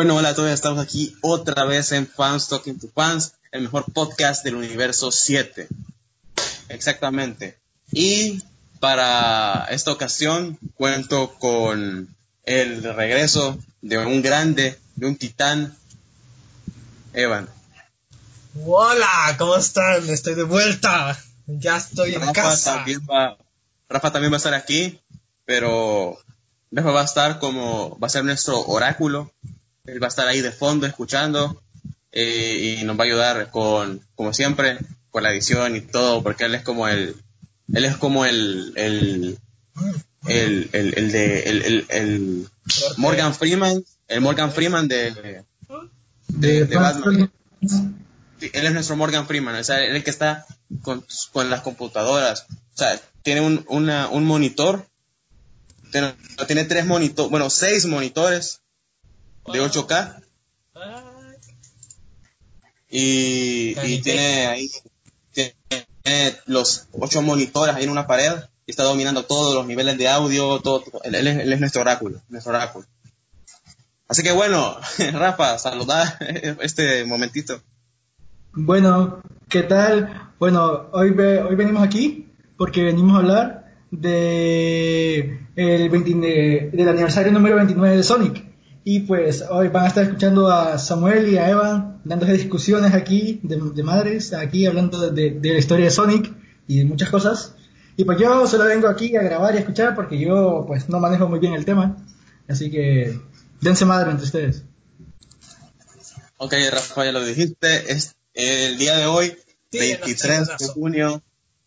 [0.00, 3.84] Bueno, hola a todos, estamos aquí otra vez en Fans Talking to Fans, el mejor
[3.92, 5.68] podcast del universo 7.
[6.70, 7.58] Exactamente.
[7.92, 8.42] Y
[8.78, 15.76] para esta ocasión cuento con el regreso de un grande, de un titán,
[17.12, 17.50] Evan.
[18.64, 20.08] Hola, ¿cómo están?
[20.08, 21.22] Estoy de vuelta.
[21.46, 22.76] Ya estoy en Rafa casa.
[22.76, 23.36] también va,
[23.86, 24.98] Rafa también va a estar aquí,
[25.44, 26.18] pero
[26.70, 29.30] Rafa va a estar como, va a ser nuestro oráculo.
[29.90, 31.60] Él va a estar ahí de fondo escuchando
[32.12, 34.78] eh, y nos va a ayudar con, como siempre,
[35.10, 37.16] con la edición y todo, porque él es como el,
[37.72, 39.38] él es como el, el,
[40.26, 42.48] el, el, de, el, el,
[42.96, 45.44] Morgan Freeman, el Morgan Freeman de,
[46.28, 47.30] de, Batman.
[48.40, 50.46] Él es nuestro Morgan Freeman, o sea, el que está
[50.82, 52.46] con, con las computadoras.
[52.74, 54.86] O sea, tiene un, una, un monitor,
[55.92, 56.14] tiene,
[56.46, 58.60] tiene tres monitores, bueno, seis monitores
[59.52, 60.22] de 8K
[62.88, 64.68] y, y tiene ahí
[65.32, 68.32] tiene los ocho monitores ahí en una pared
[68.66, 71.02] y está dominando todos los niveles de audio, todo, todo.
[71.04, 72.86] Él, él es, él es nuestro oráculo, nuestro oráculo.
[74.08, 74.76] Así que bueno,
[75.12, 76.16] Rafa, saludar
[76.62, 77.60] este momentito.
[78.52, 80.32] Bueno, ¿qué tal?
[80.40, 86.88] Bueno, hoy, ve- hoy venimos aquí porque venimos a hablar de el 20 de- del
[86.88, 88.49] aniversario número 29 de Sonic.
[88.82, 93.38] Y pues hoy van a estar escuchando a Samuel y a Evan dándose discusiones aquí
[93.42, 96.32] de, de madres, aquí hablando de, de- la historia de Sonic
[96.66, 97.54] y de muchas cosas.
[97.96, 100.98] Y pues yo solo vengo aquí a grabar y a escuchar porque yo pues no
[100.98, 101.96] manejo muy bien el tema.
[102.48, 103.20] Así que
[103.60, 104.64] dense madre entre ustedes.
[106.38, 109.36] Ok, Rafa, ya lo dijiste, es el día de hoy,
[109.70, 111.22] Sí, 23 de junio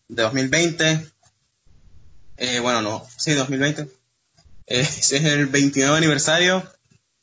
[0.08, 1.06] de 2020.
[2.36, 3.82] Eh, bueno, no, sí, 2020.
[3.82, 3.88] Eh,
[4.80, 6.64] ese es el 29 aniversario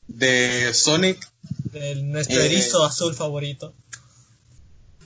[0.07, 1.19] de Sonic,
[1.71, 3.73] De nuestro Eh, erizo azul favorito.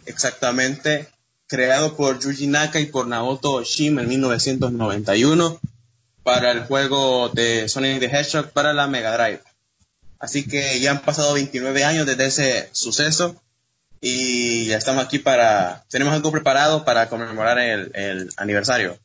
[0.05, 1.07] exactamente,
[1.47, 5.59] creado por Yuji Naka y por Naoto Shima en 1991
[6.23, 9.41] para el juego de Sonic the Hedgehog para la Mega Drive.
[10.19, 13.35] Así que ya han pasado 29 años desde ese suceso
[14.01, 18.97] y ya estamos aquí para, tenemos algo preparado para conmemorar el, el aniversario.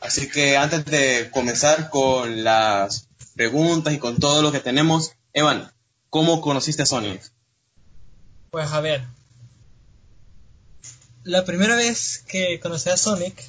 [0.00, 5.70] Así que antes de comenzar con las preguntas y con todo lo que tenemos, Evan,
[6.10, 7.22] ¿cómo conociste a Sonic?
[8.50, 9.06] Pues a ver.
[11.24, 13.42] La primera vez que conocí a Sonic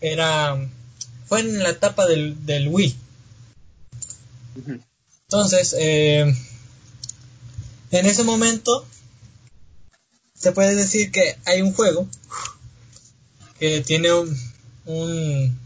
[0.00, 0.56] era
[1.26, 2.96] fue en la etapa del, del Wii.
[5.28, 6.22] Entonces, eh,
[7.92, 8.86] en ese momento
[10.34, 12.06] se puede decir que hay un juego
[13.58, 14.36] que tiene un,
[14.86, 15.58] un-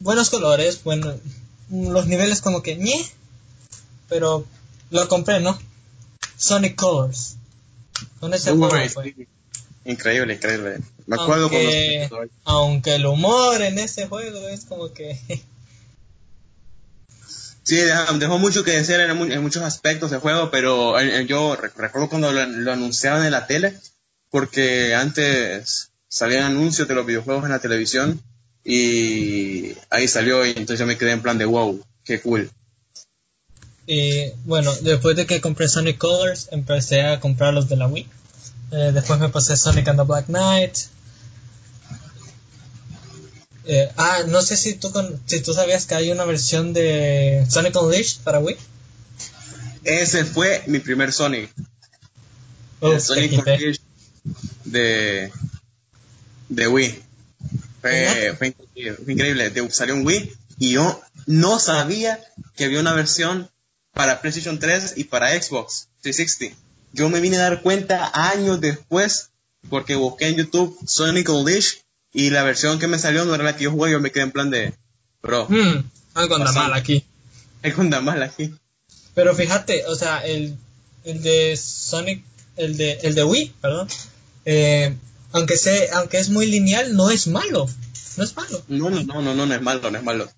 [0.00, 1.14] buenos colores, bueno,
[1.72, 3.04] los niveles como que ñe,
[4.08, 4.46] pero
[4.90, 5.58] lo compré, ¿no?
[6.36, 7.36] Sonic Colors.
[8.20, 8.92] Con ese juego pues.
[8.94, 9.14] fue.
[9.84, 10.78] Increíble, increíble.
[11.06, 12.30] Me acuerdo Aunque, cuando...
[12.44, 15.18] aunque el humor en ese juego es como que
[17.64, 21.26] Sí, dejó mucho que decir en, mu- en muchos aspectos del juego, pero eh, eh,
[21.26, 23.78] yo rec- recuerdo cuando lo, lo anunciaban en la tele,
[24.30, 28.20] porque antes salían anuncios de los videojuegos en la televisión
[28.64, 32.50] y ahí salió y entonces yo me quedé en plan de wow, qué cool.
[33.86, 38.06] Y bueno, después de que compré Sonic Colors, empecé a comprar los de la Wii.
[38.70, 40.76] Eh, después me pasé Sonic and the Black Knight.
[43.64, 47.46] Eh, ah, no sé si tú, con- si tú sabías que hay una versión de
[47.48, 48.56] Sonic Unleashed para Wii.
[49.84, 51.50] Ese fue mi primer Sonic,
[52.80, 53.32] Oh, el Sonic.
[53.38, 53.80] Unleashed
[54.64, 55.32] de,
[56.48, 57.02] de Wii.
[57.82, 59.50] Fue, increíble, fue increíble.
[59.50, 62.20] De- salió un Wii y yo no sabía
[62.56, 63.50] que había una versión
[63.92, 66.56] para PlayStation 3 y para Xbox 360.
[66.92, 69.30] Yo me vine a dar cuenta años después
[69.68, 71.78] porque busqué en YouTube Sonic Unleashed
[72.12, 73.92] y la versión que me salió no era la que yo jugué.
[73.92, 74.74] Yo me quedé en plan de,
[75.22, 75.82] bro, Hmm,
[76.14, 77.04] algo anda mal aquí.
[77.76, 78.52] onda mal aquí.
[79.14, 80.56] Pero fíjate, o sea, el,
[81.04, 82.22] el de Sonic,
[82.56, 83.88] el de, el de Wii, perdón,
[84.44, 84.94] eh,
[85.32, 87.68] aunque se, aunque es muy lineal, no es malo.
[88.16, 88.62] No es malo.
[88.68, 90.30] No, no, no, no, no, no es malo, no es malo.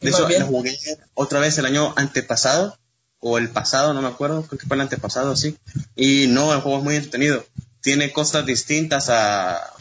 [0.00, 0.78] De hecho, lo jugué
[1.14, 2.78] otra vez el año antepasado,
[3.18, 5.56] o el pasado, no me acuerdo, creo que fue el antepasado, sí.
[5.96, 7.44] Y no, el juego es muy entretenido.
[7.80, 9.72] Tiene cosas distintas a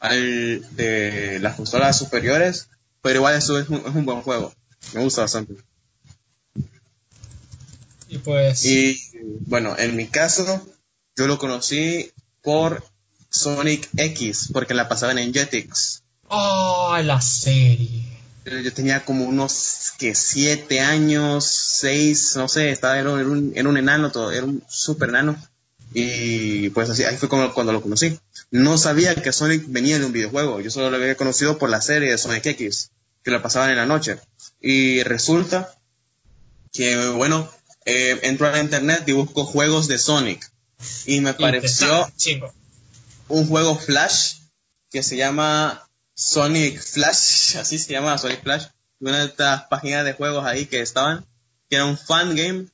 [0.00, 2.68] al de las consolas superiores,
[3.02, 4.52] pero igual eso es un, es un buen juego.
[4.94, 5.54] Me gusta bastante.
[8.08, 8.98] Y pues, Y
[9.40, 10.66] bueno, en mi caso,
[11.16, 12.10] yo lo conocí
[12.42, 12.82] por
[13.30, 16.02] Sonic X, porque la pasaban en Jetix.
[16.28, 18.04] oh, la serie.
[18.44, 23.76] Yo tenía como unos que siete años, seis, no sé, estaba era un, era un
[23.76, 25.36] enano, todo, era un super enano.
[25.92, 28.18] Y pues así, ahí fue como cuando lo conocí.
[28.50, 31.80] No sabía que Sonic venía de un videojuego, yo solo lo había conocido por la
[31.80, 32.90] serie de Sonic X,
[33.22, 34.18] que la pasaban en la noche.
[34.60, 35.74] Y resulta
[36.72, 37.48] que, bueno,
[37.84, 40.50] eh, entro a la internet y busco juegos de Sonic.
[41.06, 42.52] Y me pareció Chingo.
[43.30, 44.34] Un juego Flash
[44.90, 48.66] que se llama Sonic Flash, así se llama Sonic Flash,
[49.00, 51.24] una de estas páginas de juegos ahí que estaban,
[51.68, 52.66] que era un fan game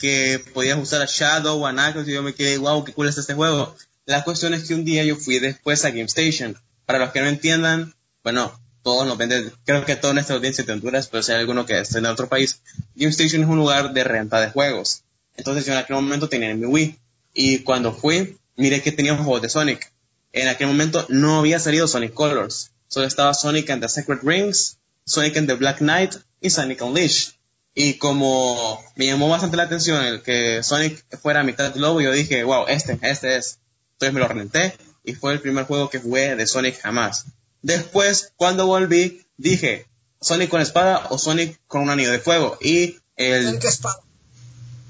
[0.00, 3.16] que podías usar a Shadow, a Knuckles, y yo me quedé, wow, qué cool es
[3.16, 3.74] este juego.
[4.04, 6.58] La cuestión es que un día yo fui después a GameStation.
[6.84, 10.72] Para los que no entiendan, bueno, todos nos venden, creo que toda nuestra audiencia de
[10.72, 12.60] Honduras, pero si hay alguno que esté en otro país,
[12.94, 15.04] GameStation es un lugar de renta de juegos.
[15.36, 16.98] Entonces yo en aquel momento tenía mi Wii.
[17.32, 19.92] Y cuando fui, miré que tenía un juego de Sonic.
[20.32, 22.72] En aquel momento no había salido Sonic Colors.
[22.88, 27.34] Solo estaba Sonic and the Secret Rings, Sonic and the Black Knight y Sonic Unleashed.
[27.74, 32.44] Y como me llamó bastante la atención el que Sonic fuera mitad lobo, yo dije,
[32.44, 33.58] wow, este, este es.
[33.94, 37.26] Entonces me lo renté y fue el primer juego que jugué de Sonic jamás.
[37.62, 39.86] Después, cuando volví, dije,
[40.20, 42.58] Sonic con espada o Sonic con un anillo de fuego.
[42.60, 44.03] Y el, Espada.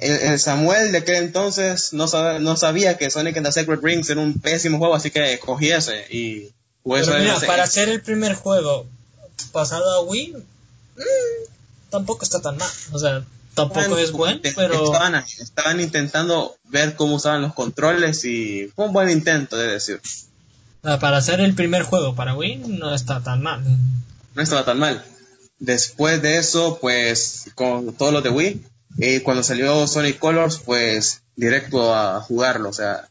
[0.05, 3.81] El, el Samuel de aquel entonces no, sab- no sabía que Sonic and the Secret
[3.83, 6.51] Rings era un pésimo juego, así que cogí ese y
[6.85, 8.87] Pero ese- mira, ese- para hacer el primer juego
[9.53, 10.35] pasado a Wii,
[10.97, 12.71] mm, tampoco está tan mal.
[12.93, 13.25] O sea,
[13.55, 18.93] tampoco es bueno, pero Estaban, estaban intentando ver cómo usaban los controles y fue un
[18.93, 20.01] buen intento de decir.
[20.83, 23.63] para hacer el primer juego para Wii no está tan mal.
[24.35, 25.03] No estaba tan mal.
[25.59, 28.65] Después de eso, pues, con todo lo de Wii,
[28.99, 33.09] eh, cuando salió Sonic Colors, pues, directo a jugarlo, o sea,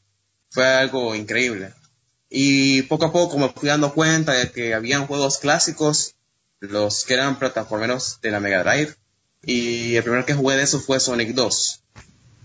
[0.50, 1.74] fue algo increíble.
[2.30, 6.16] Y poco a poco me fui dando cuenta de que habían juegos clásicos,
[6.60, 8.96] los que eran plataformeros de la Mega Drive,
[9.46, 11.82] y el primero que jugué de eso fue Sonic 2,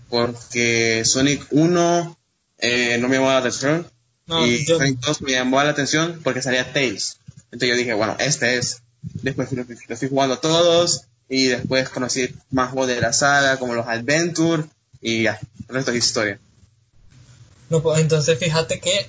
[0.09, 2.17] porque Sonic 1
[2.59, 3.89] eh, no me llamó la atención,
[4.27, 7.17] No, y yo- Sonic 2 me llamó la atención porque salía Tails.
[7.45, 8.81] Entonces yo dije, bueno, este es.
[9.01, 13.57] Después lo, lo fui jugando a todos y después conocí más juegos de la saga
[13.57, 14.63] como los Adventure
[15.01, 16.39] y ya, el resto es historia.
[17.69, 19.07] No, pues, entonces fíjate que.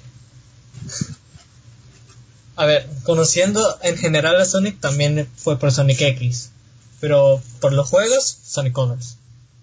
[2.57, 6.51] A ver, conociendo en general a Sonic también fue por Sonic X.
[7.01, 9.17] Pero por los juegos, Sonic Colors.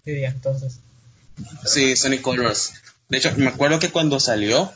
[0.04, 0.80] Diría, entonces.
[1.66, 2.74] Sí, Sonic Colors.
[3.10, 4.74] De hecho, me acuerdo que cuando salió,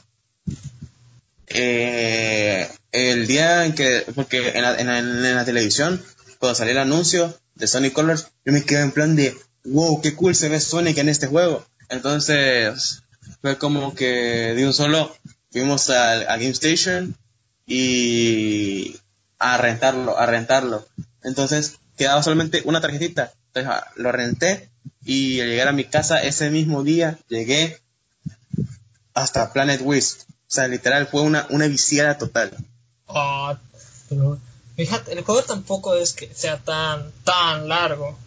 [1.48, 6.04] eh, el día en que, porque en la, en la- en la televisión,
[6.42, 10.16] cuando salió el anuncio de Sonic Colors, yo me quedé en plan de, wow, qué
[10.16, 11.64] cool se ve Sonic en este juego.
[11.88, 13.04] Entonces,
[13.42, 15.16] fue como que de un solo,
[15.52, 17.16] fuimos a, Game Station
[17.68, 18.96] y
[19.38, 20.88] a rentarlo, a rentarlo.
[21.24, 23.32] Entonces, quedaba solamente una tarjetita.
[23.54, 24.72] Entonces, ah, lo renté
[25.06, 27.80] y al llegar a mi casa ese mismo día, llegué
[29.14, 30.22] hasta Planet Wisp.
[30.22, 32.52] O sea, literal, fue una, una viciada total.
[33.08, 33.60] Ah,
[34.86, 38.18] fíjate, el juego tampoco es que sea tan, tan largo.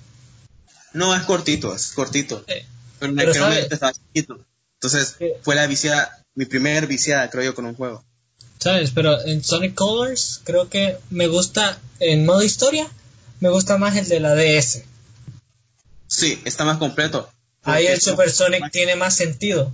[0.93, 2.45] No, es cortito, es cortito.
[2.47, 2.65] Eh,
[2.99, 4.39] Pero en pero sabe- estaba chiquito.
[4.81, 8.05] Entonces, fue la viciada, mi primer viciada, creo yo, con un juego.
[8.59, 8.91] ¿Sabes?
[8.93, 12.87] Pero en Sonic Colors creo que me gusta, en modo historia,
[13.41, 14.85] me gusta más el de la DS.
[16.07, 17.29] Sí, está más completo.
[17.63, 19.73] Ahí el Super Sonic tiene más sentido.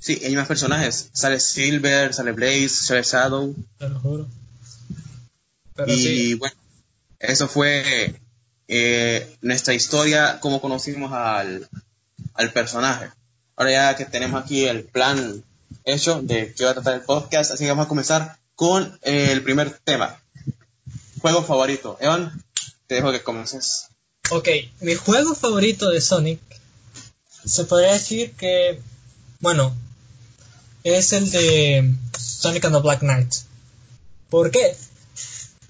[0.00, 1.08] Sí, hay más personajes.
[1.12, 3.54] Sale Silver, sale Blaze, sale Shadow.
[3.78, 4.26] Te lo juro.
[5.78, 6.56] Pero y sí, bueno,
[7.20, 8.20] eso fue
[8.66, 11.68] eh, nuestra historia, cómo conocimos al,
[12.34, 13.10] al personaje.
[13.54, 15.44] Ahora ya que tenemos aquí el plan
[15.84, 19.30] hecho de qué va a tratar el podcast, así que vamos a comenzar con eh,
[19.30, 20.20] el primer tema.
[21.20, 21.96] Juego favorito.
[22.00, 22.42] Evan,
[22.88, 23.86] te dejo que comiences.
[24.30, 24.48] ok,
[24.80, 26.40] mi juego favorito de Sonic
[27.44, 28.80] se podría decir que,
[29.38, 29.72] bueno,
[30.82, 33.32] es el de Sonic and the Black Knight.
[34.28, 34.76] ¿Por qué?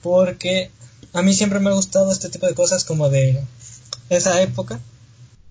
[0.03, 0.71] Porque
[1.13, 3.43] a mí siempre me ha gustado este tipo de cosas como de
[4.11, 4.81] esa época.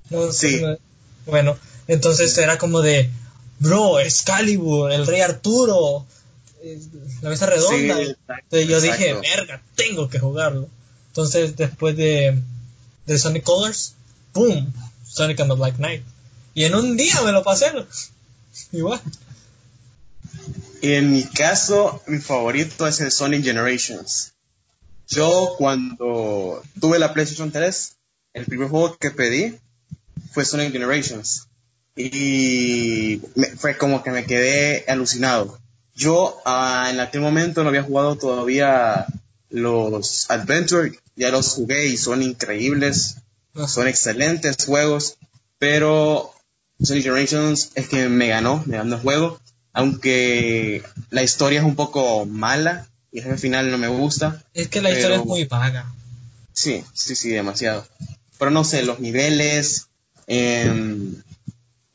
[0.10, 0.64] No sé Sí.
[0.64, 0.78] me-
[1.26, 3.10] Bueno, entonces era como de,
[3.60, 6.06] bro, Excalibur, el Rey Arturo,
[6.64, 6.80] eh,
[7.22, 7.96] la mesa redonda.
[7.98, 10.70] Sí, exacto, yo dije, verga, tengo que jugarlo.
[11.10, 12.42] Entonces después de,
[13.06, 13.94] de Sonic Colors,
[14.34, 14.72] ¡boom!
[15.06, 16.04] Sonic and the Black Knight.
[16.54, 17.72] Y en un día me lo pasé.
[18.72, 19.02] Igual.
[20.82, 24.32] En mi caso, mi favorito es el Sonic Generations.
[25.08, 27.96] Yo cuando tuve la PlayStation 3,
[28.34, 29.58] el primer juego que pedí
[30.32, 31.48] fue Sonic Generations.
[31.96, 35.58] Y me- fue como que me quedé alucinado.
[35.96, 39.06] Yo ah, en aquel momento no había jugado todavía
[39.50, 43.16] los Adventure ya los jugué y son increíbles,
[43.68, 45.18] son excelentes juegos,
[45.58, 46.32] pero
[46.80, 49.40] Sonic Generations es que me ganó, me ganó el juego,
[49.74, 52.88] aunque la historia es un poco mala
[53.18, 54.44] y el final no me gusta.
[54.54, 55.92] es que la historia pero- es muy vaga.
[56.54, 57.86] Sí, sí, sí, demasiado.
[58.40, 59.88] Pero no sé, los niveles,
[60.28, 61.16] em,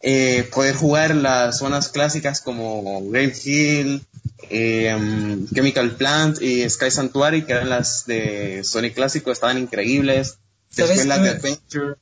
[0.00, 4.04] eh, poder jugar las zonas clásicas como Grave Hill,
[4.50, 10.36] em, Chemical Plant y Sky Sanctuary, que eran las de Sonic clásico, estaban increíbles.
[10.70, 11.28] ¿Sabes Después las de?
[11.30, 11.94] Adventure.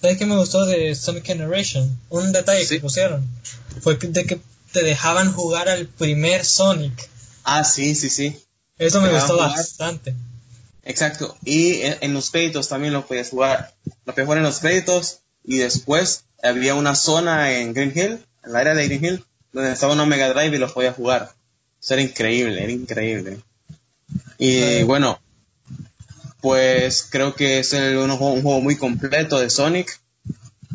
[0.00, 1.98] ¿Sabes qué me gustó de Sonic Generation?
[2.10, 2.76] Un detalle Sí.
[2.76, 3.26] que pusieron
[3.80, 4.38] fue de que
[4.72, 7.08] te dejaban jugar al primer Sonic.
[7.50, 8.36] Ah, sí, sí, sí.
[8.78, 10.14] Eso me gustó bastante.
[10.84, 11.36] Exacto.
[11.44, 13.74] Y en, en los créditos también lo podías jugar.
[14.04, 18.52] Lo podías jugar en los créditos y después había una zona en Green Hill, en
[18.52, 21.32] la área de Green Hill, donde estaba una Mega Drive y los podías jugar.
[21.82, 23.40] Eso era increíble, era increíble.
[24.38, 25.18] Y bueno,
[26.40, 30.00] pues creo que es el- un, juego, un juego muy completo de Sonic.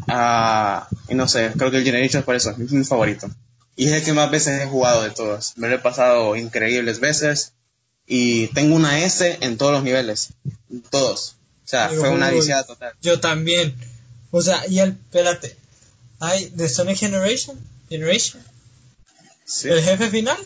[0.07, 3.29] Ah, y no sé, creo que el Generations por eso es mi favorito.
[3.75, 5.53] Y es el que más veces he jugado de todos.
[5.55, 7.53] Me lo he pasado increíbles veces.
[8.05, 10.29] Y tengo una S en todos los niveles.
[10.89, 11.37] Todos.
[11.63, 12.93] O sea, Digo, fue una viciada total.
[13.01, 13.75] Yo también.
[14.31, 15.55] O sea, y el, espérate.
[16.19, 17.57] Hay de Sonic Generation,
[17.89, 18.41] Generation,
[19.45, 19.69] Sí.
[19.69, 20.37] el jefe final.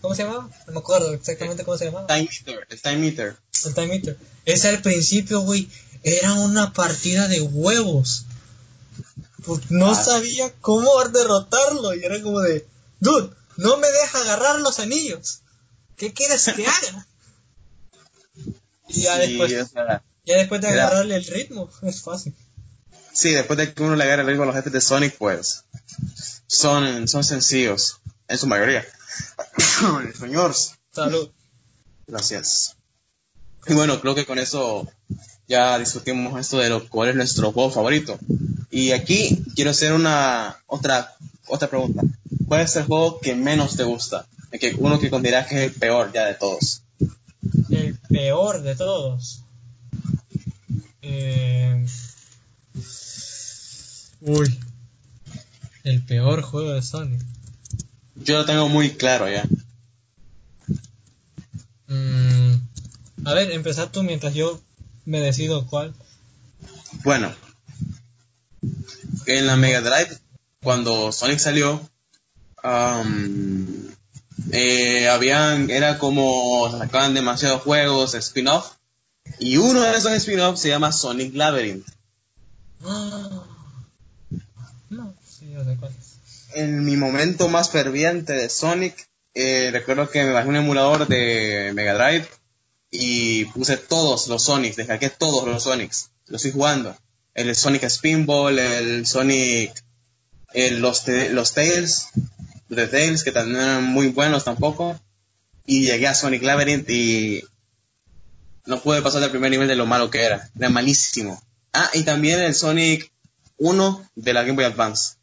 [0.00, 0.48] ¿Cómo se llamaba?
[0.66, 2.06] No me acuerdo exactamente cómo se llamaba.
[2.06, 2.66] Time Meter.
[2.68, 3.36] El Time Meter.
[3.64, 4.16] El Time Eater.
[4.44, 5.68] Ese al principio, güey,
[6.02, 8.26] era una partida de huevos.
[9.46, 9.94] Porque no Ah.
[10.04, 11.94] sabía cómo derrotarlo.
[11.94, 12.66] Y era como de,
[13.00, 15.40] dude, no me deja agarrar los anillos.
[15.96, 17.06] ¿Qué quieres que haga?
[18.88, 22.34] Y ya Sí, después, o sea, ya después de era- agarrarle el ritmo, es fácil.
[23.12, 25.64] sí, después de que uno le agarre el ritmo a los jefes de Sonic, pues
[26.46, 28.00] son, son sencillos.
[28.28, 28.84] En su mayoría.
[30.18, 30.72] Señores.
[30.92, 31.30] Salud.
[32.08, 32.76] Gracias.
[33.66, 34.88] Y bueno, creo que con eso
[35.48, 38.18] ya discutimos esto de lo cuál es nuestro juego favorito.
[38.70, 42.02] Y aquí quiero hacer una otra otra pregunta.
[42.46, 44.26] ¿Cuál es el juego que menos te gusta?
[44.50, 46.82] El que uno que consideras que es el peor ya de todos.
[47.70, 49.42] El peor de todos.
[51.02, 51.86] Eh...
[54.20, 54.58] Uy.
[55.84, 57.20] El peor juego de Sonic.
[58.16, 59.44] Yo lo tengo muy claro ya.
[61.86, 62.54] Mm,
[63.24, 64.60] a ver, empezar tú mientras yo
[65.04, 65.94] me decido cuál.
[67.04, 67.32] Bueno,
[69.26, 70.18] en la Mega Drive,
[70.62, 71.80] cuando Sonic salió,
[74.52, 78.72] eh, habían, era como sacaban demasiados juegos, spin-off,
[79.38, 81.86] y uno de esos spin-off se llama Sonic Labyrinth.
[84.88, 86.54] No, sí, yo sé cuál es.
[86.54, 91.72] En mi momento más ferviente de Sonic, eh, recuerdo que me bajé un emulador de
[91.74, 92.28] Mega Drive
[92.90, 96.96] y puse todos los Sonics, descargué todos los Sonics, los estoy jugando.
[97.36, 99.72] El Sonic Spinball, el Sonic,
[100.54, 102.08] el- los, te- los Tails,
[102.68, 104.98] de Tails, que también eran muy buenos tampoco.
[105.66, 107.42] Y llegué a Sonic Labyrinth y
[108.66, 110.48] no pude pasar del primer nivel de lo malo que era.
[110.58, 111.40] Era malísimo.
[111.72, 113.12] Ah, y también el Sonic
[113.58, 115.14] 1 de la Game Boy Advance.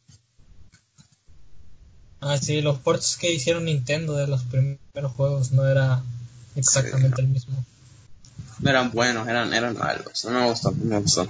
[2.22, 6.02] Ah, sí, los ports que hicieron Nintendo de los primeros juegos no era
[6.56, 7.66] exactamente el mismo.
[8.60, 10.24] No eran buenos, eran, eran malos.
[10.26, 11.28] No me gustó, no me gustó.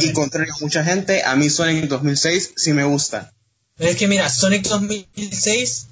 [0.00, 3.32] Y contrario a mucha gente, a mí Sonic 2006 sí me gusta.
[3.78, 5.86] es que mira, Sonic 2006,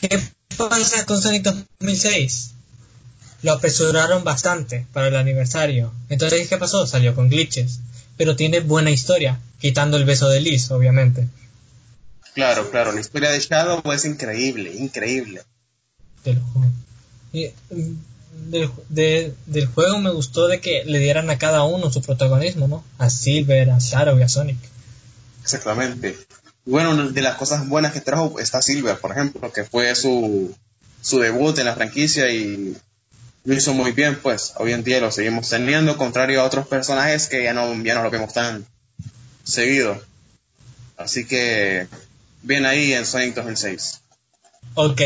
[0.00, 0.20] ¿qué
[0.56, 2.50] pasa con Sonic 2006?
[3.42, 5.92] Lo apresuraron bastante para el aniversario.
[6.08, 6.86] Entonces, ¿qué pasó?
[6.86, 7.80] Salió con glitches.
[8.16, 11.26] Pero tiene buena historia, quitando el beso de Liz, obviamente.
[12.34, 15.42] Claro, claro, la historia de Shadow es increíble, increíble.
[16.22, 16.70] Te lo juro.
[17.32, 17.96] Y, mm,
[18.32, 22.68] del, de- del juego me gustó de que le dieran a cada uno su protagonismo,
[22.68, 22.84] ¿no?
[22.98, 24.58] A Silver, a Shadow y a Sonic.
[25.42, 26.16] Exactamente.
[26.64, 30.54] Bueno, de las cosas buenas que trajo está Silver, por ejemplo, que fue su,
[31.00, 32.76] su debut en la franquicia y
[33.44, 34.52] lo hizo muy bien, pues.
[34.56, 38.02] Hoy en día lo seguimos teniendo, contrario a otros personajes que ya no, ya no
[38.04, 38.64] lo vemos tan
[39.44, 40.00] seguido.
[40.96, 41.88] Así que,
[42.42, 44.00] bien ahí en Sonic 2006.
[44.74, 45.00] Ok,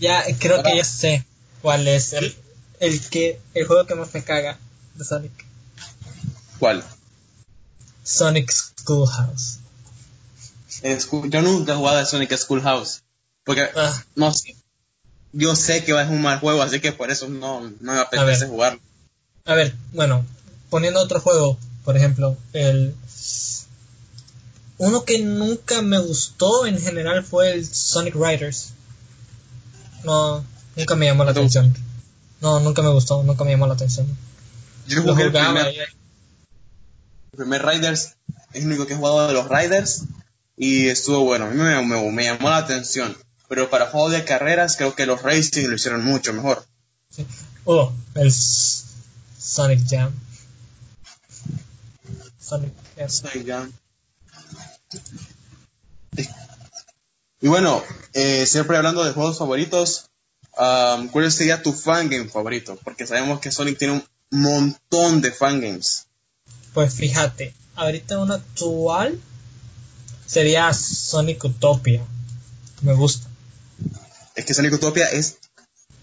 [0.00, 1.24] ya creo que ya sé
[1.64, 2.36] cuál es el,
[2.80, 4.58] el que el juego que más me caga
[4.96, 5.32] de Sonic.
[6.58, 6.84] ¿Cuál?
[8.02, 9.60] Sonic Schoolhouse.
[11.00, 13.00] School- yo nunca he jugado a Sonic Schoolhouse.
[13.44, 14.54] Porque, Ah, no sé.
[15.32, 17.98] Yo sé que a ser un mal juego, así que por eso no, no me
[17.98, 18.48] apetece ver.
[18.50, 18.78] jugar.
[19.46, 20.22] a ver, bueno,
[20.68, 21.56] poniendo otro juego,
[21.86, 22.94] por ejemplo, el
[24.76, 28.74] uno que nunca me gustó en general fue el Sonic Riders.
[30.04, 30.44] No,
[30.76, 31.74] Nunca me llamó la ¿No te atención.
[32.40, 34.06] No, nunca me gustó, nunca me llamó la atención.
[34.86, 35.86] Yo Lo jugué el primer, y- el
[37.36, 38.16] primer Riders,
[38.52, 40.02] es el único que he jugado de los Riders
[40.56, 43.16] y estuvo bueno, a mí me, me- me llamó la atención.
[43.48, 46.64] Pero para juegos de carreras creo que los Racing lo hicieron mucho mejor.
[47.64, 50.12] Oh, el Sonic Jam.
[52.40, 53.26] Sonic S.
[53.32, 53.68] Ay, ya.
[57.40, 57.82] Y bueno,
[58.14, 60.06] eh, siempre hablando de juegos favoritos,
[60.58, 62.78] um, ¿cuál sería tu fangame favorito?
[62.84, 66.06] Porque sabemos que Sonic tiene un montón de fangames.
[66.72, 69.18] Pues fíjate, ahorita uno actual
[70.26, 72.02] sería Sonic Utopia.
[72.82, 73.28] Me gusta.
[74.34, 75.36] Es que Sonic Utopia es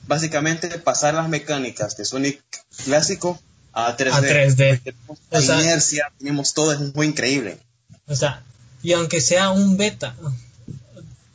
[0.07, 2.41] básicamente pasar las mecánicas de Sonic
[2.85, 3.39] clásico
[3.73, 4.11] a 3D.
[4.13, 4.69] A 3D.
[4.77, 7.59] Porque tenemos la O sea- inercia, tenemos todo, es un juego increíble.
[8.07, 8.43] O sea,
[8.83, 10.15] y aunque sea un beta,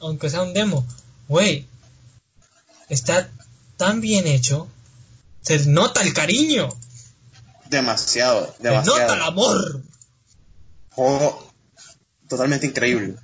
[0.01, 0.87] aunque sea un demo,
[1.29, 1.67] güey,
[2.89, 3.31] está
[3.77, 4.69] tan bien hecho,
[5.43, 6.69] se nota el cariño,
[7.69, 9.25] Demasiado, se nota el demasiado.
[9.25, 9.83] amor.
[10.91, 11.53] Juego
[12.29, 13.17] totalmente increíble.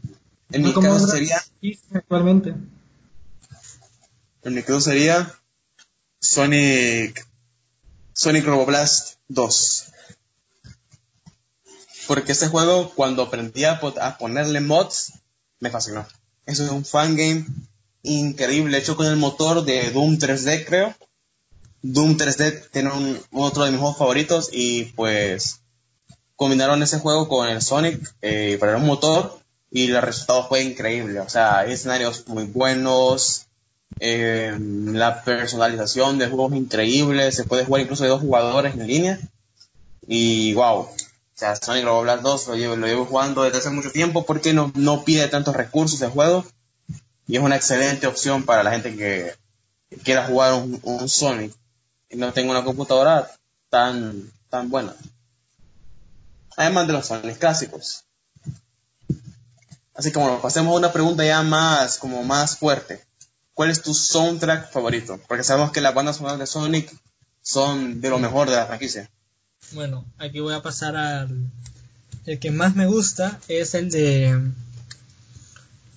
[0.50, 1.42] En No mi caso sería
[1.95, 2.54] actualmente.
[4.42, 5.33] En mi caso sería
[6.21, 7.26] Sonic
[8.12, 9.85] Sonic Roboblast 2.
[12.09, 15.12] Porque este juego, cuando aprendí a, a ponerle mods,
[15.61, 16.07] me fascinó.
[16.45, 17.47] Eso es un fangame
[18.02, 20.94] increíble, hecho con el motor de Doom 3D, creo.
[21.82, 25.61] Doom 3D tiene un, otro de mis juegos favoritos y pues
[26.37, 29.40] combinaron ese juego con el Sonic eh, para un motor
[29.71, 31.21] y el resultado fue increíble.
[31.21, 33.47] O sea, hay escenarios muy buenos,
[34.00, 38.87] eh, la personalización del juego es increíble, se puede jugar incluso de dos jugadores en
[38.87, 39.18] línea.
[40.06, 40.94] Y wow, o
[41.35, 44.73] sea, Sonic Roboblast 2 lo llevo, lo llevo jugando desde hace mucho tiempo porque no,
[44.75, 46.45] no pide tantos recursos el juego.
[47.26, 49.35] Y es una excelente opción para la gente que,
[50.02, 51.52] quiera jugar un, un Sonic
[52.08, 53.30] y no tenga una computadora
[53.69, 54.95] tan, tan buena.
[56.56, 58.04] Además de los Sonic clásicos.
[59.95, 63.04] Así que bueno, pasemos a una pregunta ya más, como más fuerte.
[63.54, 65.21] ¿Cuál es tu soundtrack favorito?
[65.28, 66.93] Porque sabemos que las bandas sonoras de Sonic
[67.43, 69.11] son de lo mejor de la franquicia.
[69.73, 71.50] Bueno, aquí voy a pasar al...
[72.25, 74.52] El que más me gusta es el de...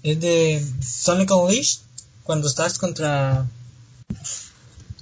[0.06, 1.80] Es de Sonic Unleashed,
[2.24, 3.48] cuando estás contra...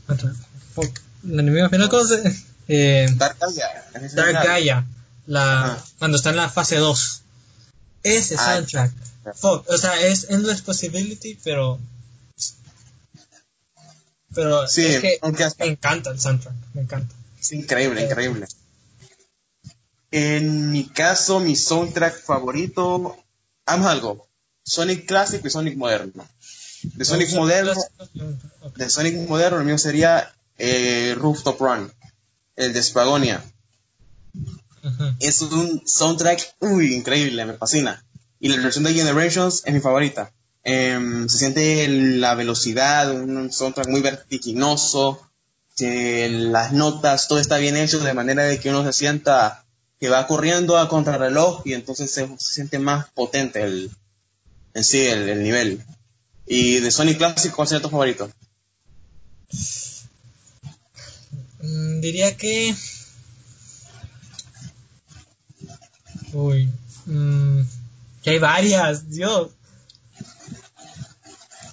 [0.08, 0.34] contra
[0.74, 2.24] fuck, el enemigo final, ¿cómo se...?
[2.70, 3.86] Eh, Dark Gaia.
[4.16, 4.88] Dark Gaia,
[5.26, 7.22] la, cuando está en la fase 2.
[8.04, 8.94] Ese Ah, soundtrack.
[9.36, 11.78] Fuck, o sea, es Endless Possibility, pero...
[14.34, 17.14] Pero Sí, es que aunque hasta- me encanta el soundtrack, me encanta.
[17.38, 18.06] Es increíble, Sí.
[18.08, 18.48] increíble.
[20.12, 23.18] En mi caso, mi soundtrack favorito,
[23.66, 24.28] vamos a algo,
[24.64, 26.28] Sonic clásico y Sonic moderno.
[26.84, 27.74] De Sonic moderno,
[28.76, 31.92] de Sonic moderno, el mío sería eh, Rooftop Run,
[32.56, 33.44] el de Spagonia.
[35.20, 38.04] Es un soundtrack, uy, increíble, me fascina.
[38.40, 40.34] Y la versión de Generations es mi favorita.
[40.64, 45.22] Em, se siente la velocidad, un soundtrack muy vertiginoso,
[45.78, 49.66] que las notas, todo está bien hecho de manera de que uno se sienta
[50.00, 53.90] que va corriendo a contrarreloj y entonces se, se siente más potente el,
[54.74, 55.84] en sí el, el nivel.
[56.46, 58.30] Y de Sonic Classic, ¿cuál sería tu favorito?
[61.62, 62.76] Mm, diría que.
[66.34, 66.70] Uy.
[67.06, 67.62] mm,
[68.24, 69.52] que hay varias, Dios.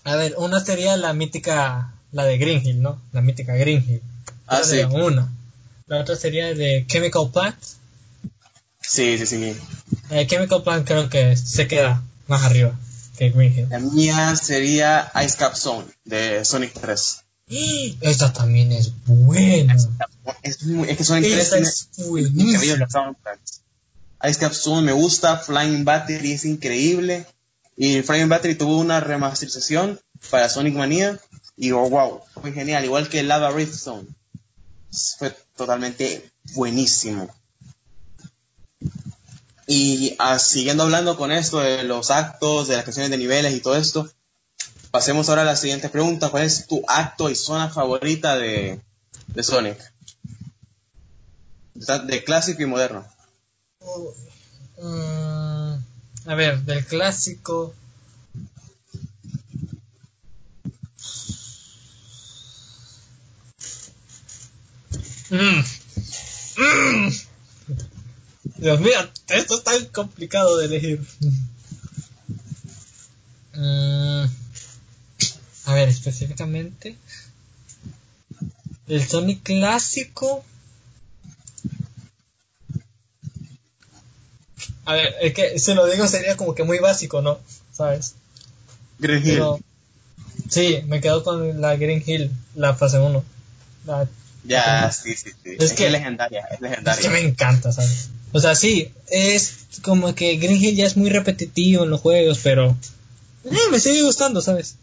[0.05, 1.95] A ver, una sería la mítica.
[2.13, 3.01] La de Green Hill, ¿no?
[3.13, 4.03] La mítica Green Hill.
[4.47, 4.81] Ah, sí.
[4.81, 5.33] una.
[5.87, 7.57] La otra sería de Chemical Plant.
[8.81, 9.57] Sí, sí, sí.
[10.09, 12.77] La de Chemical Plant creo que se queda más arriba
[13.21, 13.69] que Green Hill.
[13.69, 17.21] La mía sería Ice Cap Zone de Sonic 3.
[17.49, 17.99] ¡Y!
[18.01, 19.77] Esta también es buena.
[20.43, 22.89] Es, muy- es que Sonic 3 Esa tiene es buenísima.
[24.25, 27.27] Ice Cap Zone me gusta, Flying Battery es increíble.
[27.77, 31.21] Y Flying Battery tuvo una remasterización para Sonic Mania.
[31.59, 32.85] Y oh, wow, fue genial.
[32.85, 34.09] Igual que Lava Rift Zone.
[35.19, 37.29] Fue totalmente buenísimo.
[39.73, 43.61] Y ah, siguiendo hablando con esto de los actos, de las canciones de niveles y
[43.61, 44.11] todo esto,
[44.91, 46.29] pasemos ahora a la siguiente pregunta.
[46.29, 48.81] ¿Cuál es tu acto y zona favorita de,
[49.29, 49.79] de Sonic?
[51.75, 53.07] De, clásico y moderno.
[54.83, 55.75] Mm,
[56.27, 57.73] a ver, del clásico.
[65.31, 65.63] Mm.
[66.59, 67.30] Mm.
[68.61, 68.93] Dios mío,
[69.29, 71.01] esto es tan complicado de elegir.
[73.55, 74.25] Mm.
[75.67, 76.97] A ver, específicamente.
[78.89, 80.45] El Sonic clásico.
[84.85, 87.39] A ver, es que si lo digo sería como que muy básico, ¿no?
[87.73, 88.15] ¿Sabes?
[88.99, 89.33] Green Hill.
[89.35, 89.61] Pero,
[90.49, 93.23] sí, me quedo con la Green Hill, la fase 1.
[93.87, 94.09] La-
[94.45, 95.51] Ya, sí, sí, sí.
[95.53, 97.03] Es Es, que- que es legendaria, es es legendaria.
[97.03, 98.09] que me encanta, ¿sabes?
[98.33, 102.41] O sea, sí, es como que Green Hill ya es muy repetitivo en los juegos,
[102.43, 102.77] pero
[103.45, 104.77] eh, me sigue gustando, ¿sabes?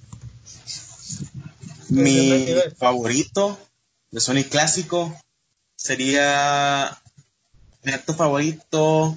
[1.90, 3.58] Mi favorito
[4.12, 5.18] de Sonic clásico
[5.76, 6.98] sería.
[7.84, 9.16] Mi acto favorito.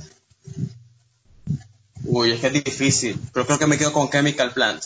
[2.05, 3.21] Uy, es que es difícil.
[3.33, 4.85] Pero creo que me quedo con Chemical Plant.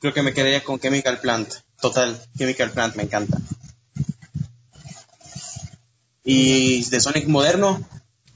[0.00, 1.54] Creo que me quedaría con Chemical Plant.
[1.80, 3.38] Total, Chemical Plant me encanta.
[6.30, 7.82] Y de Sonic moderno,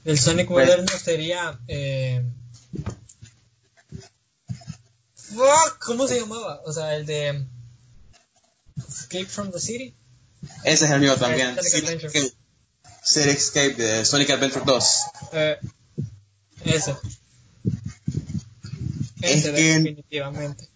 [0.03, 1.59] El Sonic Pues- moderno sería.
[1.67, 2.23] Eh...
[5.15, 6.61] fuck, ¿Cómo se llamaba?
[6.65, 7.45] O sea, el de.
[8.89, 9.95] Escape from the City.
[10.63, 11.55] ese es el mío también.
[11.55, 13.29] Sonic City.
[13.29, 13.73] Escape.
[13.75, 14.85] De Sonic Adventure 2.
[15.33, 15.57] Eh,
[16.65, 16.95] ese.
[19.21, 20.67] Es que- definitivamente.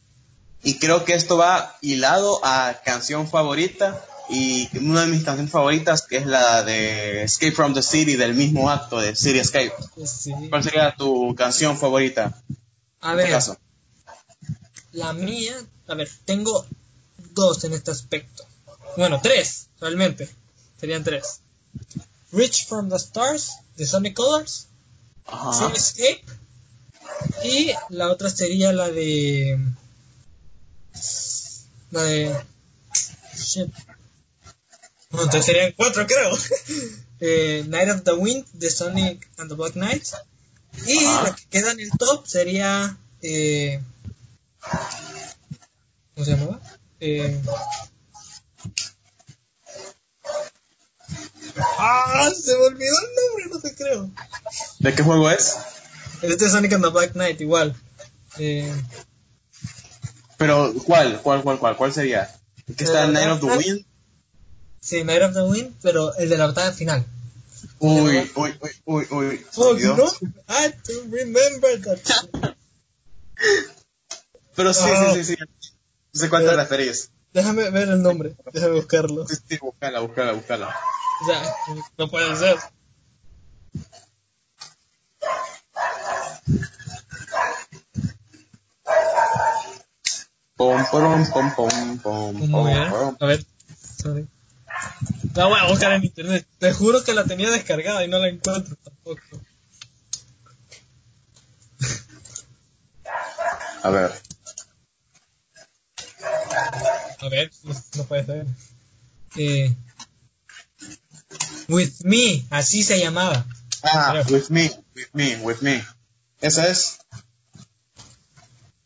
[0.64, 4.06] Y creo que esto va hilado a canción favorita.
[4.30, 8.34] Y una de mis canciones favoritas que es la de Escape from the City del
[8.36, 9.74] mismo acto de City Escape.
[10.06, 10.34] Sí.
[10.50, 12.42] ¿Cuál sería tu canción favorita?
[13.00, 13.58] A este ver, caso?
[14.98, 15.56] la mía.
[15.88, 16.66] A ver, tengo
[17.34, 18.44] dos en este aspecto.
[18.98, 20.28] Bueno, tres, realmente.
[20.80, 21.40] Serían tres.
[22.32, 24.68] Reach from the Stars, de Sonic Colors.
[25.26, 25.54] Ajá.
[25.54, 26.26] City Escape.
[27.46, 29.58] Y la otra sería la de.
[31.92, 32.36] La de.
[33.36, 33.72] Shit.
[35.18, 36.38] Bueno, entonces serían cuatro, creo.
[37.20, 40.06] Eh, Night of the Wind de Sonic and the Black Knight.
[40.86, 42.96] Y la que queda en el top sería.
[43.24, 43.82] Eh,
[46.14, 46.62] ¿Cómo se llamaba?
[47.00, 47.42] Eh,
[51.80, 52.30] ¡Ah!
[52.40, 54.12] Se me olvidó el nombre, no te creo.
[54.78, 55.56] ¿De qué juego es?
[56.22, 57.76] Este es Sonic and the Black Knight, igual.
[58.38, 58.72] Eh,
[60.38, 61.20] Pero, ¿cuál?
[61.24, 61.76] ¿Cuál, cuál, cuál?
[61.78, 62.32] ¿Cuál sería?
[62.78, 63.86] ¿Que está Eh, Night of the Wind?
[64.80, 67.06] Sí, Night of the Wind, pero el de la batalla final.
[67.80, 69.46] Uy, uy, uy, uy, uy.
[69.56, 70.06] Oh, no,
[70.50, 72.56] I to remember that.
[74.56, 75.36] Pero sí, sí, sí, sí.
[76.14, 77.12] No sé cuál te referís.
[77.34, 79.28] Déjame ver el nombre, déjame buscarlo.
[79.28, 80.76] Sí, sí, búscala, búscala, búscala.
[81.22, 81.56] O sea,
[81.98, 82.58] no puede ser.
[90.56, 92.90] Pom, pom, pom, pom, pom, Muy pom, bien.
[92.90, 93.18] pom.
[93.20, 93.46] A ver,
[94.02, 94.28] sorry.
[95.36, 96.48] La voy a buscar en internet.
[96.58, 99.22] Te juro que la tenía descargada y no la encuentro tampoco.
[103.84, 104.12] A ver.
[107.20, 107.52] A ver,
[107.96, 108.46] no puede ser.
[109.38, 109.74] Eh,
[111.68, 113.46] with Me, así se llamaba.
[113.84, 114.26] Ah, Creo.
[114.40, 115.84] with me, with me, with me.
[116.42, 117.00] Esa es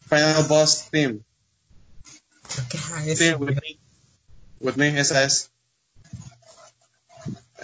[0.10, 1.22] Final Boss Theme.
[2.74, 3.38] Era Sí, esa.
[3.38, 3.80] with me.
[4.60, 5.51] With me, esa es.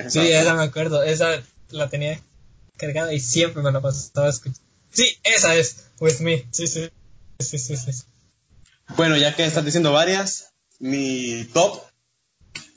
[0.10, 1.03] Sí, esa me acuerdo.
[1.03, 2.21] Esa la tenía
[2.77, 4.60] cargada y siempre me la pasaba escuchando.
[4.91, 5.86] Sí, esa es.
[5.99, 6.47] With Me.
[6.51, 6.89] Sí, sí.
[7.39, 7.93] Sí, sí, sí.
[7.93, 8.03] sí.
[8.95, 11.83] Bueno, ya que estás diciendo varias, mi top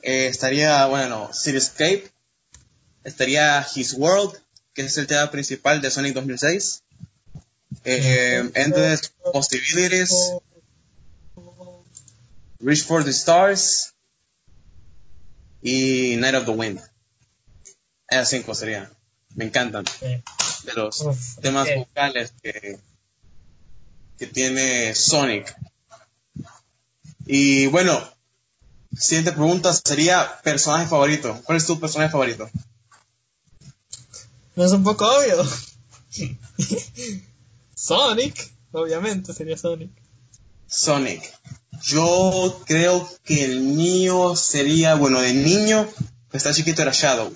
[0.01, 2.11] eh, estaría, bueno, Cityscape,
[3.03, 4.37] estaría His World,
[4.73, 6.83] que es el tema principal de Sonic 2006,
[7.85, 10.33] eh, Endless Possibilities,
[12.59, 13.93] Reach for the Stars
[15.61, 16.81] y Night of the Wind.
[18.11, 18.89] Esas cinco serían.
[19.35, 19.85] Me encantan.
[20.01, 22.77] De los Uf, temas vocales que,
[24.19, 25.55] que tiene Sonic.
[27.25, 27.97] Y bueno,
[28.91, 31.39] siguiente pregunta sería personaje favorito.
[31.45, 32.49] ¿Cuál es tu personaje favorito?
[34.57, 35.47] ¿No es un poco obvio?
[37.73, 39.89] Sonic, obviamente sería Sonic.
[40.67, 41.23] Sonic.
[41.81, 45.87] Yo creo que el mío sería, bueno, de niño,
[46.33, 47.33] está chiquito era Shadow.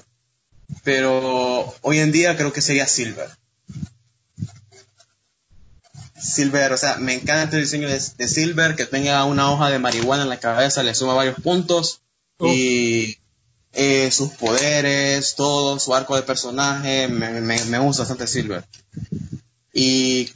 [0.84, 3.30] Pero hoy en día creo que sería Silver.
[6.20, 9.80] Silver, o sea, me encanta el diseño de, de Silver, que tenga una hoja de
[9.80, 12.02] marihuana en la cabeza, le suma varios puntos.
[12.40, 13.18] Y
[13.74, 18.64] eh, sus poderes, todo, su arco de personaje, me, me, me gusta bastante Silver.
[19.74, 20.32] Y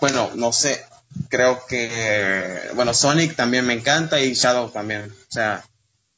[0.00, 0.84] bueno, no sé,
[1.28, 5.10] creo que, bueno, Sonic también me encanta y Shadow también.
[5.10, 5.64] O sea,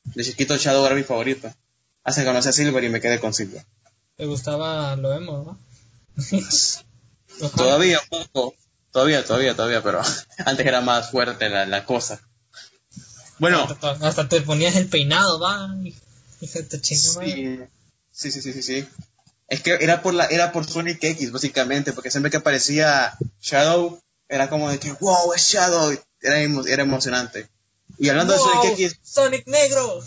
[0.05, 1.53] de chiquito Shadow era mi favorito.
[2.05, 3.65] Hace que conocí a Silver y me quedé con Silver.
[4.17, 5.59] ¿Te gustaba lo emo,
[6.17, 6.23] no?
[7.57, 8.55] Todavía un poco,
[8.93, 10.01] todavía, todavía, todavía, pero
[10.47, 12.21] antes era más fuerte la, la cosa.
[13.39, 15.75] Bueno, Hasta, hasta te ponías el peinado, va.
[15.83, 15.95] y-
[16.41, 17.59] y se te chingó, sí,
[18.13, 18.89] sí, sí, sí, sí, sí.
[19.49, 24.01] Es que era por la, era por Sonic X, básicamente, porque siempre que aparecía Shadow,
[24.29, 25.91] era como de que, wow, es Shadow,
[26.21, 27.49] era, emo- era emocionante.
[27.99, 30.01] Y hablando de Sonic X, Sonic negro.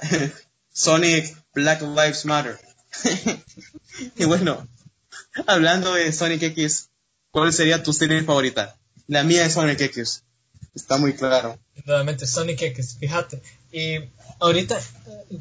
[0.72, 2.58] Sonic Black Lives Matter.
[4.16, 4.66] y bueno,
[5.46, 6.88] hablando de Sonic X,
[7.30, 8.76] ¿cuál sería tu serie favorita?
[9.06, 10.22] La mía es Sonic X.
[10.74, 11.58] Está muy claro.
[11.84, 13.42] Nuevamente, Sonic X, fíjate.
[13.72, 13.98] Y
[14.40, 14.80] ahorita,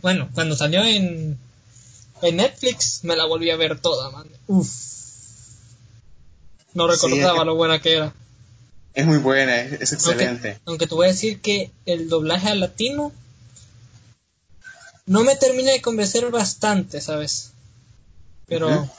[0.02, 1.38] bueno, cuando salió en,
[2.22, 4.28] en Netflix, me la volví a ver toda, man.
[4.48, 4.70] Uf.
[6.74, 8.14] No recordaba lo buena que era.
[8.94, 10.50] Es muy buena, es, es excelente.
[10.50, 13.14] Aunque, aunque te voy a decir que el doblaje al latino
[15.06, 17.52] no me termina de convencer bastante, ¿sabes?
[18.48, 18.90] Pero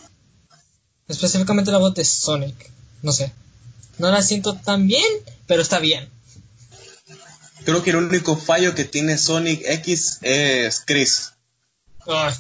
[1.09, 2.71] específicamente la voz de Sonic,
[3.03, 3.33] no sé.
[3.99, 5.05] No la siento tan bien,
[5.47, 6.09] pero está bien.
[7.65, 11.33] Creo que el único fallo que tiene Sonic X es Chris.
[12.07, 12.35] Ay,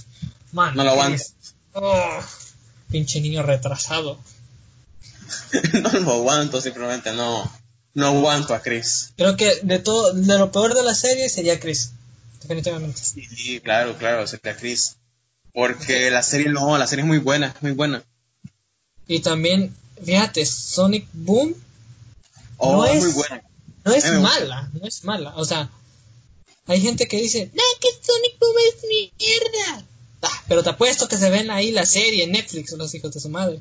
[0.52, 1.22] man, No lo aguanto.
[1.74, 2.20] oh,
[2.90, 4.18] pinche niño retrasado.
[5.82, 7.50] no lo aguanto, simplemente no,
[7.94, 9.12] no aguanto a Chris.
[9.16, 11.92] Creo que de todo, de lo peor de la serie sería Chris.
[12.42, 13.00] Definitivamente.
[13.02, 14.96] Sí, claro, claro, sería Chris.
[15.52, 18.02] Porque la serie no, la serie es muy buena, es muy buena.
[19.06, 21.54] Y también, fíjate, Sonic Boom
[22.64, 23.42] Oh, No es muy buena.
[23.84, 25.32] no es mala, no es mala.
[25.36, 25.68] O sea,
[26.66, 28.84] hay gente que dice, no, que Sonic Boom es
[29.18, 29.84] mierda.
[30.22, 33.18] Ah, pero te apuesto que se ven ahí la serie en Netflix, los hijos de
[33.20, 33.60] su madre.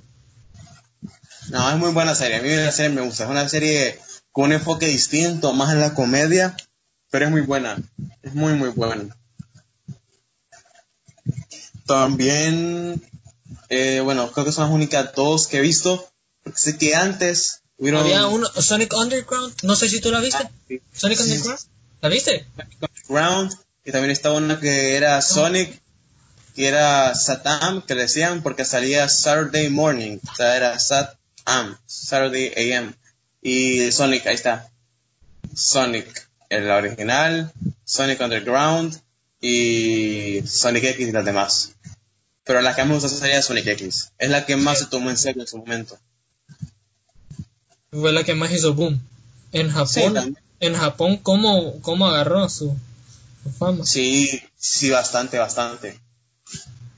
[1.49, 2.37] No, es muy buena serie.
[2.37, 3.23] A mí la serie me gusta.
[3.23, 3.99] Es una serie
[4.31, 6.55] con un enfoque distinto, más en la comedia,
[7.11, 7.77] pero es muy buena.
[8.23, 9.15] Es muy, muy buena.
[11.85, 13.01] También,
[13.69, 16.07] eh, bueno, creo que son las únicas dos que he visto.
[16.43, 18.01] Porque sé que antes hubieron...
[18.01, 20.43] Había uno, Sonic Underground, no sé si tú la viste.
[20.43, 20.81] Ah, sí.
[20.91, 21.59] Sonic Sí, Underground,
[22.01, 22.47] ¿la viste?
[23.07, 25.81] Ground, y también estaba una que era Sonic,
[26.55, 31.77] que era Satam, que le decían porque salía Saturday Morning, o sea, era Sat Am,
[31.85, 32.95] Saturday AM,
[33.41, 34.69] y Sonic, ahí está,
[35.55, 37.51] Sonic, el original,
[37.85, 39.01] Sonic Underground,
[39.39, 41.71] y Sonic X y las demás.
[42.43, 45.09] Pero la que más me gusta sería Sonic X, es la que más se tomó
[45.09, 45.97] en serio en su momento.
[47.91, 49.01] Fue la que más hizo boom.
[49.51, 52.75] En Japón, en Japón, ¿cómo, cómo agarró su,
[53.43, 53.85] su fama?
[53.85, 55.99] Sí, sí, bastante, bastante.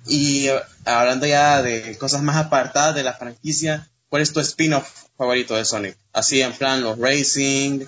[0.05, 4.87] Y eh, hablando ya de cosas más apartadas de la franquicia, ¿cuál es tu spin-off
[5.17, 5.97] favorito de Sonic?
[6.11, 7.85] Así en plan los Racing,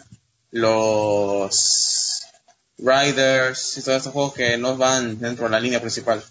[0.56, 2.22] los
[2.78, 6.24] Riders y todos estos juegos que no van dentro de la línea principal.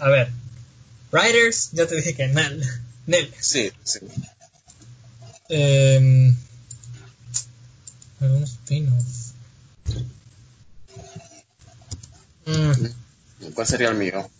[0.00, 0.30] A ver,
[1.12, 2.66] Riders, ya te dije que Nel.
[3.06, 3.32] Nel.
[3.38, 3.98] Sí, sí.
[5.50, 6.34] Eh,
[8.20, 9.32] algún spin-off.
[12.46, 14.30] Mm, ¿Cuál sería el mío?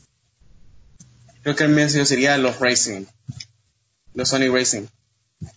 [1.42, 3.04] Creo que el mío sería los Racing.
[4.14, 4.86] Los Sonic Racing.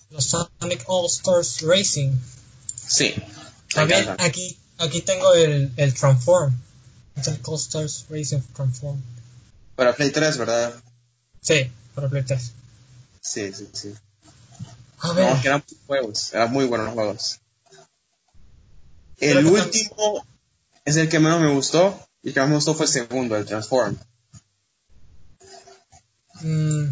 [0.09, 2.11] los Sonic All Stars Racing.
[2.85, 3.15] Sí.
[3.75, 6.53] También aquí, aquí tengo el, el Transform.
[7.21, 9.01] Sonic All Stars Racing Transform.
[9.75, 10.73] Para Play 3, ¿verdad?
[11.41, 12.51] Sí, para Play 3.
[13.21, 13.93] Sí, sí, sí.
[14.99, 17.39] A ver, No, eran juegos, eran muy buenos los juegos.
[19.17, 20.25] El último
[20.83, 23.35] es el que menos me gustó y el que más me gustó fue el segundo,
[23.35, 23.97] el Transform.
[26.41, 26.85] mm,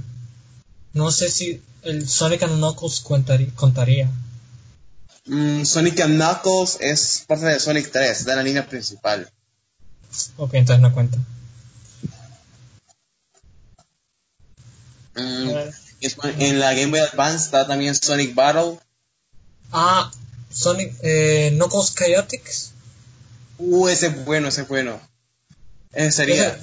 [0.93, 3.53] no sé si el Sonic and Knuckles contaría.
[3.55, 4.09] contaría.
[5.25, 9.29] Mm, Sonic and Knuckles es parte de Sonic 3, de la línea principal.
[10.37, 11.17] Ok, entonces no cuenta.
[15.15, 15.49] Mm,
[16.39, 18.79] en la Game Boy Advance está también Sonic Battle.
[19.71, 20.11] Ah,
[20.51, 22.71] Sonic eh, Knuckles Chaotix.
[23.59, 24.99] Uh, ese es bueno, ese es bueno.
[25.93, 26.59] Ese sería.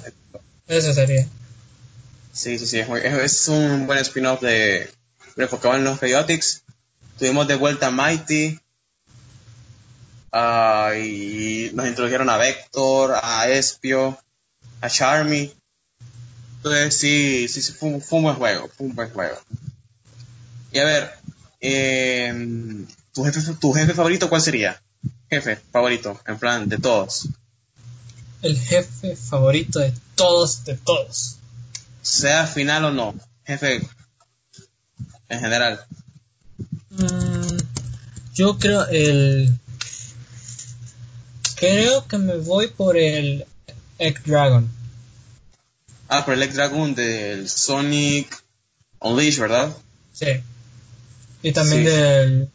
[0.67, 1.27] Ese sería.
[2.33, 4.89] Sí, sí, sí, es, muy- es- es un buen spin-off de
[5.37, 6.61] enfocado en los Chaotix.
[7.21, 8.59] Tuvimos de vuelta a Mighty.
[10.97, 14.17] y nos introdujeron a Vector, a Espio,
[14.81, 15.53] a Charmy.
[16.55, 19.37] Entonces sí, sí, sí, fue, fue un buen juego, fue un buen juego.
[20.71, 21.11] Y a ver,
[21.59, 24.81] em, ¿tu, jefe, ¿tu jefe favorito cuál sería?
[25.29, 27.27] Jefe favorito, en plan, de todos.
[28.41, 31.37] El jefe favorito de todos, de todos.
[32.01, 33.13] Sea final o no,
[33.45, 33.87] jefe
[35.29, 35.85] en general.
[36.91, 37.57] Mm,
[38.35, 39.57] yo creo el.
[41.55, 43.45] Creo que me voy por el
[43.99, 44.69] Egg Dragon.
[46.07, 48.43] Ah, por el Egg Dragon del Sonic
[48.99, 49.75] Unleashed, ¿verdad?
[50.13, 50.27] Sí.
[51.43, 51.89] Y también Sí.
[51.89, 52.49] del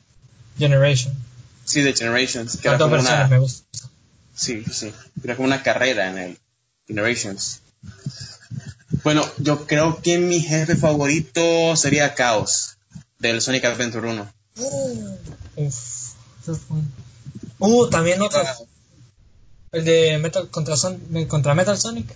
[0.58, 1.14] Generation.
[1.64, 2.56] Sí, de Generations.
[2.58, 3.66] Que era como una, me gustan.
[4.34, 4.92] sí, sí.
[5.24, 6.38] Era como una carrera en el
[6.86, 7.60] Generations.
[9.02, 12.75] Bueno, yo creo que mi jefe favorito sería Chaos,
[13.26, 14.32] del Sonic Adventure 1.
[14.58, 15.16] Uh,
[15.56, 15.76] uf,
[16.42, 16.78] eso fue-
[17.58, 18.42] Uh, también otro.
[19.72, 22.14] El de Metal contra, Son- contra Metal Sonic.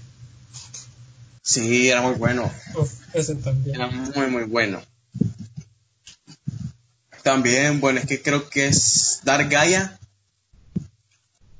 [1.42, 2.51] Sí, era muy bueno.
[2.77, 3.77] Uf, ese también.
[3.77, 4.83] Era muy, muy bueno.
[7.23, 9.99] También, bueno, es que creo que es Dark Gaia.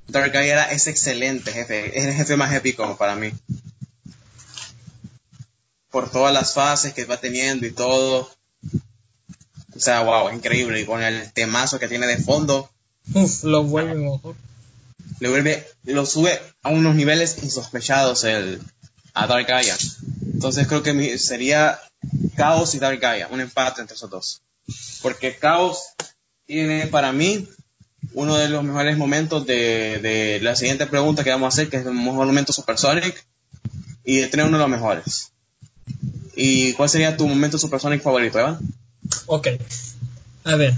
[0.08, 1.98] Dark Gaia era, es excelente, jefe.
[1.98, 3.32] Es el jefe más épico para mí.
[5.90, 8.30] Por todas las fases que va teniendo y todo.
[9.80, 10.80] O sea, wow, es increíble.
[10.80, 12.70] Y con el temazo que tiene de fondo,
[13.14, 14.36] Uf, lo vuelve mejor.
[15.20, 18.60] le vuelve, lo sube a unos niveles insospechados el,
[19.14, 19.76] a Dark Gaia.
[20.34, 21.78] Entonces creo que mi- sería
[22.36, 24.42] Chaos y Dark Gaia, un empate entre esos dos.
[25.00, 25.78] Porque Chaos
[26.46, 27.48] tiene para mí
[28.12, 31.78] uno de los mejores momentos de, de la siguiente pregunta que vamos a hacer, que
[31.78, 33.26] es el mejor momento Supersonic,
[34.04, 35.32] y tiene uno de los mejores.
[36.36, 38.58] ¿Y cuál sería tu momento Supersonic favorito, Evan?
[39.27, 39.49] Ok.
[40.44, 40.75] A ver.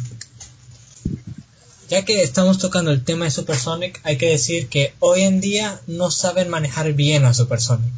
[1.88, 5.78] Ya que estamos tocando el tema de Supersonic, hay que decir que hoy en día
[5.86, 7.92] no saben manejar bien a Supersonic.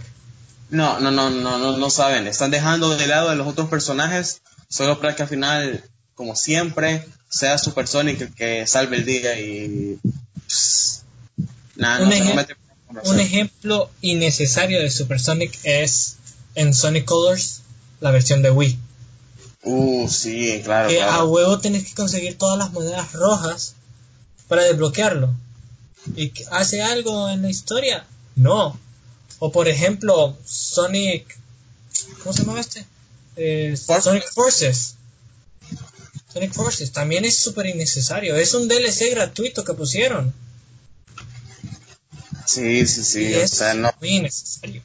[0.71, 2.27] No, no, no, no, no, no saben.
[2.27, 5.85] Están dejando de lado a los otros personajes solo para que al final,
[6.17, 9.99] como siempre, sea Supersonic el que salve el día y.
[10.49, 11.03] pss,
[11.77, 12.57] nada, Un no ejem- mete
[13.05, 16.17] Un ejemplo innecesario de Supersonic es
[16.57, 17.61] en Sonic Colors,
[18.01, 18.79] la versión de Wii.
[19.65, 20.89] Uh, sí, claro.
[20.89, 21.27] que a claro.
[21.31, 23.75] huevo tenés que conseguir todas las monedas rojas
[24.49, 25.35] para desbloquearlo.
[26.17, 28.05] ¿Y hace algo en la historia?
[28.37, 28.79] No.
[29.39, 31.39] O por ejemplo, Sonic.
[32.23, 32.85] ¿Cómo se llama este?
[33.37, 34.05] Eh, Forces.
[34.05, 34.95] Sonic Forces.
[36.33, 38.37] Sonic Forces también es súper innecesario.
[38.37, 40.35] Es un DLC gratuito que pusieron.
[42.47, 43.23] Sí, sí, sí.
[43.29, 43.93] y O es sea, no.
[44.01, 44.83] muy innecesario.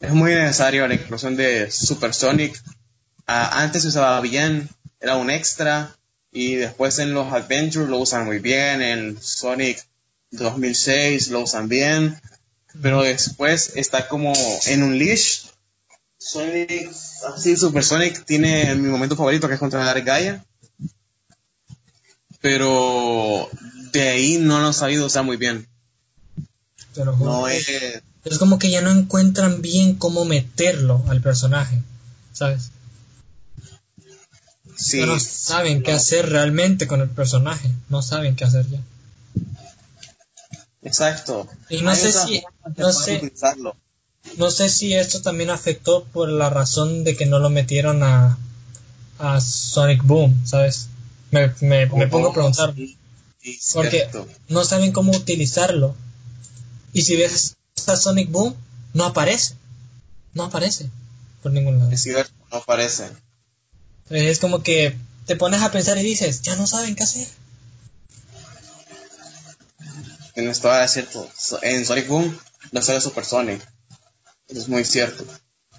[0.00, 2.62] Es muy necesario la inclusión de Supersonic.
[3.26, 4.68] Ah, antes se usaba bien,
[5.00, 5.96] era un extra.
[6.32, 8.82] Y después en los Adventures lo usan muy bien.
[8.82, 9.84] En Sonic
[10.32, 12.20] 2006 lo usan bien.
[12.82, 14.34] Pero después está como
[14.66, 15.46] en un leash.
[16.18, 16.90] Sonic,
[17.34, 20.44] así Super Sonic tiene mi momento favorito que es contra Dark Gaia.
[22.40, 23.48] Pero
[23.92, 25.66] de ahí no lo han sabido usar muy bien.
[26.94, 27.16] Juro.
[27.16, 27.66] No es,
[28.24, 31.80] Es como que ya no encuentran bien cómo meterlo al personaje.
[32.32, 32.72] ¿Sabes?
[34.76, 37.70] Sí, no saben qué hacer realmente con el personaje.
[37.88, 38.80] No saben qué hacer ya.
[40.82, 41.48] Exacto.
[41.68, 42.42] Y no Hay sé si-
[42.76, 43.16] no sé.
[43.16, 43.76] utilizarlo.
[44.38, 48.38] No sé si esto también afectó por la razón de que no lo metieron a,
[49.18, 50.88] a Sonic Boom, ¿sabes?
[51.30, 52.70] Me, me, me pongo a preguntar.
[52.70, 52.74] Oh,
[53.42, 54.08] Sí, Porque
[54.48, 55.94] no saben cómo utilizarlo.
[56.92, 58.56] Y si ves a Sonic Boom,
[58.92, 59.54] no aparece.
[60.34, 60.90] No aparece
[61.42, 61.92] por ningún lado.
[61.92, 62.56] Es cierto, no
[64.10, 67.26] Es como que te pones a pensar y dices, ya no saben qué hacer.
[70.34, 71.28] Tienes toda la cierto.
[71.62, 72.38] En Sonic Boom
[72.72, 73.66] no sale Super Sonic.
[74.48, 75.24] Eso es muy cierto.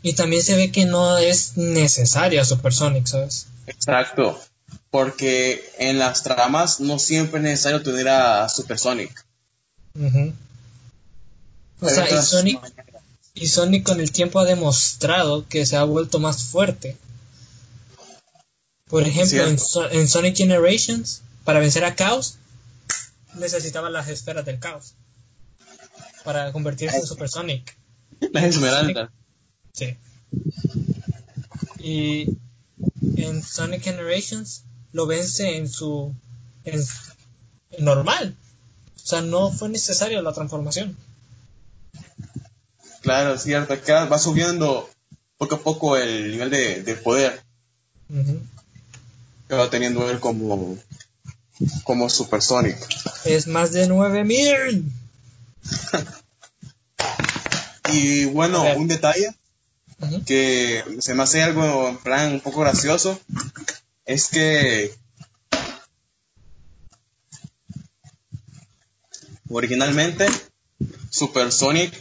[0.02, 3.48] Y también se ve que no es necesaria Super Sonic, ¿sabes?
[3.68, 4.42] Exacto.
[4.90, 9.26] Porque en las tramas no siempre es necesario tener a Super Sonic.
[11.80, 12.60] O sea, y Sonic,
[13.36, 16.98] y Sonic con el tiempo ha demostrado que se ha vuelto más fuerte.
[18.90, 19.64] Por ejemplo, en, Cierto.
[19.66, 22.38] So- en Sonic Generations, para vencer a Chaos,
[23.36, 24.94] necesitaba las esferas del caos.
[26.24, 27.78] Para convertirse en Super Sonic.
[28.32, 29.10] Las esmeraldas.
[29.74, 29.96] Sí.
[31.80, 32.38] Y
[33.16, 36.14] en Sonic Generations lo vence en su.
[36.66, 36.82] En,
[37.72, 38.36] en normal.
[38.96, 40.98] O sea, no fue necesario la transformación.
[43.02, 43.82] Claro, es cierto.
[43.82, 44.90] Que va subiendo
[45.38, 47.42] poco a poco el nivel de, de poder
[49.56, 50.78] va teniendo él como,
[51.84, 52.78] como Super Sonic.
[53.26, 54.92] Es más de 9000.
[57.94, 59.34] Y bueno, un detalle
[60.26, 63.20] que se me hace algo en plan un poco gracioso
[64.06, 64.94] es que
[69.50, 70.28] originalmente
[71.10, 71.94] Super Sonic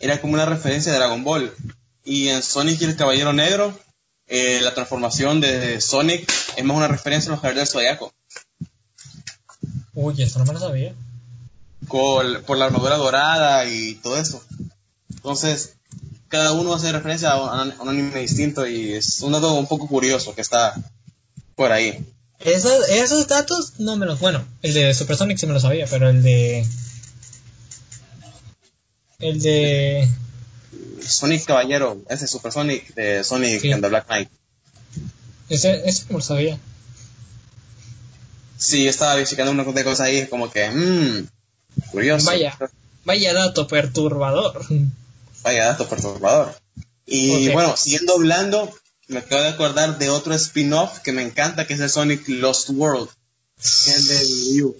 [0.00, 1.52] era como una referencia de Dragon Ball
[2.04, 3.76] y en Sonic y el Caballero Negro
[4.34, 8.12] eh, la transformación de Sonic es más una referencia a los Caballeros del Zodiaco
[9.94, 10.94] Uy, esto no me lo sabía.
[11.86, 14.42] con- por la armadura dorada y todo eso
[15.10, 15.74] entonces
[16.28, 19.66] cada uno hace referencia a un, a un anime distinto y es un dato un
[19.66, 20.74] poco curioso que está
[21.54, 22.06] por ahí.
[22.40, 24.18] Esos, esos datos no me los.
[24.18, 26.66] Bueno, el de Supersonic sí me lo sabía, pero el de.
[29.18, 30.08] El de.
[31.06, 33.72] Sonic Caballero, ese Super Sonic de Sonic Sí.
[33.72, 34.28] and the Black Knight.
[35.48, 36.58] Ese, ese me lo sabía.
[38.56, 41.26] Sí, yo estaba visitando un montón de cosas ahí, como que, mmm,
[41.90, 42.26] curioso.
[42.26, 42.56] Vaya.
[43.04, 44.64] Vaya dato perturbador.
[45.42, 46.54] Vaya dato perturbador.
[47.04, 48.72] Y bueno, siguiendo hablando,
[49.08, 52.70] me acabo de acordar de otro spin-off que me encanta, que es el Sonic Lost
[52.70, 53.08] World.
[53.60, 54.76] que es el de Wii U.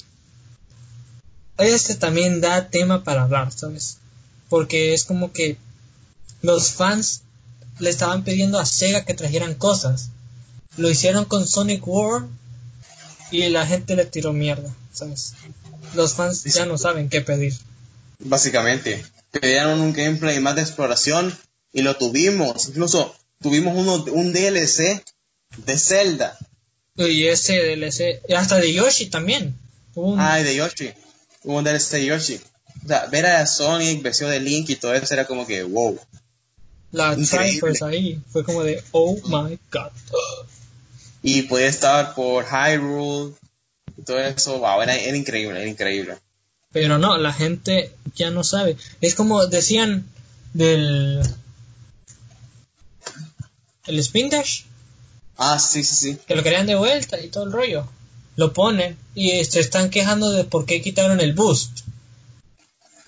[1.58, 3.98] Este también da tema para hablar, ¿sabes?
[4.48, 5.56] Porque es como que
[6.42, 7.22] los fans
[7.78, 10.10] le estaban pidiendo a Sega que trajeran cosas.
[10.76, 12.28] Lo hicieron con Sonic World
[13.30, 15.34] y la gente le tiró mierda, ¿sabes?
[15.94, 17.54] Los fans ya no saben qué pedir.
[18.18, 21.36] Básicamente, pedían un gameplay más de exploración
[21.72, 22.68] y lo tuvimos.
[22.68, 25.02] Incluso tuvimos uno, un DLC
[25.58, 26.38] de Zelda.
[26.96, 29.58] Y ese DLC, y hasta de Yoshi también.
[29.94, 30.92] Un- Ay, de Yoshi.
[31.42, 32.40] Hubo un DLC de Yoshi.
[32.84, 35.98] O sea, ver a Sonic, vestido de Link y todo eso era como que, wow.
[36.92, 37.50] La increíble.
[37.60, 38.22] Triforce ahí.
[38.30, 39.90] Fue como de, oh my god.
[41.22, 43.34] Y podía estar por Hyrule
[43.96, 44.58] y todo eso.
[44.58, 46.18] Wow, era, era increíble, era increíble.
[46.72, 48.76] Pero no, la gente ya no sabe.
[49.00, 50.06] Es como decían
[50.52, 51.22] del.
[53.86, 54.62] El Spin Dash,
[55.36, 56.18] Ah, sí, sí, sí.
[56.26, 57.88] que lo querían de vuelta y todo el rollo.
[58.36, 61.80] Lo ponen y se están quejando de por qué quitaron el boost.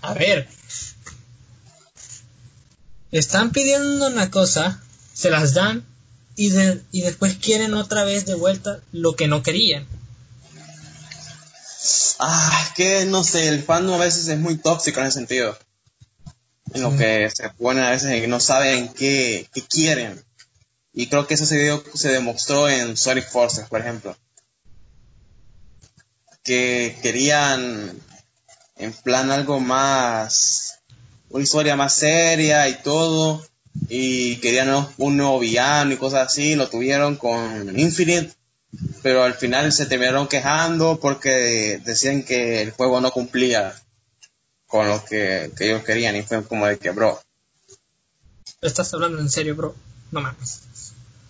[0.00, 0.48] A ver.
[3.14, 5.84] Están pidiendo una cosa, se las dan
[6.34, 9.86] y, de- y después quieren otra vez de vuelta lo que no querían.
[12.18, 15.56] Ah, es que no sé, el fandom a veces es muy tóxico en ese sentido.
[16.72, 16.96] En lo Sí.
[16.98, 20.20] que se pone a veces en que no saben qué, qué quieren.
[20.92, 24.16] Y creo que eso se, dio- se demostró en Sonic Forces, por ejemplo.
[26.42, 27.92] Que querían
[28.76, 30.80] en plan algo más,
[31.34, 33.44] una historia más seria y todo.
[33.88, 36.54] Y querían un- nuevo villano y cosas así.
[36.54, 38.32] Lo tuvieron con Infinite
[39.04, 43.72] pero al final se terminaron quejando porque decían que el juego no cumplía
[44.66, 47.20] con lo que, que ellos querían y fue como de que, bro,
[48.60, 49.76] Estás hablando en serio, bro.
[50.10, 50.60] No mames.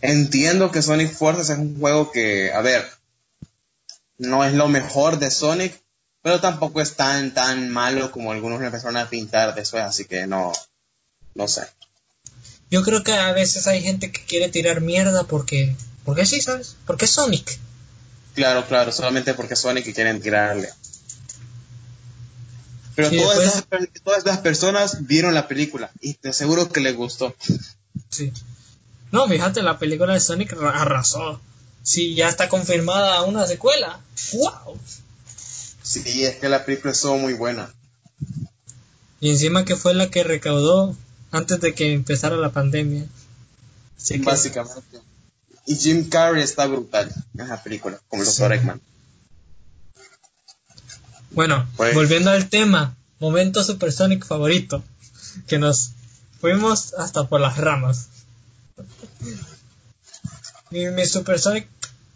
[0.01, 2.87] entiendo que Sonic Forces es un juego que, a ver,
[4.17, 5.79] no es lo mejor de Sonic,
[6.25, 10.27] pero tampoco es tan, tan malo como algunos le empezaron a pintar después, así que
[10.27, 10.53] no,
[11.35, 11.67] no sé.
[12.71, 15.77] Yo creo que a veces hay gente que quiere tirar mierda porque.
[16.07, 16.77] Porque sí, ¿sabes?
[16.87, 17.59] Porque es Sonic.
[18.35, 20.71] Claro, claro, solamente porque Sonic y quieren tirarle.
[22.95, 23.65] Pero Sí, todas, esas,
[24.03, 27.35] todas las personas vieron la película y te aseguro que les gustó.
[28.09, 28.33] Sí.
[29.13, 31.41] No, fíjate, la película de Sonic ra- arrasó.
[31.83, 34.01] Sí, ya está confirmada una secuela.
[34.33, 34.79] ¡Wow!
[36.03, 37.73] Sí, es que la película estuvo muy buena.
[39.21, 40.97] Y encima que fue la que recaudó
[41.31, 43.05] antes de que empezara la pandemia.
[44.07, 45.01] Que- Básicamente.
[45.67, 48.49] Y Jim Carrey está brutal en la película, como el Dr.
[48.53, 48.55] Sí.
[48.59, 48.81] Eggman.
[51.31, 54.85] Bueno, Pues- volviendo al tema, momento Supersonic favorito,
[55.47, 55.93] que nos
[56.41, 58.09] fuimos hasta por las ramas.
[60.71, 61.67] Mi, mi Supersonic,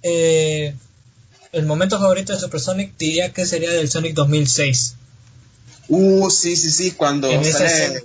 [0.02, 0.76] eh,
[1.52, 4.94] el momento favorito de Supersonic diría que sería del Sonic 2006.
[5.88, 8.04] Uh, sí, sí, sí, cuando En sale.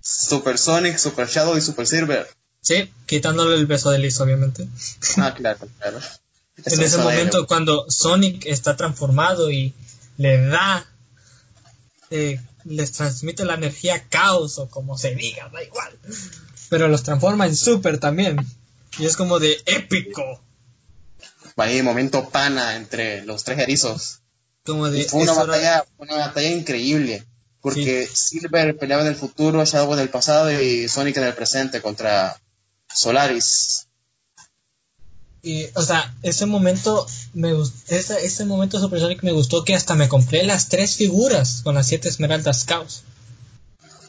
[0.00, 2.28] Super Sonic, Super Shadow y Super Silver.
[2.60, 4.68] Sí, quitándole el beso de Liz, obviamente.
[5.16, 6.00] Ah, claro, claro.
[6.64, 9.74] en ese momento cuando Sonic está transformado y
[10.16, 10.86] le da,
[12.10, 15.98] eh, les transmite la energía caos o como se diga, da igual.
[16.68, 18.36] Pero los transforma en super también.
[18.98, 20.40] Y es como de épico.
[21.56, 24.20] Ahí, momento pana entre los tres erizos.
[24.64, 25.04] Como de...
[25.04, 27.24] Fue una batalla, una batalla increíble.
[27.60, 31.80] Porque Silver peleaba en el futuro, Shadow en el pasado y Sonic en el presente
[31.80, 32.40] contra
[32.92, 33.86] Solaris.
[35.42, 37.52] Y, o sea, ese momento me
[37.88, 41.76] ese, ese momento Super Sonic me gustó que hasta me compré las tres figuras con
[41.76, 43.04] las siete esmeraldas caos.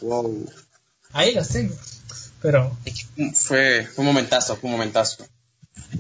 [0.02, 0.52] Wow.
[1.12, 1.76] Ahí las tengo.
[2.42, 2.76] Pero
[3.36, 5.26] Fue, fue un momentazo, fue un momentazo.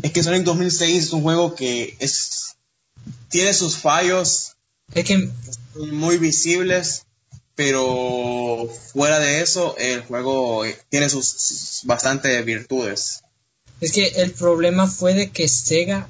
[0.01, 2.55] Es que Sonic 2006 es un juego que es
[3.29, 4.53] tiene sus fallos
[4.93, 5.29] es que
[5.75, 7.05] muy visibles,
[7.55, 13.23] pero fuera de eso el juego tiene sus, sus bastantes virtudes.
[13.81, 16.07] Es que el problema fue de que Sega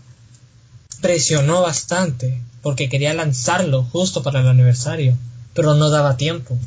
[1.02, 5.18] presionó bastante porque quería lanzarlo justo para el aniversario,
[5.54, 6.58] pero no daba tiempo.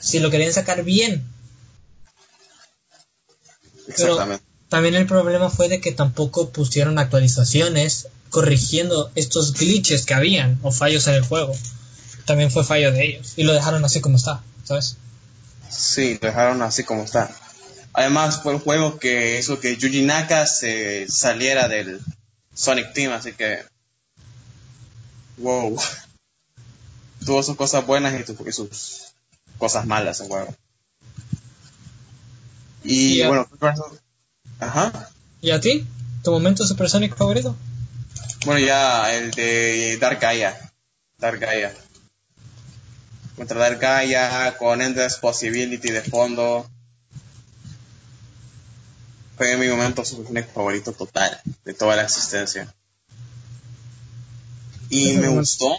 [0.00, 1.24] Si lo querían sacar bien,
[3.96, 4.49] pero Exactamente.
[4.70, 10.70] También el problema fue de que tampoco pusieron actualizaciones corrigiendo estos glitches que habían o
[10.70, 11.52] fallos en el juego.
[12.24, 14.96] También fue fallo de ellos y lo dejaron así como está, ¿sabes?
[15.68, 17.34] Sí, lo dejaron así como está.
[17.92, 22.00] Además fue un juego que hizo que Yuji Naka se saliera del
[22.54, 23.64] Sonic Team, así que
[25.38, 25.76] wow.
[27.26, 29.12] Tuvo sus cosas buenas y, sus
[29.58, 30.54] cosas malas el juego.
[32.84, 33.48] Y bueno,
[34.60, 35.10] Ajá.
[35.40, 35.86] ¿Y a ti?
[36.22, 37.56] ¿Tu momento Super Sonic favorito?
[38.44, 40.72] Bueno, ya el de Dark Gaia.
[41.18, 41.74] Dark Gaia.
[43.36, 46.68] Contra Dark Gaia, con Endless Possibility de fondo.
[49.36, 52.72] Fue mi momento Super Sonic favorito total de toda la existencia.
[54.90, 55.74] Y me gustó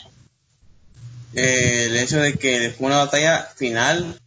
[1.33, 4.19] eh, el hecho de que fue una batalla final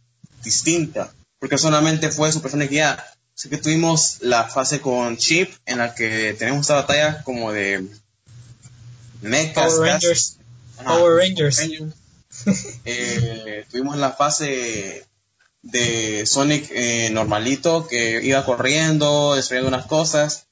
[0.43, 3.14] distinta, porque solamente fue Super Sonic ya.
[3.35, 7.85] Así que tuvimos la fase con Chip, en la que tenemos esta batalla como de
[9.21, 9.73] mechas.
[9.73, 10.37] Power Rangers.
[10.83, 11.61] Power Rangers.
[12.83, 15.05] Eh, tuvimos la fase
[15.61, 20.45] de Sonic eh, normalito, que iba corriendo, destruyendo unas cosas.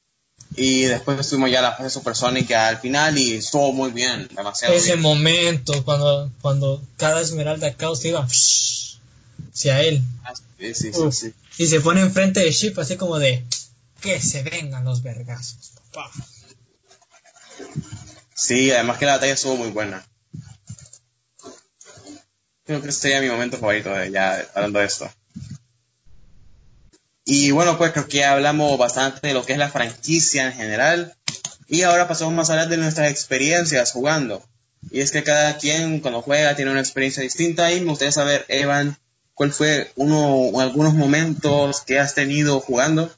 [0.56, 4.96] Y después tuvimos ya la fase supersónica al final y estuvo muy bien, demasiado Ese
[4.96, 10.02] momento cuando, cuando cada esmeralda caos iba hacia él.
[10.24, 13.46] Ah, sí, sí, sí, Y se pone enfrente de Chip así como de
[14.02, 16.12] que se vengan los vergazos, papá.
[18.34, 20.06] Sí, además que la batalla estuvo muy buena.
[22.66, 25.10] Creo que este sería mi momento favorito de ya hablando de esto.
[27.26, 31.16] Y bueno, pues creo que hablamos bastante de lo que es la franquicia en general.
[31.68, 34.44] Y ahora pasamos más a hablar de nuestras experiencias jugando.
[34.92, 38.46] Y es que cada quien cuando juega tiene una experiencia distinta y me gustaría saber,
[38.50, 38.98] Evan,
[39.34, 43.12] cuál fue uno o algunos momentos que has tenido jugando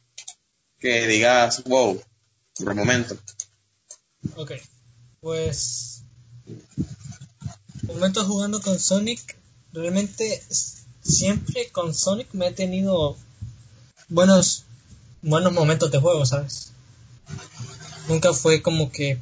[0.79, 2.01] que digas, wow,
[2.57, 3.17] por momento.
[4.35, 4.51] Ok,
[5.21, 6.03] pues
[7.83, 9.37] momentos jugando con Sonic,
[9.73, 10.41] realmente
[11.01, 13.17] siempre con Sonic me he tenido
[14.09, 14.63] buenos,
[15.21, 16.71] buenos momentos de juego, ¿sabes?
[18.07, 19.19] Nunca fue como que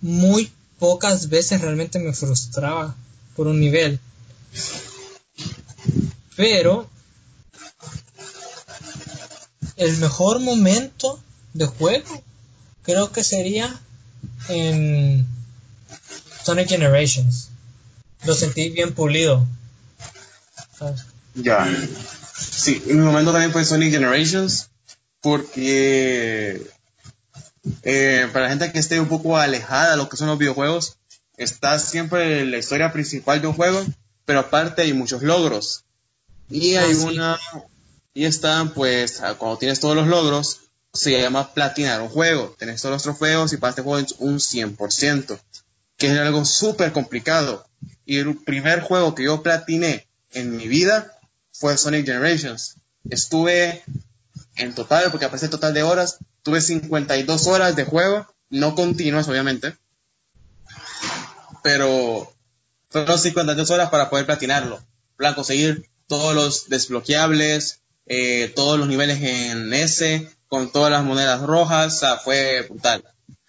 [0.00, 2.94] muy pocas veces realmente me frustraba
[3.36, 4.00] por un nivel.
[6.36, 6.88] Pero
[9.76, 11.20] el mejor momento
[11.52, 12.22] de juego
[12.82, 13.80] creo que sería
[14.48, 15.26] en
[16.42, 17.48] Sonic Generations.
[18.24, 19.46] Lo sentí bien pulido.
[21.34, 21.66] Ya.
[22.36, 24.70] Sí, mi momento también fue Sonic Generations,
[25.20, 26.66] porque
[27.82, 30.96] eh, para la gente que esté un poco alejada de lo que son los videojuegos,
[31.36, 33.84] está siempre la historia principal de un juego,
[34.24, 35.83] pero aparte hay muchos logros.
[36.48, 37.40] Y hay ah, una,
[38.12, 40.60] y están pues, cuando tienes todos los logros,
[40.92, 42.54] se llama platinar un juego.
[42.58, 45.38] Tienes todos los trofeos y para este juego un 100%,
[45.96, 47.66] que es algo súper complicado.
[48.06, 51.18] Y el primer juego que yo platiné en mi vida
[51.52, 52.76] fue Sonic Generations.
[53.10, 53.82] Estuve
[54.56, 59.28] en total, porque aparece el total de horas, tuve 52 horas de juego, no continuas
[59.28, 59.76] obviamente,
[61.62, 62.32] pero
[62.90, 64.80] fueron 52 horas para poder platinarlo,
[65.16, 71.42] para conseguir todos los desbloqueables, eh, todos los niveles en S, con todas las monedas
[71.42, 73.04] rojas, o sea, fue brutal.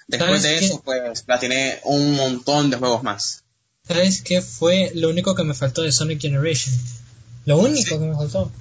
[0.08, 3.44] Después de eso, pues platiné un montón de juegos más.
[3.88, 6.76] ¿Sabes qué fue lo único que me faltó de Sonic Generation?
[7.46, 8.52] Lo único que me faltó.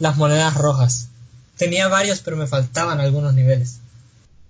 [0.00, 1.08] Las monedas rojas.
[1.56, 3.78] Tenía varios, pero me faltaban algunos niveles.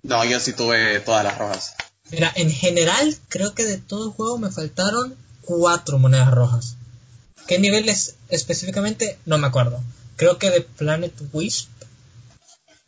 [0.03, 1.75] No, yo sí tuve todas las rojas.
[2.11, 6.76] Mira, en general, creo que de todo el juego me faltaron cuatro monedas rojas.
[7.47, 9.19] ¿Qué niveles específicamente?
[9.25, 9.83] No me acuerdo.
[10.17, 11.69] Creo que de Planet Wisp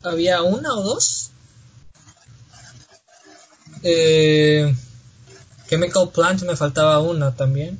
[0.03, 1.31] había una o dos.
[3.83, 4.75] Eh,
[5.69, 7.79] Chemical Plant me faltaba una también.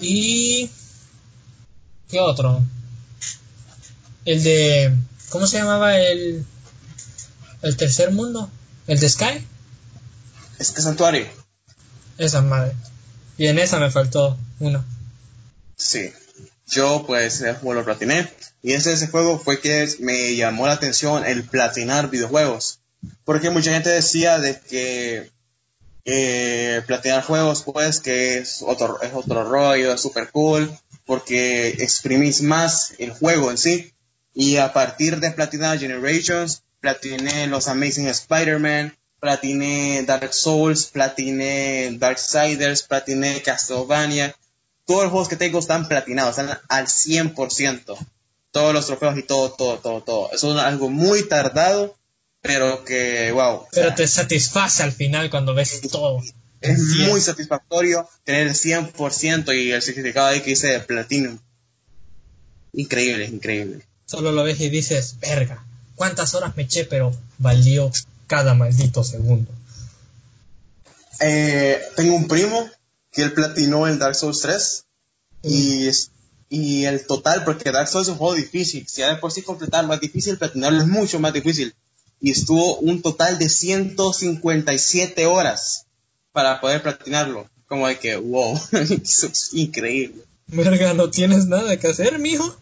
[0.00, 0.70] Y...
[2.08, 2.62] ¿Qué otro?
[4.24, 4.94] El de...
[5.30, 6.44] ¿Cómo se llamaba el...
[7.62, 8.50] El tercer mundo?
[8.86, 9.46] ¿El de Sky?
[10.58, 11.26] Es que Santuario.
[12.18, 12.74] Esa madre.
[13.36, 14.84] Y en esa me faltó una.
[15.76, 16.12] Sí.
[16.66, 18.30] Yo pues juego lo platiné.
[18.62, 22.80] Y ese, ese juego fue que me llamó la atención el platinar videojuegos.
[23.24, 25.30] Porque mucha gente decía de que
[26.06, 30.70] eh, platinar juegos, pues, que es otro, es otro rollo, es super cool,
[31.06, 33.92] porque exprimís más el juego en sí.
[34.34, 42.82] Y a partir de Platinar Generations, platiné los Amazing Spider-Man, platiné Dark Souls, platiné Darksiders,
[42.82, 44.36] platiné Castlevania.
[44.84, 47.96] Todos los juegos que tengo están platinados, están al 100%.
[48.50, 50.30] todos los trofeos y todo, todo, todo, todo.
[50.30, 51.96] Eso es algo muy tardado,
[52.42, 53.54] pero que, wow.
[53.54, 56.20] o Pero sea, te satisface al final cuando ves todo.
[56.60, 56.98] es Sí.
[57.08, 61.38] muy satisfactorio tener el 100% y el certificado ahí que dice Platinum.
[62.74, 63.86] Increíble, increíble.
[64.04, 65.64] Solo lo ves y dices, verga,
[65.96, 66.84] ¿cuántas horas me eché?
[66.84, 67.90] Pero valió
[68.26, 69.50] cada maldito segundo.
[71.20, 72.68] Eh, tengo un primo
[73.12, 74.84] que él platinó el Dark Souls 3
[75.42, 75.88] y,
[76.48, 79.42] y el total, porque Dark Souls es un juego difícil, si ya de por sí
[79.42, 81.74] completarlo es difícil, platinarlo es mucho más difícil.
[82.20, 85.86] Y estuvo un total de 157 horas
[86.32, 87.48] para poder platinarlo.
[87.68, 90.22] Como de que, wow, eso es increíble.
[90.46, 92.56] Verga, no tienes nada que hacer, mijo.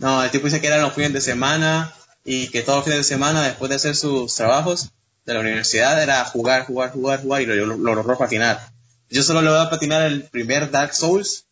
[0.00, 1.94] No, el tipo dice que eran los fines de semana
[2.30, 4.90] y que todos los fines de semana, después de hacer sus trabajos
[5.24, 8.70] de la universidad, era jugar, jugar, jugar, jugar y lo, lo, lo logró patinar.
[9.08, 11.46] Yo solo le voy a patinar el primer Dark Souls,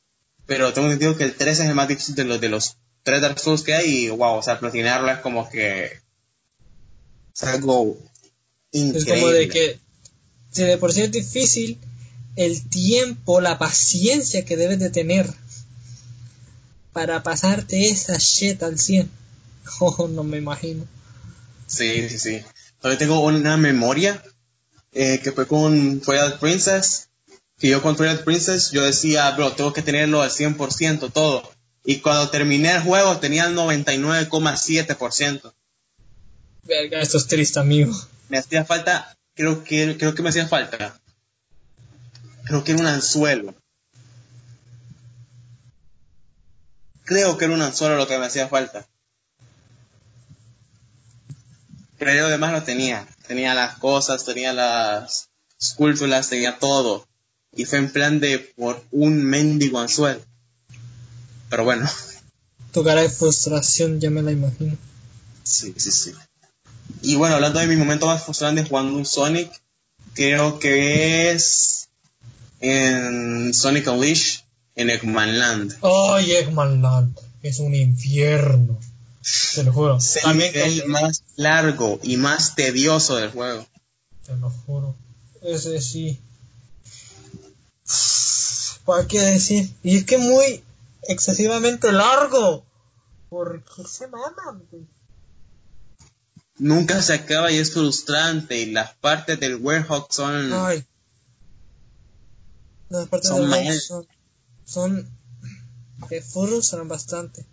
[0.44, 3.22] pero tengo entendido que el 3 es el más difícil de los, de los tres
[3.22, 5.92] Dark Souls que hay y wow, o sea, platinarlo es como que
[7.34, 7.96] es algo
[8.70, 8.98] increíble.
[8.98, 9.78] Es como de que,
[10.50, 11.78] si de por sí es difícil,
[12.36, 15.26] el tiempo, la paciencia que debes de tener
[16.92, 19.08] para pasarte esa shit al 100.
[19.80, 20.86] Oh, no me imagino.
[21.66, 22.42] Sí, sí, sí.
[22.80, 24.22] Todavía tengo una memoria
[24.92, 27.08] eh, que fue con Twilight Princess.
[27.58, 31.50] Que yo con Twilight Princess yo decía, bro, tengo que tenerlo al 100% todo.
[31.84, 35.54] Y cuando terminé el juego tenía el 99,7%.
[36.64, 37.94] Verga, esto es triste, amigo.
[38.28, 41.00] Me hacía falta, creo que, creo que me hacía falta.
[42.44, 43.54] Creo que era un anzuelo.
[47.04, 48.86] Creo que era un anzuelo lo que me hacía falta.
[51.98, 53.06] Pero yo demás lo tenía.
[53.26, 55.28] Tenía las cosas, tenía las
[55.60, 57.06] esculturas, tenía todo.
[57.52, 60.20] Y fue en plan de por un mendigo anzuelo.
[61.48, 61.88] Pero bueno,
[62.72, 64.76] Tu cara de frustración ya me la imagino.
[65.42, 66.12] sí, sí, sí.
[67.02, 69.50] Y bueno, hablando de mi momento más frustrante jugando un Sonic,
[70.14, 71.88] creo que es
[72.60, 74.40] en Sonic Unleashed
[74.74, 75.78] en Eggman Land.
[75.82, 78.78] Ay, Eggman Land es un infierno.
[79.54, 79.96] Te lo juro.
[79.96, 83.66] Es el También nivel con- más largo y más tedioso del juego.
[84.24, 84.94] Te lo juro.
[85.42, 86.20] Ese sí.
[88.84, 89.72] ¿Para qué decir?
[89.82, 90.62] Y es que muy
[91.02, 92.64] excesivamente largo.
[93.28, 94.62] ¿Por qué se maman?
[96.58, 98.58] Nunca se acaba y es frustrante.
[98.60, 100.52] Y las partes del Werehog son.
[100.52, 100.84] Ay.
[102.88, 104.06] Las partes Son del son,
[104.64, 105.10] son
[106.08, 107.44] que frustran bastante.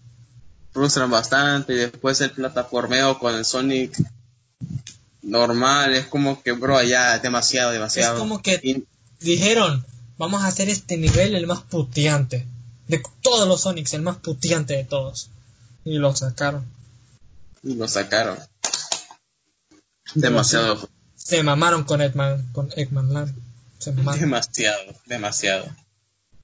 [0.73, 1.73] Frustran bastante.
[1.73, 3.97] Y después el plataformeo con el Sonic
[5.21, 5.93] normal.
[5.93, 8.15] Es como que, bro, ya demasiado, demasiado.
[8.15, 8.85] Es como que Y-
[9.19, 9.85] dijeron,
[10.17, 12.45] vamos a hacer este nivel el más puteante.
[12.87, 15.29] De todos los Sonics, el más puteante de todos.
[15.85, 16.65] Y lo sacaron.
[17.63, 18.37] y lo sacaron.
[20.15, 20.89] Demasiado.
[21.15, 23.33] Se mamaron con Eggman, con Eggman Land.
[23.79, 24.19] Se mamaron.
[24.19, 25.65] Demasiado, demasiado.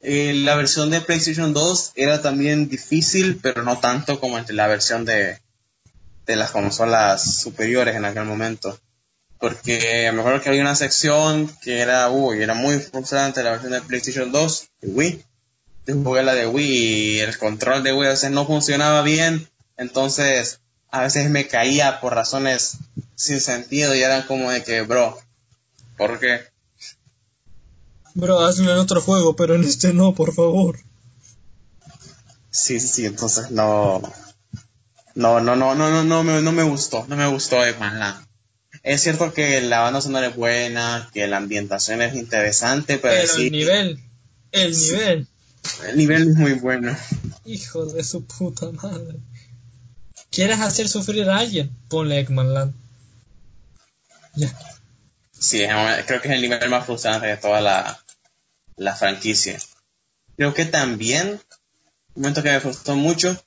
[0.02, 5.04] Eh, la versión de PlayStation 2 era también difícil, pero no tanto como la versión
[5.06, 5.40] de,
[6.26, 8.80] de las consolas superiores en aquel momento.
[9.40, 13.72] Porque me acuerdo que había una sección que era, uy, era muy frustrante la versión
[13.72, 15.26] de PlayStation 2 de Wii.
[15.88, 19.50] Yo jugué la de Wii y el control de Wii a veces no funcionaba bien,
[19.78, 20.60] entonces
[20.92, 22.78] a veces me caía por razones
[23.16, 25.20] sin sentido y era como de que, bro,
[25.98, 26.42] ¿por qué?
[28.20, 30.80] Bro, hazlo en otro juego, pero en este no, por favor.
[32.52, 34.02] Sí, sí, sí, entonces no.
[35.16, 38.26] No, no, no, no, no, no, me, no me gustó, no me gustó Eggman Land.
[38.84, 43.34] Es cierto que la banda sonora es buena, que la ambientación es interesante, pero, Pero
[43.34, 44.00] sí, el nivel,
[44.52, 44.92] el Sí.
[44.94, 45.28] nivel,
[45.88, 46.96] el nivel es muy bueno.
[47.46, 49.18] hijo de su puta madre.
[50.32, 51.72] ¿Quieres hacer sufrir a alguien?
[51.90, 52.74] Ponle Eggman Land.
[54.36, 54.58] Ya.
[55.38, 58.00] Sí, es- creo que es el nivel más frustrante de toda la,
[58.80, 59.60] la franquicia.
[60.38, 61.40] Creo que también,
[62.16, 63.38] un momento que me frustró mucho,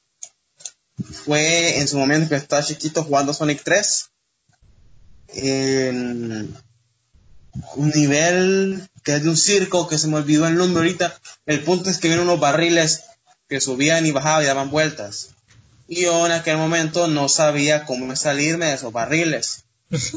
[1.24, 4.10] fue en su momento que estaba chiquito jugando Sonic 3.
[5.34, 6.54] En
[7.76, 11.18] un nivel que es de un circo que se me olvidó el nombre ahorita.
[11.46, 13.04] El punto es que vienen unos barriles
[13.48, 15.30] que subían y bajaban y daban vueltas.
[15.88, 19.64] Y yo en aquel momento no sabía cómo salirme de esos barriles.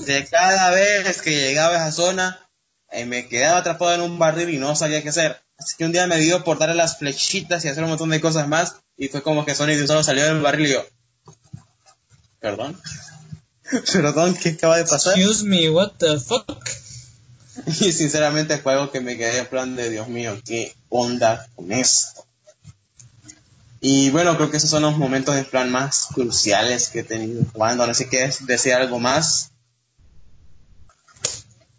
[0.05, 2.45] De cada vez que llegaba a esa zona,
[2.96, 5.41] eh, me quedaba atrapado en un barril y no sabía qué hacer.
[5.58, 8.22] Así que un día me dio por darle las flechitas y hacer un montón de
[8.22, 8.78] cosas más.
[8.96, 10.86] Y fue como que Sonic solo salió del barril y yo.
[12.39, 12.80] ¿Perdón?
[13.93, 14.36] ¿Perdón?
[14.36, 15.18] ¿Qué acaba de pasar?
[15.18, 16.46] Excuse me, what the fuck?
[17.68, 21.72] Y sinceramente fue algo que me quedé en plan de Dios mío, ¿qué onda con
[21.72, 22.26] esto?
[23.80, 27.46] Y bueno, creo que esos son los momentos en plan más cruciales que he tenido
[27.54, 27.88] jugando.
[27.88, 29.52] No sé si quieres decir algo más.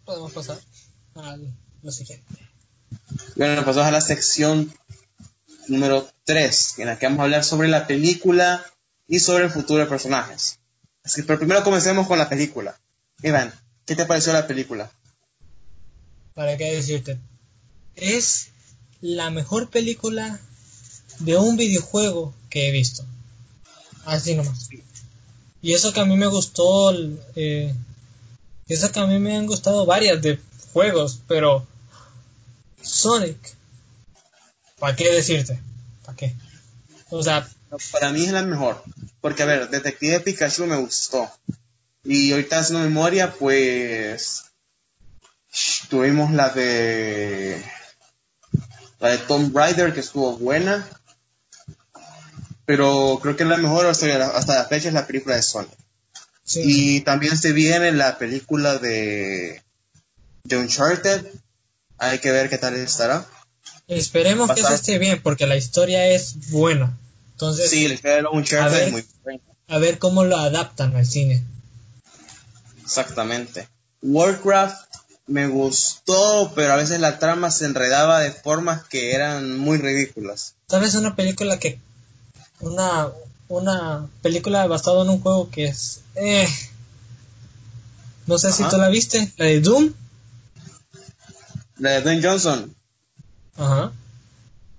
[0.05, 0.57] Podemos pasar
[1.17, 1.37] a
[1.83, 2.27] lo siguiente.
[3.37, 4.73] Bueno, pasamos a la sección
[5.69, 8.65] número 3, en la que vamos a hablar sobre la película
[9.09, 10.59] y sobre el futuro de personajes.
[11.03, 12.79] Así que, pero primero comencemos con la película.
[13.23, 13.53] Iván,
[13.85, 14.91] ¿qué te pareció la película?
[16.35, 17.19] ¿Para qué decirte?
[17.95, 18.49] Es
[19.01, 20.41] la mejor película
[21.21, 23.05] de un videojuego que he visto.
[24.05, 24.69] Así nomás.
[25.63, 26.93] Y eso que a mí me gustó,
[27.35, 27.75] eh,
[28.69, 30.39] eso que a mí me han gustado varias de
[30.77, 31.67] juegos, pero
[32.83, 33.39] Sonic,
[34.79, 35.59] ¿para qué decirte?
[36.05, 36.35] ¿Para qué?
[37.09, 37.49] O sea,
[37.93, 38.83] para mí es la mejor,
[39.23, 41.31] porque a ver, Detective Pikachu me gustó.
[42.05, 44.45] Y ahorita haciendo memoria, pues
[45.89, 47.65] tuvimos la de
[49.01, 50.87] la de Tomb Raider que estuvo buena
[52.67, 55.71] pero creo que la mejor hasta la, fecha es la película de Sonic.
[56.57, 59.63] Y también se viene la película de,
[60.47, 61.25] de Uncharted.
[61.99, 63.27] Hay que ver qué tal estará.
[63.89, 66.97] Esperemos que esté bien, porque la historia es buena.
[67.33, 69.43] Entonces, sí, la historia de Uncharted es muy buena.
[69.69, 71.43] A ver cómo lo adaptan al cine.
[72.83, 73.69] Exactamente.
[74.03, 74.87] Warcraft
[75.27, 80.55] me gustó, pero a veces la trama se enredaba de formas que eran muy ridículas.
[80.69, 81.81] ¿Sabes una película que
[82.61, 83.09] una,
[83.49, 86.01] una película basada en un juego que es...
[86.15, 86.49] Eh,
[88.27, 89.93] no sé si tú la viste, la de Doom.
[91.79, 92.75] La de Dwayne Johnson.
[93.57, 93.93] Ajá.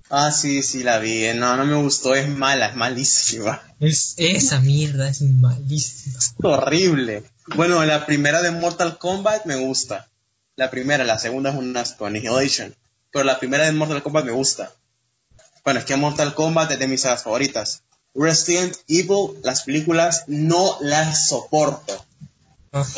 [0.10, 1.26] Ah, sí, sí, la vi.
[1.36, 3.62] No, no me gustó, es mala, es malísima.
[3.80, 6.18] Es, esa mierda es malísima.
[6.44, 7.24] Horrible.
[7.56, 10.08] Bueno, la primera de Mortal Kombat me gusta.
[10.56, 12.74] La primera, la segunda es una Annihilation.
[13.12, 14.72] Pero la primera de Mortal Kombat me gusta.
[15.64, 17.84] Bueno, es que Mortal Kombat es de mis sagas favoritas.
[18.16, 22.06] Resident Evil, las películas, no las soporto.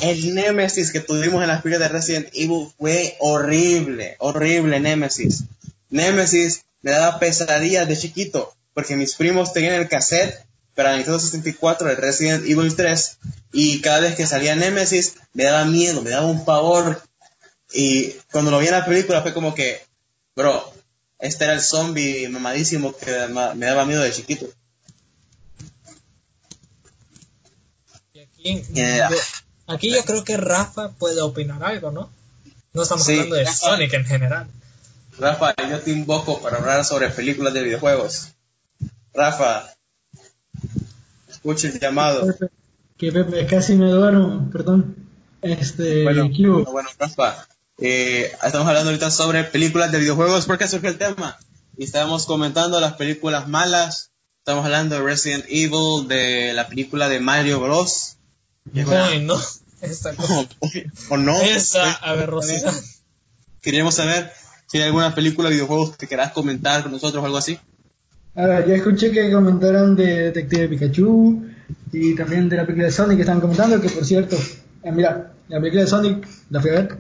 [0.02, 5.44] El Nemesis que tuvimos en las películas de Resident Evil fue horrible, horrible Nemesis.
[5.90, 11.90] Nemesis me daba pesadillas de chiquito, porque mis primos tenían el cassette para Nintendo 64
[11.90, 13.18] de Resident Evil 3,
[13.52, 17.02] y cada vez que salía Nemesis me daba miedo, me daba un pavor.
[17.74, 19.82] Y cuando lo vi en la película fue como que,
[20.36, 20.74] bro,
[21.20, 24.48] este era el zombie mamadísimo que me daba miedo de chiquito.
[28.40, 29.18] aquí, yo,
[29.78, 32.10] creo que Rafa puede opinar algo, ¿no?
[32.74, 34.48] No estamos hablando de Sonic en general.
[35.18, 38.30] Rafa, yo te invoco para hablar sobre películas de videojuegos.
[39.14, 39.74] Rafa,
[41.28, 42.34] escucha el llamado.
[42.98, 44.96] Que Pepe, casi me duermo, perdón.
[45.42, 46.30] Este, bueno,
[46.72, 47.48] bueno, Rafa,
[47.78, 51.38] eh, estamos hablando ahorita sobre películas de videojuegos porque surgió el tema.
[51.78, 54.12] Y estábamos comentando las películas malas.
[54.40, 58.18] Estamos hablando de Resident Evil, de la película de Mario Bros.
[58.76, 59.36] Ay, no.
[59.82, 60.14] Esta
[61.10, 61.40] ¿O no?
[61.42, 62.74] Esa aberrosidad.
[63.62, 64.32] Queríamos saber
[64.68, 67.58] si hay alguna película de videojuegos que quieras comentar con nosotros o algo así.
[68.36, 71.46] A ver, ya escuché que comentaron de Detective Pikachu
[71.92, 74.38] y también de la película de Sonic que estaban comentando, que por cierto,
[74.84, 77.00] eh, mira, la película de Sonic la fui a ver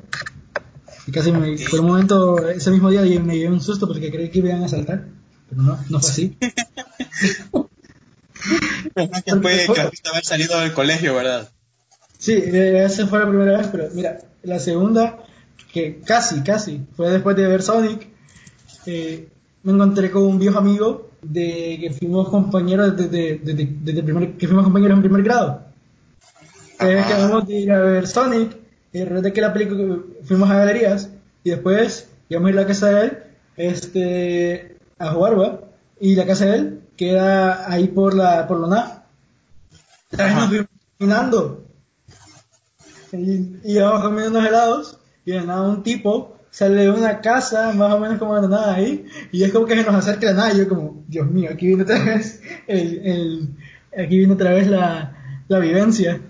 [1.09, 4.29] y casi me, por un momento, ese mismo día me dio un susto porque creí
[4.29, 5.05] que iban a saltar.
[5.49, 6.37] Pero no, no fue así.
[9.25, 9.67] Después
[10.03, 11.49] de haber salido del colegio, ¿verdad?
[12.19, 15.19] Sí, eh, esa fue la primera vez, pero mira, la segunda,
[15.71, 18.07] que casi, casi, fue después de ver Sonic,
[18.85, 19.29] eh,
[19.63, 24.65] me encontré con un viejo amigo de que fuimos compañeros desde, desde, primer, que fuimos
[24.65, 25.63] compañeros en primer grado.
[26.81, 28.57] Eh, que vamos a ir a ver Sonic
[28.91, 31.09] y de que la película fuimos a galerías
[31.45, 33.17] y después íbamos a ir a la casa de él
[33.55, 35.61] este, a jugar, ¿va?
[36.01, 39.03] Y la casa de él queda ahí por la por la
[40.11, 40.67] nos fuimos
[40.97, 41.68] caminando.
[43.11, 47.71] Y, y íbamos comiendo unos helados y de nada un tipo sale de una casa
[47.73, 50.33] más o menos como de nada ahí y es como que se nos acerca la
[50.33, 53.49] nada y yo como, Dios mío, aquí viene otra vez el, el
[53.97, 56.21] aquí viene otra vez la, la vivencia.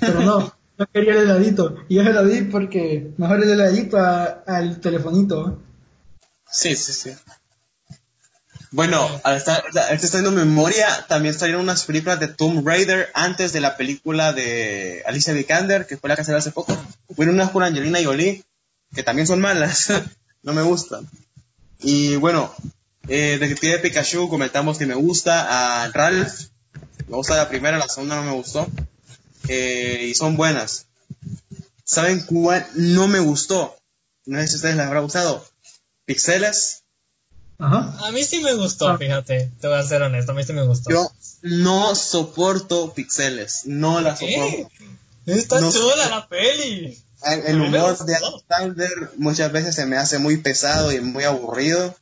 [0.00, 1.76] Pero no, no quería el heladito.
[1.88, 5.60] Y yo se lo di porque mejor el heladito al telefonito.
[6.50, 7.10] Sí, sí, sí.
[8.74, 13.76] Bueno, al estar, al memoria, también salieron unas películas de Tomb Raider antes de la
[13.76, 16.76] película de Alicia Vikander, que fue la que salió hace poco.
[17.14, 18.42] Fueron unas con Angelina Jolie,
[18.92, 19.92] que también son malas,
[20.42, 21.08] no me gustan.
[21.82, 22.52] Y bueno,
[23.06, 26.48] eh, de Pikachu comentamos que me gusta a Ralph,
[27.06, 28.66] me gusta la primera, la segunda no me gustó.
[29.46, 30.88] Eh, y son buenas.
[31.84, 33.76] ¿Saben cuál no me gustó?
[34.26, 35.46] No sé si ustedes les habrá gustado.
[36.06, 36.83] Pixeles.
[37.58, 37.94] Ajá.
[38.06, 38.98] A mí sí me gustó, Ah.
[38.98, 39.50] fíjate.
[39.60, 40.90] Te voy a ser honesto, a mí sí me gustó.
[40.90, 41.10] Yo
[41.42, 44.34] no soporto pixeles, no la ¿Qué?
[44.34, 44.74] soporto.
[45.26, 46.98] Está No- chula la peli.
[47.46, 51.96] El, humor de Adam Sandler muchas veces se me hace muy pesado y muy aburrido.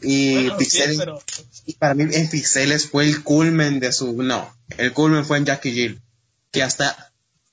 [0.00, 1.22] Y Bueno, sí, pixeles, pero
[1.66, 5.46] y para mí en pixeles fue el culmen de su, no, el culmen fue en
[5.46, 6.00] Jackie Jill,
[6.50, 7.12] que hasta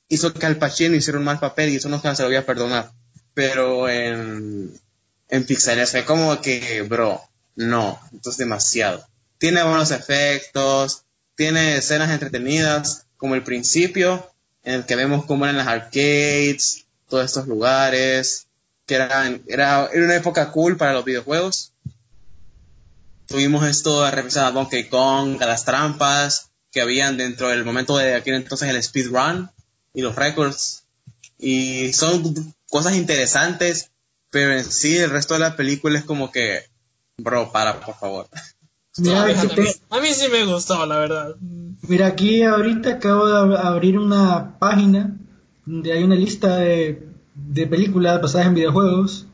[0.10, 2.46] hizo que Al Pacino hiciera un mal papel y eso no se lo voy a
[2.46, 2.92] perdonar.
[3.34, 4.78] Pero en,
[5.30, 7.22] en pixeles fue como que, bro,
[7.56, 9.06] no, esto es demasiado.
[9.38, 11.04] Tiene buenos efectos,
[11.36, 14.32] tiene escenas entretenidas, como el principio,
[14.64, 18.47] en el que vemos cómo eran las arcades, todos estos lugares,
[18.86, 21.74] que eran, era, era una época cool para los videojuegos.
[23.28, 27.97] Tuvimos esto de revisar a Donkey Kong, a las trampas que habían dentro del momento
[27.97, 29.52] de aquel entonces el speedrun
[29.93, 30.84] y los records.
[31.38, 33.91] Y son cosas interesantes,
[34.30, 36.66] pero en sí el resto de la película es como que,
[37.24, 38.28] bro, para, por favor.
[38.97, 41.36] Mira, a, mí, te- a mí sí me gustó, la verdad.
[41.88, 45.17] mira, aquí ahorita acabo de ab- abrir una página
[45.65, 49.28] donde hay una lista de, de películas basadas en videojuegos.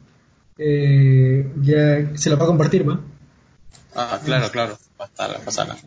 [0.60, 3.00] Eh, ya se la va a compartir, ¿va?
[3.96, 5.78] Ah, claro, claro, pasala, pasala.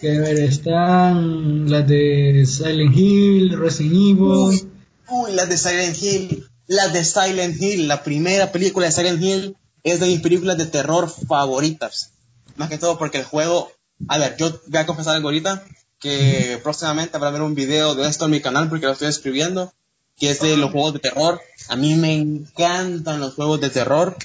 [0.00, 4.68] Que a ver, están las de Silent Hill, Resident Evil.
[5.08, 9.56] Uy, las de Silent Hill, las de Silent Hill, la primera película de Silent Hill
[9.84, 12.12] es de mis películas de terror favoritas.
[12.56, 13.72] Más que todo porque el juego,
[14.08, 15.64] a ver, yo voy a confesar algo ahorita,
[15.98, 19.72] que próximamente habrá ver un video de esto en mi canal porque lo estoy escribiendo,
[20.16, 21.40] que es de los juegos de terror.
[21.68, 24.16] A mí me encantan los juegos de terror,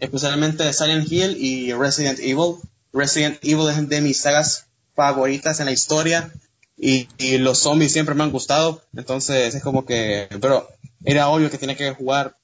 [0.00, 2.56] especialmente Silent Hill y Resident Evil.
[2.92, 6.32] Resident Evil es de mis sagas favoritas en la historia
[6.76, 8.82] y, y los zombies siempre me han gustado.
[8.94, 10.68] Entonces es como que, pero
[11.04, 12.36] era obvio que tenía que jugar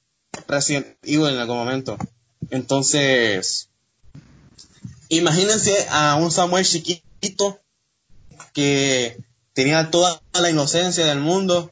[0.47, 1.97] Resident Evil en algún momento.
[2.49, 3.69] Entonces,
[5.09, 7.59] imagínense a un Samuel chiquito
[8.53, 9.17] que
[9.53, 11.71] tenía toda la inocencia del mundo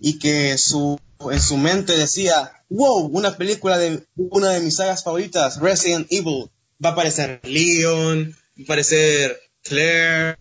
[0.00, 0.98] y que su,
[1.30, 6.50] en su mente decía, wow, una película de una de mis sagas favoritas, Resident Evil.
[6.82, 10.38] Va a aparecer Leon, va a aparecer Claire,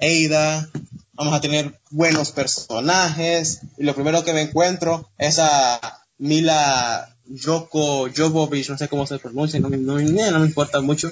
[0.00, 0.70] Ada,
[1.12, 3.60] vamos a tener buenos personajes.
[3.78, 9.18] Y lo primero que me encuentro es a Mila Joko Jovovich, no sé cómo se
[9.18, 11.10] pronuncia, no, me- no, me- no me importa mucho.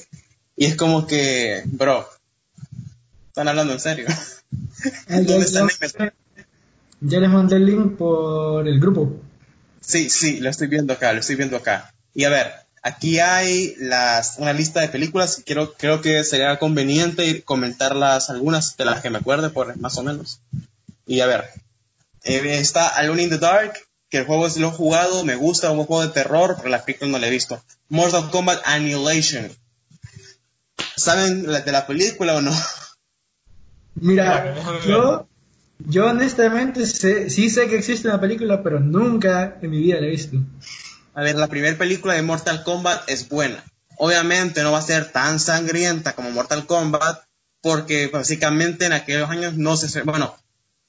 [0.56, 2.08] Y es como que, bro,
[3.28, 4.06] están hablando en serio.
[5.08, 5.60] Ah, ya, ¿Dónde está
[7.00, 9.20] ya- les mandé el link por el grupo.
[9.80, 11.94] Sí, sí, lo estoy viendo acá, lo estoy viendo acá.
[12.14, 12.52] Y a ver,
[12.82, 18.76] aquí hay las, una lista de películas y creo, creo que sería conveniente comentarlas algunas
[18.76, 20.40] de las que me acuerde, por más o menos.
[21.06, 21.44] Y a ver,
[22.24, 23.74] eh, está Alone in the Dark,
[24.10, 26.84] que el juego es lo he jugado, me gusta, un juego de terror, pero la
[26.84, 27.62] película no la he visto.
[27.88, 29.50] Mortal Kombat Annihilation.
[30.96, 32.52] ¿Saben de la película o no?
[33.94, 34.54] Mira,
[34.86, 35.28] yo,
[35.78, 40.06] yo honestamente sé, sí sé que existe una película, pero nunca en mi vida la
[40.06, 40.36] he visto.
[41.14, 43.62] A ver, la primera película de Mortal Kombat es buena.
[43.96, 47.22] Obviamente no va a ser tan sangrienta como Mortal Kombat,
[47.60, 50.34] porque básicamente en aquellos años no se bueno,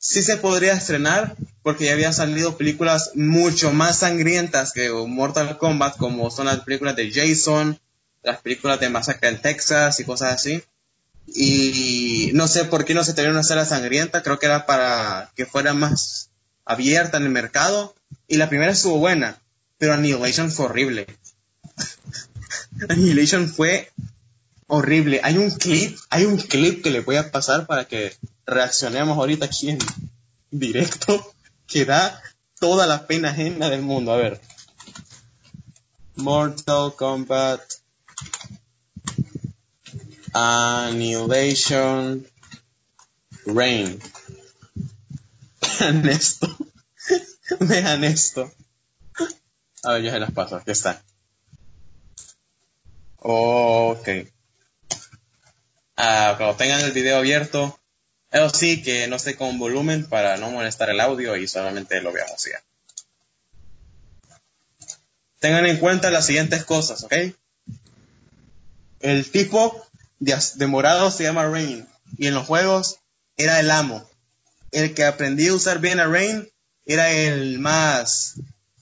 [0.01, 5.95] sí se podría estrenar, porque ya habían salido películas mucho más sangrientas que Mortal Kombat,
[5.95, 7.79] como son las películas de Jason,
[8.23, 10.63] las películas de Masacre en Texas y cosas así.
[11.27, 15.31] Y no sé por qué no se tuvieron una sala sangrienta, creo que era para
[15.35, 16.31] que fuera más
[16.65, 17.95] abierta en el mercado.
[18.27, 19.39] Y la primera estuvo buena,
[19.77, 21.05] pero Annihilation fue horrible.
[22.89, 23.91] Annihilation fue
[24.71, 25.19] horrible.
[25.23, 28.15] Hay un clip, hay un clip que le voy a pasar para que
[28.45, 29.79] reaccionemos ahorita aquí en
[30.49, 31.33] directo,
[31.67, 32.21] que da
[32.57, 34.13] toda la pena ajena del mundo.
[34.13, 34.39] A ver.
[36.15, 37.61] Mortal Kombat
[40.33, 42.25] Annihilation
[43.45, 43.99] Rain.
[45.79, 46.47] Vean esto.
[47.59, 48.53] Vean esto.
[49.83, 50.55] A ver, ya se las paso.
[50.55, 51.03] Aquí está.
[53.17, 54.07] Ok.
[56.01, 57.79] Cuando tengan el video abierto,
[58.31, 62.11] eso sí, que no esté con volumen para no molestar el audio y solamente lo
[62.11, 62.63] veamos ya.
[65.39, 67.13] Tengan en cuenta las siguientes cosas, ¿ok?
[68.99, 69.85] El tipo
[70.19, 71.87] de, de morado se llama Rain
[72.17, 72.97] y en los juegos
[73.37, 74.09] era el amo.
[74.71, 76.49] El que aprendía a usar bien a Rain
[76.85, 78.35] era el más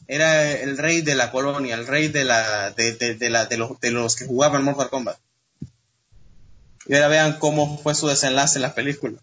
[0.07, 3.91] era el rey de la colonia, el rey de la de la de los, de
[3.91, 5.19] los que jugaban Mortal Kombat
[6.89, 9.21] y ahora vean cómo fue su desenlace en la película.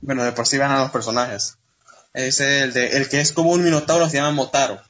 [0.00, 1.56] Bueno, de por sí van a los personajes.
[2.12, 4.82] Es el, el que es como un minotauro, se llama Motaro.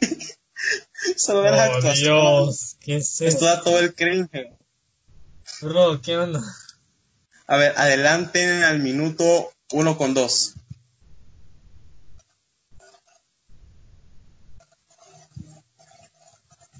[1.16, 3.24] Solo las oh, Dios, ¿qué es eso?
[3.24, 4.56] Esto da todo el cringe.
[5.60, 6.42] Bro, ¿qué onda?
[7.46, 10.54] A ver, adelante al minuto uno con dos.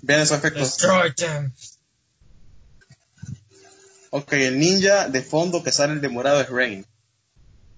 [0.07, 0.62] Vean esos efectos.
[0.78, 1.52] Destroy them.
[4.11, 6.86] Ok, el ninja de fondo que sale el de morado es Rain.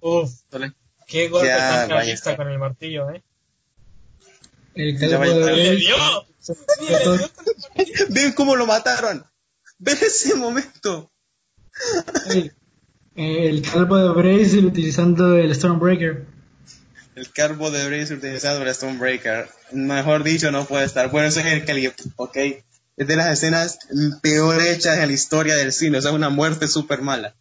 [0.01, 0.75] Uf, Sale-
[1.07, 3.23] qué golpe Ya, tan realista con el martillo, eh.
[4.75, 5.09] El de
[5.57, 5.97] ¡Le dio!
[8.11, 9.25] Ven cómo lo mataron.
[9.79, 11.11] Ven ese momento.
[12.27, 12.53] El,
[13.17, 16.27] el calvo de Brace utilizando el Stormbreaker.
[17.19, 19.49] El carbo de Brace utilizado por Stonebreaker.
[19.73, 21.11] Mejor dicho, no puede estar.
[21.11, 22.37] Bueno, ese es el clip, ok.
[22.97, 23.81] Es de las escenas
[24.23, 25.99] peor hechas en la historia del cine.
[25.99, 27.35] O sea, una muerte súper mala.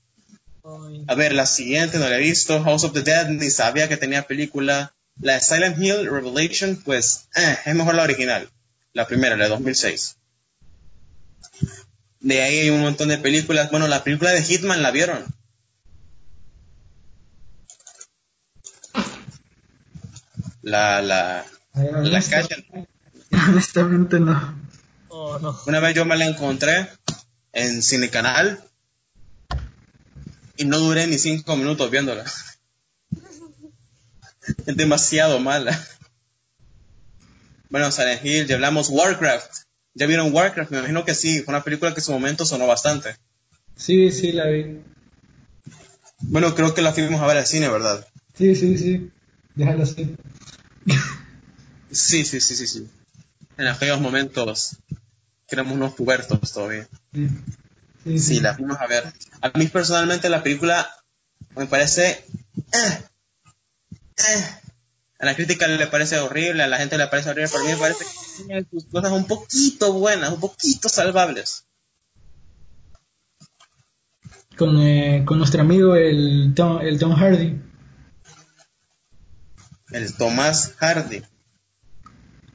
[1.08, 2.64] A ver, la siguiente no la he visto.
[2.64, 4.96] House of the Dead, ni sabía que tenía película.
[5.22, 8.50] La de Silent Hill Revelation, pues, eh, es mejor la original.
[8.94, 10.18] La primera, la de 2006.
[12.20, 13.70] De ahí hay un montón de películas.
[13.70, 15.24] Bueno, la película de Hitman la vieron.
[20.68, 22.88] La, la, la calle.
[23.48, 24.54] Honestamente no.
[25.08, 25.58] Oh, no.
[25.66, 26.90] Una vez yo me la encontré
[27.54, 28.62] en Cinecanal
[30.58, 32.26] y no duré ni cinco minutos viéndola.
[34.66, 35.72] Es demasiado mala.
[37.70, 39.50] Bueno, Silent Hill, ya hablamos Warcraft.
[39.94, 40.72] ¿Ya vieron Warcraft?
[40.72, 43.16] Me imagino que sí, fue una película que en su momento sonó bastante.
[43.78, 44.82] Sí, sí, la vi.
[46.20, 48.06] Bueno, creo que la fuimos a ver al cine, ¿verdad?
[48.38, 49.12] Sí, sí, sí.
[49.56, 50.14] Déjalo así.
[51.92, 52.90] Sí, sí, sí, sí, sí.
[53.58, 54.78] En aquellos momentos
[55.48, 56.88] que éramos unos pubertos todavía.
[57.14, 57.30] Sí,
[58.04, 58.20] sí.
[58.20, 59.12] Sí, la fuimos a ver.
[59.42, 60.88] A mí personalmente la película
[61.56, 62.26] me parece...
[62.74, 63.04] eh,
[64.18, 64.46] eh.
[65.20, 67.72] A la crítica le parece horrible, a la gente le parece horrible, pero a mí
[67.74, 71.66] me parece que tiene sus cosas un poquito buenas, un poquito salvables.
[74.56, 77.60] Con, eh, con nuestro amigo el Tom, el Tom Hardy.
[79.92, 81.22] El Tomás Hardy.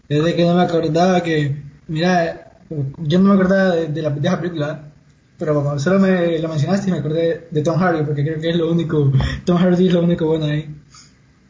[0.09, 2.59] Desde que no me acordaba que, mira,
[2.99, 4.93] yo no me acordaba de, de la, de esa película,
[5.39, 8.57] pero cuando solo me lo mencionaste me acordé de Tom Hardy, porque creo que es
[8.57, 9.13] lo único,
[9.45, 10.75] Tom Hardy es lo único bueno ahí.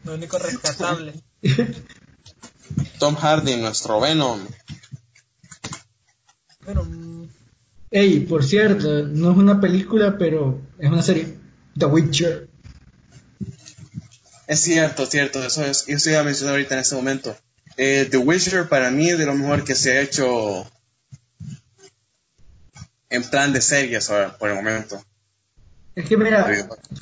[0.05, 1.15] Lo único rescatable.
[2.99, 4.39] Tom Hardy, nuestro Venom.
[6.65, 7.27] Bueno, mm,
[7.91, 11.37] Ey, por cierto, no es una película, pero es una serie,
[11.77, 12.49] The Witcher.
[14.53, 17.35] Es cierto, cierto, eso es, eso iba a mencionar ahorita en este momento.
[17.79, 20.67] Eh, The Witcher para mí es de lo mejor que se ha hecho
[23.09, 25.03] en plan de series ahora, por el momento.
[25.95, 26.45] Es que mira,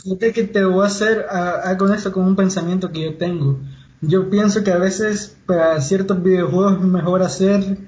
[0.01, 3.19] fíjate que te voy a hacer a, a con esto con un pensamiento que yo
[3.19, 3.59] tengo.
[4.01, 7.79] Yo pienso que a veces para ciertos videojuegos es mejor hacer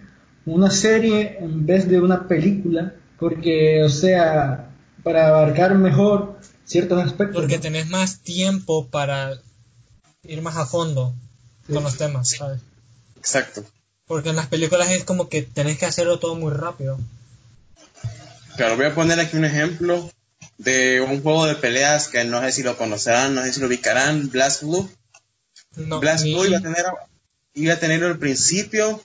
[0.44, 4.72] una serie en vez de una película, porque, o sea,
[5.04, 7.42] para abarcar mejor ciertos aspectos.
[7.42, 9.38] porque tenés más tiempo para
[10.24, 11.14] ir más a fondo
[11.72, 12.60] con los temas, ¿sabes?
[13.16, 13.64] Exacto.
[14.06, 16.98] Porque en las películas es como que tenés que hacerlo todo muy rápido.
[18.56, 20.10] Claro, voy a poner aquí un ejemplo
[20.58, 23.66] de un juego de peleas que no sé si lo conocerán, no sé si lo
[23.66, 24.88] ubicarán, Blast Blue.
[25.76, 26.84] No, Blast ni- Blue iba a tener,
[27.54, 29.02] iba a tener al principio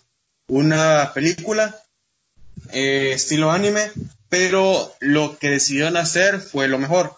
[0.47, 1.79] una película
[2.73, 3.91] eh, estilo anime,
[4.29, 7.15] pero lo que decidieron hacer fue lo mejor,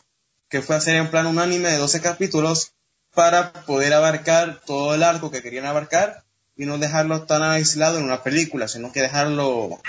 [0.47, 2.71] que fue hacer en plan un anime de 12 capítulos
[3.19, 6.23] para poder abarcar todo el arco que querían abarcar
[6.55, 9.81] y no dejarlo tan aislado en una película, sino que dejarlo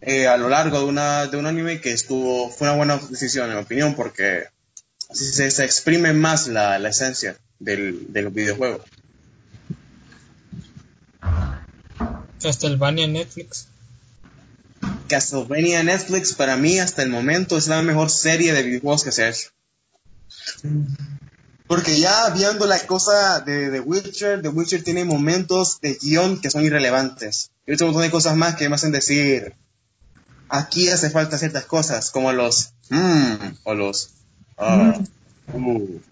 [0.00, 3.50] eh, a lo largo de, una, de un anime que estuvo, fue una buena decisión
[3.50, 4.44] en mi opinión, porque
[5.10, 8.82] así se, se exprime más la, la esencia del, del videojuego.
[12.40, 13.68] Castlevania Netflix.
[15.06, 19.24] Castlevania Netflix para mí hasta el momento es la mejor serie de videojuegos que se
[19.24, 19.50] ha hecho.
[21.68, 26.50] Porque ya viendo la cosa de The Witcher, The Witcher tiene momentos de guion que
[26.50, 27.50] son irrelevantes.
[27.66, 29.54] Y otro montón de cosas más que me hacen decir,
[30.48, 34.10] aquí hace falta ciertas cosas, como los mm, o los
[34.56, 34.92] uh,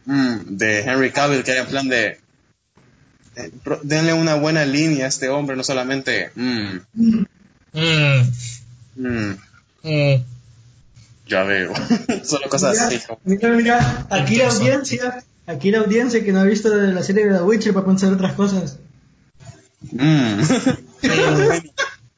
[0.05, 2.21] mm, de Henry Cavill, que era en plan de
[3.37, 3.51] eh,
[3.83, 6.77] denle una buena línea a este hombre, no solamente mm,
[7.73, 8.31] Mm,
[8.97, 9.37] mm,
[11.27, 11.73] ya veo.
[12.25, 12.95] Solo cosas así.
[12.95, 16.93] Mira, como- mira, mira, aquí la audiencia, aquí la audiencia que no ha visto de
[16.93, 18.79] la serie de The Witcher para pensar otras cosas.
[19.93, 20.43] Mm.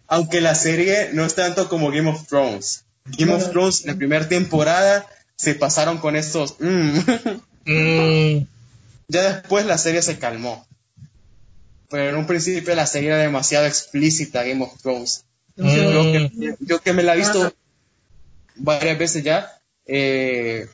[0.08, 2.84] Aunque la serie no es tanto como Game of Thrones.
[3.04, 5.06] Game of Thrones, en la primera temporada,
[5.36, 6.56] se pasaron con estos.
[6.58, 6.98] mm.
[7.64, 8.46] Mm,
[9.08, 10.66] ya después la serie se calmó.
[11.90, 15.24] pero en un principio la serie era demasiado explícita, Game of Thrones.
[15.56, 15.68] Mm.
[15.68, 17.52] Yo, que, yo que me la he visto
[18.56, 20.68] varias veces ya, eh,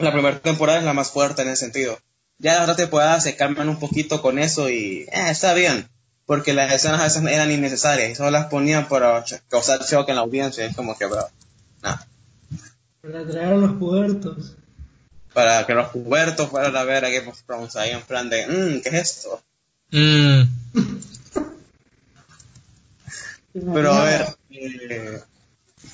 [0.00, 1.98] la primera temporada es la más fuerte en ese sentido.
[2.38, 5.88] Ya las otras temporadas se calman un poquito con eso y eh, está bien,
[6.26, 10.14] porque las escenas a veces eran innecesarias y solo las ponían para causar shock en
[10.16, 10.64] la audiencia.
[10.64, 11.28] Es como que, bro,
[11.82, 12.06] nada.
[13.02, 14.56] Para atraer a los puertos.
[15.34, 18.46] Para que los pubertos fueran a ver a Game of Thrones ahí en plan de,
[18.46, 19.42] mmm, ¿qué es esto?
[19.90, 20.42] Mm.
[23.74, 25.20] Pero a ver, eh,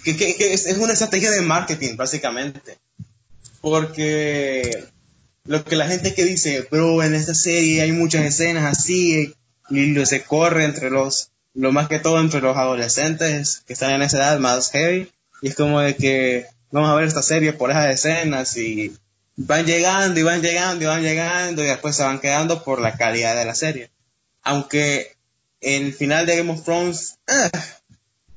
[0.05, 2.79] que, que- que es, es una estrategia de marketing, básicamente.
[3.67, 4.85] Porque
[5.45, 9.35] lo que la gente que dice, bro, en esta serie hay muchas escenas así,
[9.69, 13.91] y lo se corre entre los, lo más que todo entre los adolescentes que están
[13.91, 15.11] en esa edad más heavy,
[15.43, 18.95] y es como de que vamos a ver esta serie por esas escenas y
[19.35, 22.97] van llegando y van llegando y van llegando y después se van quedando por la
[22.97, 23.91] calidad de la serie.
[24.45, 25.17] Aunque
[25.61, 27.51] el final de Game of Thrones, ah,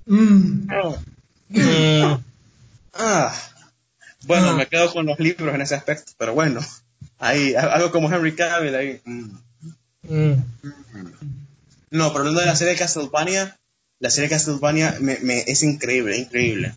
[0.08, 0.68] Mm.
[1.50, 2.24] Mm.
[2.94, 3.36] Ah,
[4.26, 4.56] bueno, Ah.
[4.56, 6.60] me quedo con los libros en ese aspecto, pero bueno,
[7.20, 9.02] ahí, algo como Henry Cavill ahí.
[9.06, 9.30] mm.
[10.04, 10.34] Mm.
[11.92, 13.58] No, pero hablando de la serie de Castlevania,
[14.00, 16.74] la serie de Castlevania me, me- es increíble, increíble.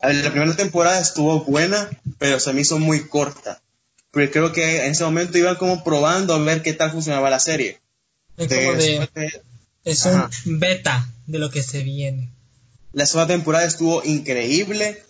[0.00, 1.88] A ver, la primera temporada estuvo buena,
[2.18, 3.62] pero se me hizo muy corta.
[4.10, 7.40] Porque creo que en ese momento iban como probando a ver qué tal funcionaba la
[7.40, 7.80] serie.
[8.36, 9.08] Es como de,
[9.84, 10.30] es un Ajá.
[10.44, 12.30] beta de lo que se viene.
[12.92, 15.02] La segunda temporada estuvo increíble.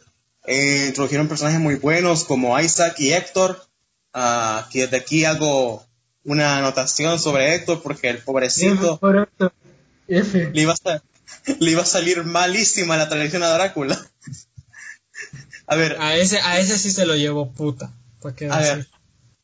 [0.46, 3.66] Eh, introdujeron personajes muy buenos como Isaac y Héctor.
[4.12, 5.84] Ah, que desde aquí hago
[6.24, 9.52] una anotación sobre Héctor porque el pobrecito Por esto.
[10.08, 10.50] F.
[10.52, 11.02] le iba, a,
[11.58, 13.98] le iba a salir malísima la tradición a Drácula.
[15.68, 17.92] A ver, A ese, a ese sí se lo llevó puta.
[18.22, 18.86] ¿Para qué a ver,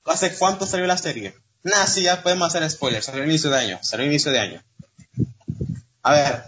[0.05, 1.35] ¿hace cuánto salió la serie?
[1.65, 3.07] Nah, sí, ya podemos hacer spoilers.
[3.07, 3.79] Salió inicio de año.
[3.83, 4.63] Salió a inicio de año.
[6.03, 6.45] A ver,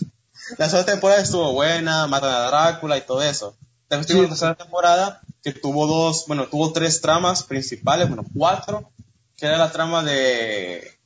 [0.58, 3.54] la segunda temporada estuvo buena, matan a Drácula y todo eso.
[3.88, 8.90] Después tuvo una tercera temporada que tuvo dos, bueno, tuvo tres tramas principales, bueno, cuatro,
[9.36, 10.98] que era la trama de,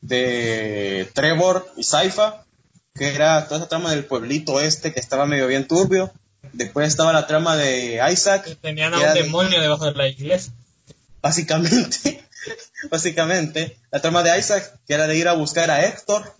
[0.00, 2.44] de Trevor y Saifa,
[2.94, 6.12] que era toda esa trama del pueblito este que estaba medio bien turbio.
[6.52, 10.08] Después estaba la trama de Isaac, Que tenían a un de- demonio debajo de la
[10.08, 10.52] iglesia.
[11.22, 12.22] básicamente,
[12.90, 16.34] básicamente, la trama de Isaac, que era de ir a buscar a Héctor,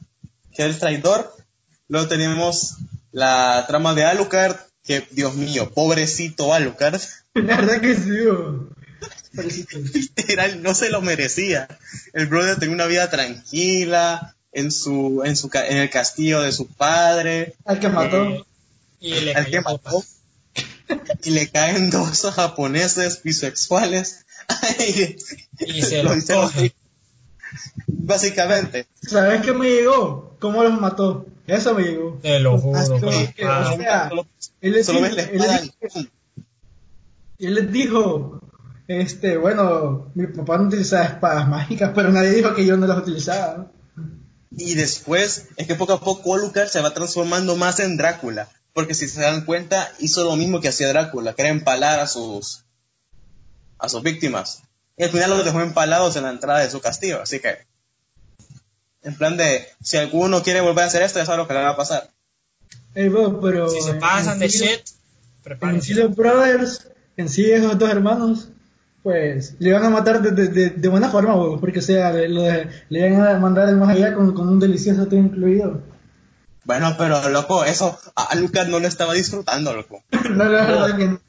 [0.55, 1.35] que era el traidor.
[1.89, 2.75] Luego tenemos
[3.13, 7.01] la trama de Alucard, que, Dios mío, pobrecito Alucard,
[7.35, 8.11] La verdad que sí.
[9.35, 9.79] Pobrecito.
[9.95, 11.69] literal, no se lo merecía.
[12.13, 16.53] El brother tenía una vida tranquila, en su, en su, ca- en el castillo de
[16.53, 18.23] su padre, Al que mató.
[18.23, 18.45] Eh,
[19.01, 20.05] y le al que mató,
[21.25, 24.25] y le caen dos japoneses bisexuales.
[25.61, 26.51] Y se Lo lo.
[27.87, 28.87] Básicamente.
[29.01, 30.37] ¿Sabes qué me llegó?
[30.41, 31.27] ¿Cómo los mató?
[31.47, 32.19] Eso me llegó.
[32.23, 32.79] Te lo juro.
[32.79, 33.33] Así papá.
[33.35, 34.11] que, o sea,
[34.61, 36.09] él les él les-
[37.39, 38.41] él les dijo,
[38.87, 42.99] este, bueno, mi papá no utilizaba espadas mágicas, pero nadie dijo que yo no las
[42.99, 43.71] utilizaba.
[44.51, 48.49] Y después es que poco a poco Alucard se va transformando más en Drácula.
[48.75, 52.07] Porque si se dan cuenta, hizo lo mismo que hacía Drácula, que era empalar a
[52.07, 52.65] sus,
[53.79, 54.63] a sus víctimas.
[54.97, 57.21] Y al final los dejó empalados en la entrada de su castillo.
[57.23, 57.67] Así que,
[59.03, 61.61] en plan de, si alguno quiere volver a hacer esto, ya sabe lo que le
[61.61, 62.11] va a pasar.
[62.95, 64.81] Ey, bro, pero Si se en pasan de sí- shit,
[65.61, 68.49] En sí los brothers, en sí esos dos hermanos,
[69.03, 72.13] pues le iban a matar de, de, de, de buena forma, bro, porque o sea,
[72.13, 75.81] le, le, le iban a mandar el más allá con, con un delicioso té incluido.
[76.65, 80.05] Bueno, pero loco, eso a Alucard no lo estaba disfrutando, loco.
[80.31, 81.21] No, la verdad que no.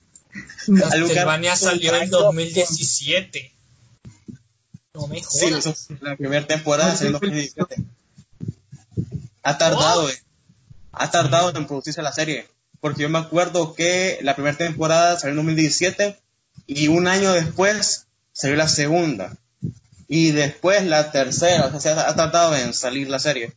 [0.79, 3.51] Castlevania salió en 2017.
[4.93, 5.87] No me Sí, jodas.
[6.01, 7.75] la primera temporada salió en 2017.
[9.41, 10.13] Ha tardado, eh.
[10.91, 12.47] ha tardado en producirse la serie.
[12.79, 16.19] Porque yo me acuerdo que la primera temporada salió en 2017
[16.67, 19.35] y un año después salió la segunda.
[20.07, 23.53] Y después la tercera, o sea, ha tardado en salir la serie.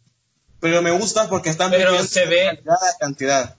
[0.61, 3.57] Pero me gusta porque están Pero se ve- calidad cantidad.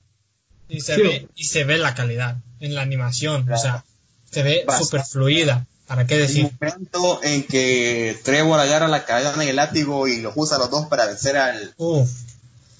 [0.67, 1.01] Y se, Sí.
[1.01, 3.47] ve, y se ve la calidad en la animación.
[3.51, 3.85] O sea,
[4.31, 5.67] se ve súper fluida.
[5.87, 6.51] ¿Para qué El decir?
[6.59, 10.87] momento en que Trevor agarra la cadena y el látigo y los usa los dos
[10.87, 12.09] para vencer al, Uf,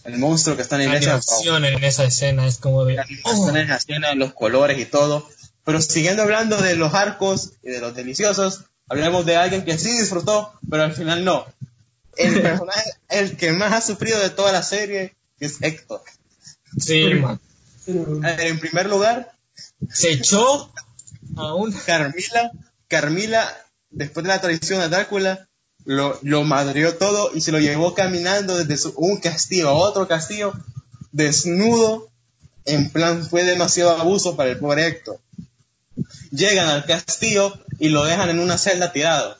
[0.03, 1.13] al monstruo que está en la la iglesia.
[1.13, 2.95] animación en esa escena es como de.
[2.95, 5.27] las oh, animaciones, las escenas, los colores y todo.
[5.63, 9.97] Pero siguiendo hablando de los arcos y de los deliciosos, hablemos de alguien que sí
[9.99, 11.45] disfrutó, pero al final no.
[12.17, 16.01] El personaje, el que más ha sufrido de toda la serie es Héctor.
[16.77, 17.39] sí, man.
[18.23, 19.31] A En primer lugar,
[19.89, 20.73] Se echó
[21.37, 21.71] a un.
[21.71, 22.51] Carmila,
[22.87, 23.47] Carmila,
[23.89, 25.47] después de la traición a Drácula,
[25.85, 30.53] lo, lo madrió todo y se lo llevó caminando desde un castillo a otro castillo,
[31.11, 32.09] desnudo,
[32.65, 35.19] en plan fue demasiado abuso para el pobre Héctor.
[36.31, 39.37] Llegan al castillo y lo dejan en una celda tirado.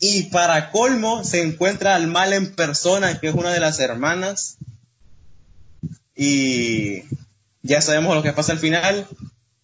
[0.00, 4.56] Y para colmo se encuentra al mal en persona, que es una de las hermanas.
[6.16, 7.04] Y
[7.62, 9.06] ya sabemos lo que pasa al final.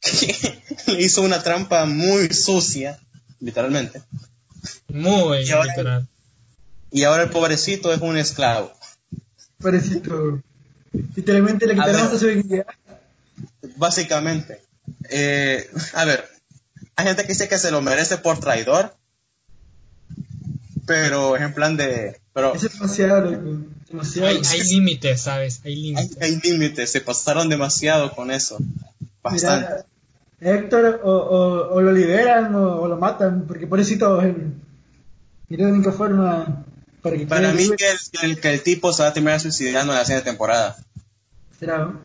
[0.00, 0.62] Que
[0.92, 2.98] Le hizo una trampa muy sucia,
[3.40, 4.02] literalmente.
[4.88, 6.08] Muy Y ahora- literal.
[6.90, 8.72] Y ahora el pobrecito es un esclavo.
[9.60, 10.40] Parecito.
[11.14, 12.66] Literalmente le quitaron hasta su dignidad.
[13.76, 14.62] Básicamente.
[15.10, 16.24] Eh, a ver,
[16.96, 18.94] hay gente que dice que se lo merece por traidor.
[20.86, 22.18] Pero es en plan de...
[22.32, 23.28] Pero es demasiado.
[24.22, 25.60] Hay, hay límites, ¿sabes?
[25.64, 26.18] Hay hay, límites.
[26.22, 28.58] hay límites, se pasaron demasiado con eso.
[29.22, 29.68] Bastante.
[29.68, 29.86] Mira,
[30.40, 34.34] Héctor o, o, o lo liberan o, o lo matan, porque pobrecito es
[35.48, 36.64] la única forma
[37.02, 39.40] para que Para mí que el, que el- que el tipo se va a terminar
[39.40, 40.76] suicidando en la siguiente temporada.
[41.58, 42.02] ¿Será, no?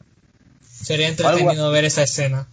[0.62, 2.48] Sería entretenido ver esa escena.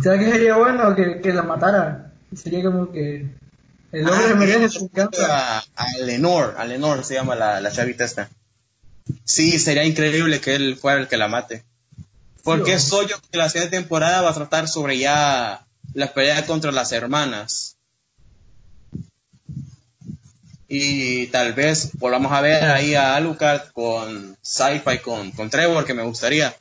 [0.00, 2.12] ¿Será que sería bueno que, que la matara?
[2.36, 3.26] Sería como que
[3.90, 4.90] el hombre Ah, se merece su
[5.28, 8.28] a, a Lenore, a Lenore se llama la, la chavita esta.
[9.24, 11.64] Sí, sería increíble que él fuera el que la mate.
[12.48, 16.46] Porque Sí, soy yo que la siguiente temporada va a tratar sobre ya la pelea
[16.46, 17.76] contra las hermanas.
[20.66, 25.92] Y tal vez volvamos a ver ahí a Alucard con Sci-Fi, con, con Trevor, que
[25.92, 26.56] me gustaría.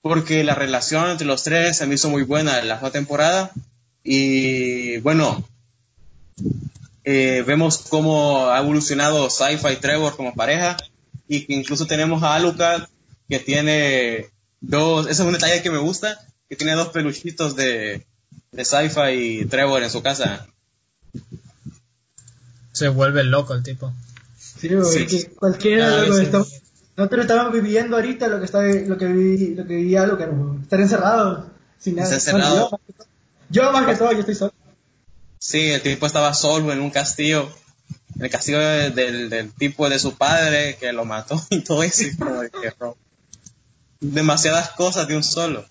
[0.00, 3.50] Porque la relación entre los tres se me hizo muy buena en la nueva temporada.
[4.04, 5.44] Y bueno,
[7.02, 10.76] eh, vemos cómo ha evolucionado Sci-Fi y Trevor como pareja.
[11.26, 12.84] Y que incluso tenemos a Alucard
[13.28, 16.18] que tiene dos, ese es un detalle que me gusta,
[16.48, 18.06] que tiene dos peluchitos de,
[18.52, 20.46] de Sci-Fi y Trevor en su casa.
[22.72, 23.92] Se vuelve loco el tipo.
[24.38, 25.06] Sí, güey, Sí.
[25.06, 26.52] que cualquiera Cada loco, vez estamos-
[26.96, 30.26] nosotros estamos viviendo ahorita lo que está lo que viví, lo que vivía lo que
[30.62, 32.14] estar encerrado sin nada.
[32.14, 32.70] Encerrado.
[32.70, 32.80] Bueno,
[33.50, 34.54] yo, yo más que todo, yo estoy solo.
[35.38, 37.50] Sí, el tipo estaba solo en un castillo,
[38.16, 41.82] en el castillo de- del, del tipo de su padre que lo mató y todo
[41.82, 42.02] eso.
[42.04, 42.72] y como de que,
[44.00, 45.64] Demasiadas cosas de un solo,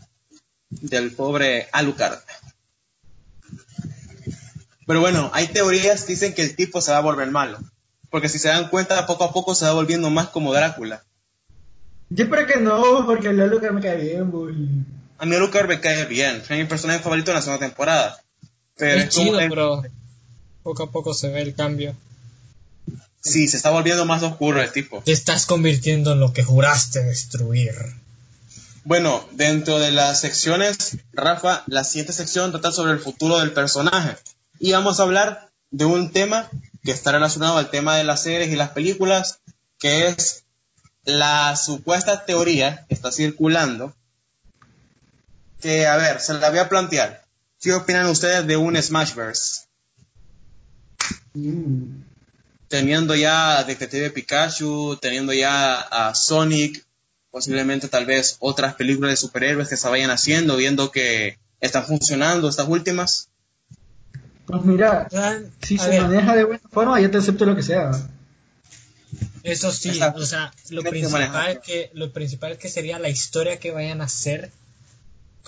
[0.69, 2.19] del pobre Alucard.
[4.87, 7.57] Pero bueno, hay teorías que dicen que el tipo se va a volver malo.
[8.09, 11.03] Porque si se dan cuenta, poco a poco se va volviendo más como Drácula.
[12.09, 14.85] Yo espero que no, porque el Luca me cae bien.
[15.17, 18.21] A mí Alucard me cae bien, es mi personaje favorito en la segunda temporada.
[18.75, 19.83] Pero es es como chido, el- pero
[20.63, 21.95] poco a poco se ve el cambio.
[23.21, 25.01] Sí, se está volviendo más oscuro el tipo.
[25.03, 27.73] Te estás convirtiendo en lo que juraste destruir.
[28.85, 34.15] Bueno, dentro de las secciones, Rafa, la siguiente sección trata sobre el futuro del personaje.
[34.59, 36.51] Y vamos a hablar de un tema
[36.83, 39.39] que está relacionado al tema de las series y las películas,
[39.79, 40.43] que es
[41.03, 43.95] la supuesta teoría que está circulando.
[45.59, 47.25] Que, a ver, se la voy a plantear.
[47.59, 49.61] ¿Qué opinan ustedes de un Smashverse?
[51.33, 52.03] Mm.
[52.67, 56.84] Teniendo ya a Detective Pikachu, teniendo ya a Sonic,
[57.35, 62.47] posiblemente tal vez otras películas de superhéroes que se vayan haciendo, viendo que están funcionando
[62.47, 63.27] estas últimas.
[64.45, 67.53] Pues mira, Ah, si a se ver, maneja de buena forma, yo te acepto lo
[67.53, 67.91] que sea.
[69.43, 70.21] Eso sí, Exacto.
[70.21, 74.49] o sea, lo principal que lo principal que sería la historia que vayan a hacer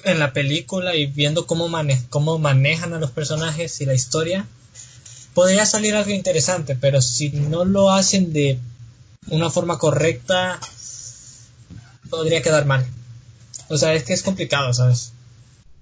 [0.03, 4.45] en la película y viendo cómo mane cómo manejan a los personajes y la historia
[5.33, 8.59] podría salir algo interesante, pero si no lo hacen de
[9.29, 10.59] una forma correcta
[12.09, 12.85] podría quedar mal.
[13.69, 15.13] O sea, es que es complicado, ¿sabes?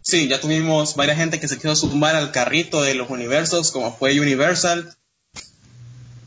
[0.01, 3.95] Sí, ya tuvimos varias gente que se quiso sumar al carrito de los universos, como
[3.95, 4.95] fue Universal,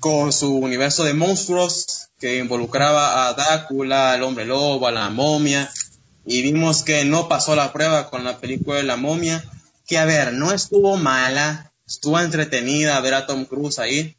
[0.00, 5.70] con su universo de monstruos que involucraba a Drácula, al hombre lobo, a la momia,
[6.26, 9.44] y vimos que no pasó la prueba con la película de la momia,
[9.86, 14.16] que a ver, no estuvo mala, estuvo entretenida ver a Tom Cruise ahí,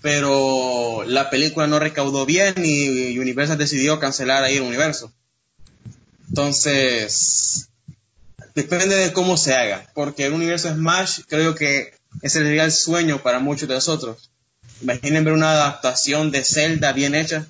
[0.00, 5.12] pero la película no recaudó bien y Universal decidió cancelar ahí el universo.
[6.28, 7.68] Entonces,
[8.54, 13.22] depende de cómo se haga, porque el universo Smash creo que ese sería el sueño
[13.22, 14.30] para muchos de nosotros.
[14.82, 17.46] Imaginen ver una adaptación de Zelda bien hecha.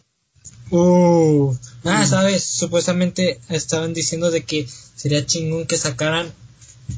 [0.70, 1.54] Uh.
[1.84, 6.32] Ah, sabes, supuestamente estaban diciendo de que sería chingón que sacaran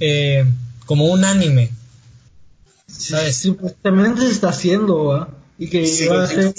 [0.01, 0.45] eh,
[0.87, 1.71] como un anime.
[2.87, 3.37] ¿Sabes?
[3.39, 5.40] Supuestamente se está haciendo, ¿va?
[5.61, 6.55] Y que Sí, va a ser...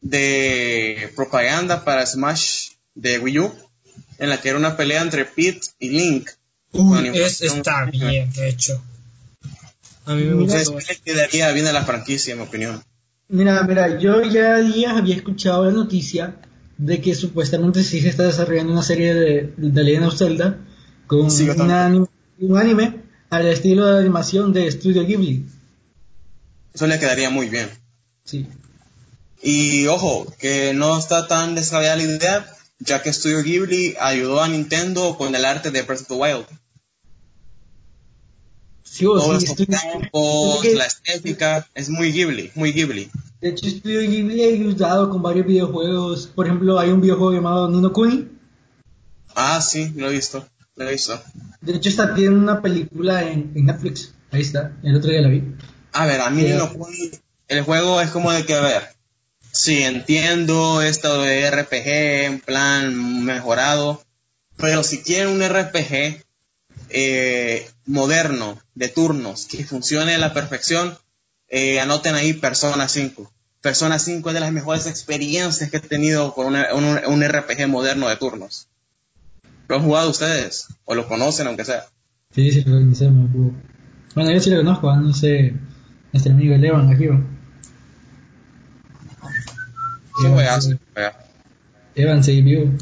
[0.00, 3.52] de propaganda para Smash de Wii U,
[4.18, 6.30] en la que era una pelea entre Pete y Link.
[6.72, 8.82] Uy, es, está bien hecho.
[10.06, 12.82] A mí me le quedaría bien a la franquicia, en mi opinión.
[13.28, 16.36] Mira, mira, yo ya días había escuchado la noticia
[16.78, 20.58] de que supuestamente sí se está desarrollando una serie de, de Legend of Zelda
[21.06, 21.92] con Sí, una
[22.40, 25.44] un anime al estilo de animación de Studio Ghibli.
[26.74, 27.68] Eso le quedaría muy bien.
[28.24, 28.46] Sí.
[29.42, 34.48] Y ojo, que no está tan descabellada la idea, ya que Studio Ghibli ayudó a
[34.48, 36.46] Nintendo con el arte de Breath of the Wild.
[38.82, 43.10] Sí, o Todos sí, Studio- campos, la estética, es muy Ghibli, muy Ghibli.
[43.40, 46.26] De hecho, Studio Ghibli ha ayudado con varios videojuegos.
[46.28, 48.26] Por ejemplo, hay un videojuego llamado Nino Kuni.
[49.36, 51.20] Ah, sí, lo he visto, lo he visto.
[51.60, 54.12] De hecho, está tiene una película en, en Netflix.
[54.32, 55.44] Ahí está, el otro día la vi.
[55.98, 56.70] A ver, a mí no
[57.48, 58.82] el juego es como de que, a ver,
[59.52, 61.86] sí, entiendo esto de RPG
[62.26, 64.02] en plan mejorado,
[64.56, 66.22] pero si quieren un RPG
[66.90, 70.96] eh, moderno, de turnos, que funcione a la perfección,
[71.48, 73.32] eh, anoten ahí Persona 5.
[73.60, 77.66] Persona 5 es de las mejores experiencias que he tenido con una- un, un RPG
[77.66, 78.68] moderno de turnos.
[79.68, 80.68] ¿Lo han jugado ustedes?
[80.84, 81.86] ¿O lo conocen, aunque sea?
[82.34, 83.30] Sí, sí, lo conocemos.
[84.14, 85.54] Bueno, yo sí lo conozco, no sé.
[86.12, 87.06] Nuestro amigo Levan aquí.
[87.06, 87.20] bro.
[90.18, 90.78] Qué Evan, juegazo, sí.
[90.94, 91.24] juega.
[91.94, 92.72] Evan, seguí vivo.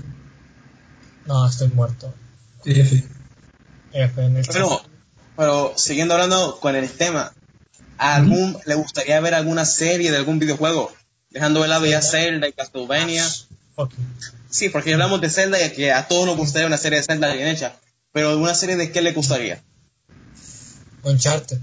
[1.26, 2.14] No, estoy muerto.
[2.64, 3.04] F.
[3.92, 4.80] F en el Bueno,
[5.36, 7.32] pero siguiendo hablando con el tema,
[7.98, 10.92] ¿a algún, ¿le gustaría ver alguna serie de algún videojuego?
[11.30, 13.24] Dejando de lado ya Zelda y Castlevania.
[14.48, 17.32] Sí, porque hablamos de Zelda y que a todos nos gustaría una serie de Zelda
[17.34, 17.76] bien hecha.
[18.12, 19.62] Pero ¿alguna serie de qué le gustaría?
[21.02, 21.58] Uncharted.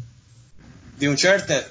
[1.03, 1.63] De Uncharted.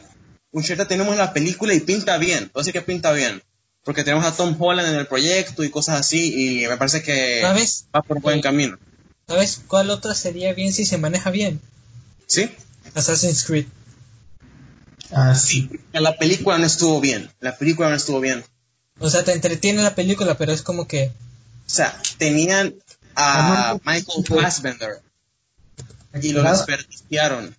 [0.51, 2.51] Uncharted tenemos la película y pinta bien.
[2.51, 3.43] Puedo decir que pinta bien.
[3.83, 6.61] Porque tenemos a Tom Holland en el proyecto y cosas así.
[6.63, 7.87] Y me parece que ¿Sabes?
[7.97, 8.43] va por buen Sí.
[8.43, 8.79] camino.
[9.27, 11.63] ¿Sabes cuál otra sería bien si se maneja bien?
[12.27, 12.51] ¿Sí?
[12.95, 13.65] Assassin's Creed.
[15.11, 15.71] Ah, sí.
[15.95, 17.31] La película no estuvo bien.
[17.41, 18.45] La película no estuvo bien.
[18.99, 21.07] O sea, te entretiene la película, pero es como que
[21.67, 22.75] O sea, tenían
[23.15, 23.79] a.
[23.83, 25.01] Michael Fassbender
[26.21, 27.57] y lo desperdiciaron.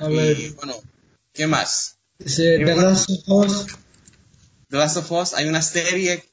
[0.00, 0.74] A ver, Y bueno,
[1.34, 1.96] ¿qué más?
[2.24, 3.66] se, The Last of Us.
[4.70, 6.24] The Last of Us, hay una serie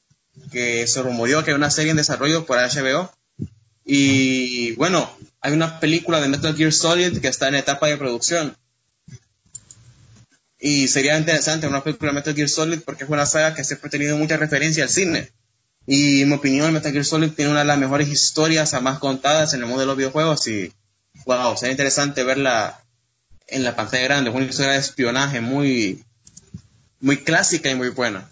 [0.50, 3.12] que se rumoreó que hay una serie en desarrollo por HBO.
[3.84, 8.56] Y bueno, hay una película de Metal Gear Solid que está en etapa de producción.
[10.58, 13.88] Y sería interesante una película de Metal Gear Solid porque es una saga que siempre
[13.88, 15.30] ha tenido mucha referencia al cine.
[15.86, 19.52] Y en mi opinión, Metal Gear Solid tiene una de las mejores historias jamás contadas
[19.54, 20.46] en el mundo de los videojuegos.
[20.48, 20.72] Y
[21.26, 22.82] wow, sería interesante verla
[23.48, 24.30] en la pantalla grande.
[24.30, 26.04] Una historia de espionaje muy,
[27.00, 28.30] muy clásica y muy buena.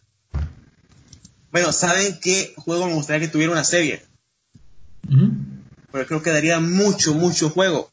[1.50, 4.04] Bueno, ¿saben qué juego me gustaría que tuviera una serie?
[5.08, 5.30] Ujú.
[5.92, 7.90] Pero creo que daría mucho, mucho juego.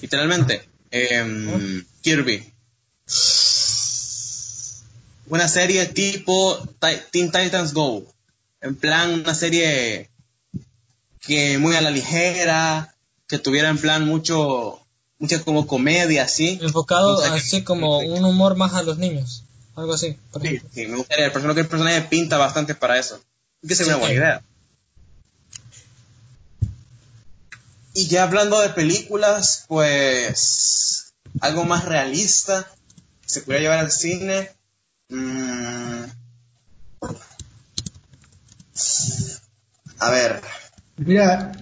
[0.00, 0.68] Literalmente.
[0.90, 2.52] Em, Kirby.
[5.26, 8.06] Una serie tipo Ti- Teen Titans Go.
[8.60, 10.10] En plan, una serie
[11.20, 12.94] que muy a la ligera,
[13.26, 14.80] que tuviera en plan mucho,
[15.18, 16.58] mucha como comedia, así.
[16.62, 19.44] enfocado O sea, que- así como un humor más a los niños.
[19.74, 21.26] Algo así, por Sí, me gustaría.
[21.26, 23.20] El personaje, el personaje pinta bastante para eso.
[23.66, 24.42] Que sería una buena idea.
[27.94, 32.68] Y ya hablando de películas, pues algo más realista,
[33.22, 34.50] que se pudiera llevar al cine.
[35.08, 36.04] mm,
[40.00, 40.40] a ver,
[40.96, 41.52] Mira,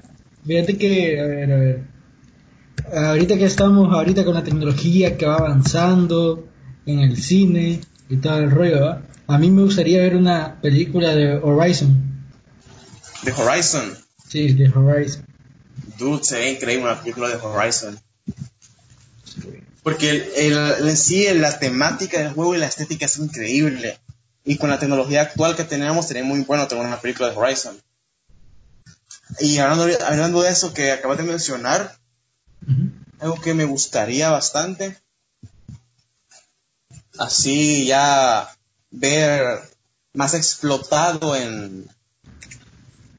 [0.47, 1.96] fíjate que, a ver, a ver.
[2.95, 6.47] Ahorita que estamos ahorita con la tecnología que va avanzando
[6.87, 9.03] en el cine y todo el rollo, ¿va?
[9.27, 12.25] A mí me gustaría ver una película de Horizon.
[13.25, 13.97] The Horizon.
[14.29, 15.27] Sí, de Horizon.
[15.99, 17.99] Dude, sería increíble una película de Horizon.
[19.83, 23.99] Porque el, el- en sí la temática del juego y la estética es increíble.
[24.45, 27.77] Y con la tecnología actual que tenemos sería muy bueno tener una película de Horizon.
[29.41, 31.97] Y hablando, hablando de eso que acabas de mencionar,
[33.21, 34.99] Algo que me gustaría bastante,
[37.19, 38.55] así ya
[38.91, 39.61] ver
[40.13, 41.89] más explotado en,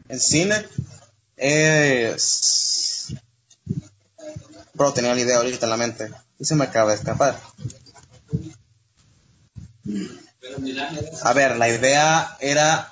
[0.09, 0.65] en cine,
[1.35, 3.13] es...
[4.73, 7.39] Bro, tenía la idea ahorita en la mente y se me acaba de escapar.
[11.23, 12.91] A ver, la idea era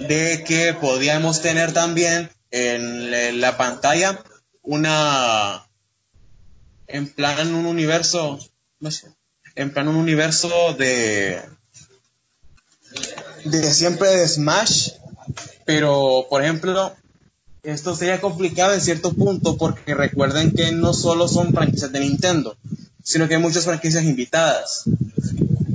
[0.00, 4.22] de que podíamos tener también en la pantalla
[4.62, 5.66] una
[6.86, 8.38] en plan un universo
[8.80, 9.08] no sé,
[9.54, 11.40] en plan un universo de
[13.44, 14.90] de siempre de Smash
[15.64, 16.94] pero por ejemplo
[17.62, 22.56] esto sería complicado en cierto punto porque recuerden que no solo son franquicias de Nintendo,
[23.04, 24.82] sino que hay muchas franquicias invitadas.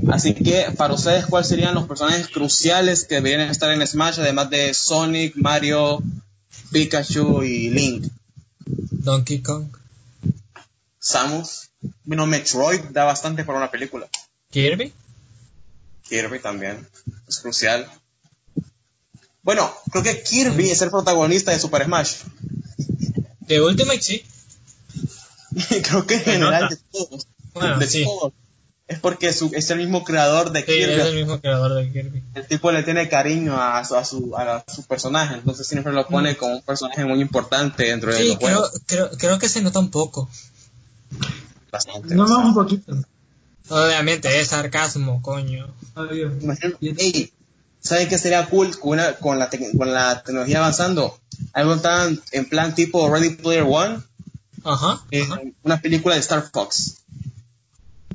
[0.09, 4.49] Así que, para ustedes, ¿cuáles serían los personajes cruciales que deberían estar en Smash, además
[4.49, 6.01] de Sonic, Mario,
[6.72, 8.07] Pikachu y Link?
[8.68, 9.68] Donkey Kong.
[10.99, 11.69] Samus.
[12.03, 14.07] Bueno, Metroid da bastante para una película.
[14.52, 14.94] Kirby.
[16.03, 16.88] Kirby también.
[17.27, 17.89] Es crucial.
[19.44, 22.15] Bueno, creo que Kirby es el protagonista de Super Smash.
[23.41, 24.23] De Ultimate, sí.
[25.84, 27.27] creo que en general de todos.
[27.53, 28.03] Bueno, de sí.
[28.03, 28.34] todos.
[28.88, 30.93] Es porque su- es el mismo creador de Sí, Kirby.
[30.93, 32.23] es el mismo creador de Kirby.
[32.35, 36.07] El tipo le tiene cariño a, su- a su, a su personaje, entonces siempre lo
[36.07, 38.81] pone como un personaje muy importante dentro de Sí, los creo, juegos.
[38.85, 40.30] creo, creo que se nota un poco.
[41.72, 42.15] Bastante.
[42.15, 42.93] No más un poquito.
[43.69, 45.68] Obviamente, es sarcasmo, coño.
[45.95, 46.31] Obvio.
[46.41, 47.34] Imagínate, ey,
[47.81, 51.19] ¿saben qué sería cool con, una- con, la, tec- con la tecnología avanzando?
[51.53, 53.99] Algo tan en plan tipo Ready Player One,
[54.64, 55.03] Ajá.
[55.11, 55.41] eh, ajá.
[55.64, 56.99] una película de Star Fox.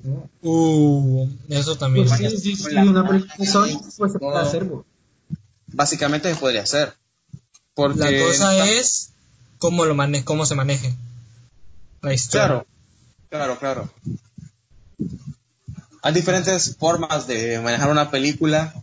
[0.05, 2.09] Uh, eso también.
[2.09, 4.85] Pues sí, sí, sí, una película de Sonic pues se puede hacer, bo.
[5.69, 6.95] Básicamente se podría hacer.
[7.75, 9.11] Porque La cosa es
[9.59, 10.95] cómo lo mane cómo se maneje
[12.03, 12.47] la historia.
[12.47, 12.67] Claro,
[13.31, 13.91] claro, claro.
[16.03, 18.75] Hay diferentes formas de manejar una película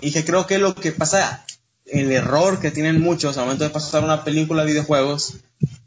[0.00, 1.44] y que creo que lo que pasa,
[1.86, 5.36] el error que tienen muchos al momento de pasar una película de videojuegos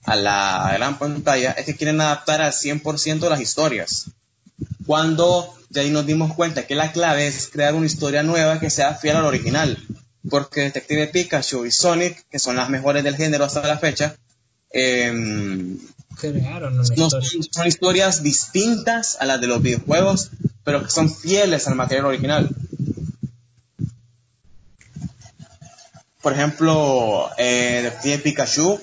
[0.03, 4.07] a la gran pantalla es que quieren adaptar al 100% las historias.
[4.85, 8.69] Cuando ya ahí nos dimos cuenta que la clave es crear una historia nueva que
[8.69, 9.77] sea fiel al original.
[10.29, 14.15] Porque Detective Pikachu y Sonic, que son las mejores del género hasta la fecha,
[14.69, 15.77] em,
[16.19, 17.29] Crearon una no, historia.
[17.29, 20.29] son, son historias distintas a las de los videojuegos,
[20.63, 22.49] pero que son fieles al material original.
[26.21, 28.79] Por ejemplo, eh, Detective Pikachu,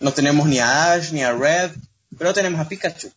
[0.00, 1.70] no tenemos ni a Ash ni a Red,
[2.18, 3.10] pero tenemos a Pikachu.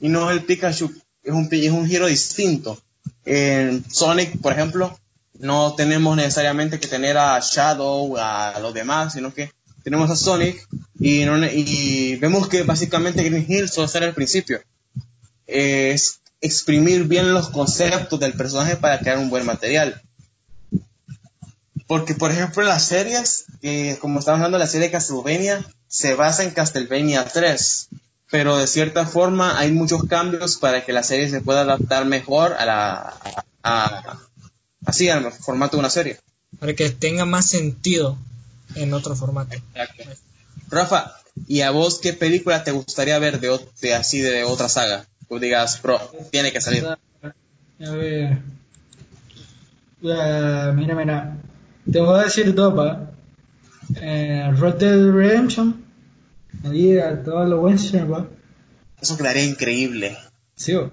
[0.00, 0.92] Y no es el Pikachu,
[1.26, 2.80] es un, es un giro distinto.
[3.24, 4.98] En Sonic, por ejemplo,
[5.38, 9.50] no tenemos necesariamente que tener a Shadow, a los demás, sino que
[9.82, 10.66] tenemos a Sonic
[10.98, 14.60] y, vemos que básicamente Green Hill solo será el principio.
[15.46, 20.00] Es exprimir bien los conceptos del personaje para crear un buen material.
[21.86, 26.42] Porque, por ejemplo, las series, eh, como estamos hablando, la serie de Castlevania se basa
[26.42, 27.88] en Castlevania 3.
[28.30, 32.54] Pero de cierta forma hay muchos cambios para que la serie se pueda adaptar mejor
[32.54, 33.14] a la,
[33.62, 34.18] a-
[34.84, 36.18] así, al formato de una serie.
[36.58, 38.18] Para que tenga más sentido
[38.74, 39.56] en otro formato.
[40.68, 41.12] Rafa,
[41.46, 45.04] ¿y a vos qué película te gustaría ver de, de así de otra saga?
[45.28, 46.00] Tú digas, bro,
[46.32, 46.84] tiene que salir.
[46.86, 48.38] A ver.
[50.00, 51.36] Mira, mira.
[51.90, 53.10] Te voy a decir dos, pa.
[54.00, 55.84] Eh, Red Dead Redemption.
[56.66, 57.76] Ahí a todo lo buen
[58.10, 58.28] va.
[59.00, 60.16] Eso quedaría increíble.
[60.56, 60.90] Sí, bo.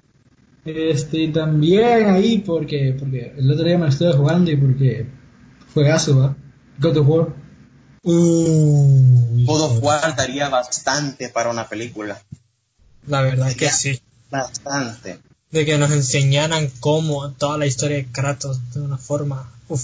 [0.64, 5.06] Este, también ahí, porque, porque el otro día me lo estuve jugando y porque
[5.74, 6.36] juegazo, va.
[6.78, 7.34] God of War.
[8.02, 12.22] Uh, God of War daría bastante para una película.
[13.06, 14.00] La verdad que sí.
[14.30, 15.18] Bastante.
[15.50, 19.52] De que nos enseñaran cómo toda la historia de Kratos de una forma.
[19.68, 19.82] Uf.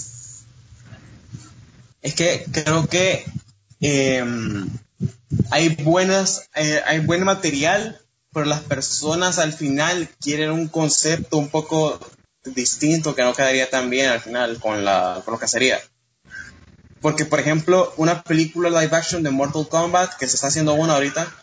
[2.01, 3.23] Es que creo que
[3.79, 4.23] eh,
[5.49, 7.99] hay buenas, eh, hay buen material,
[8.33, 11.99] pero las personas al final quieren un concepto un poco
[12.43, 15.79] distinto que no quedaría tan bien al final con, la, con lo que sería.
[17.01, 20.93] Porque, por ejemplo, una película live action de Mortal Kombat, que se está haciendo una
[20.93, 21.33] ahorita,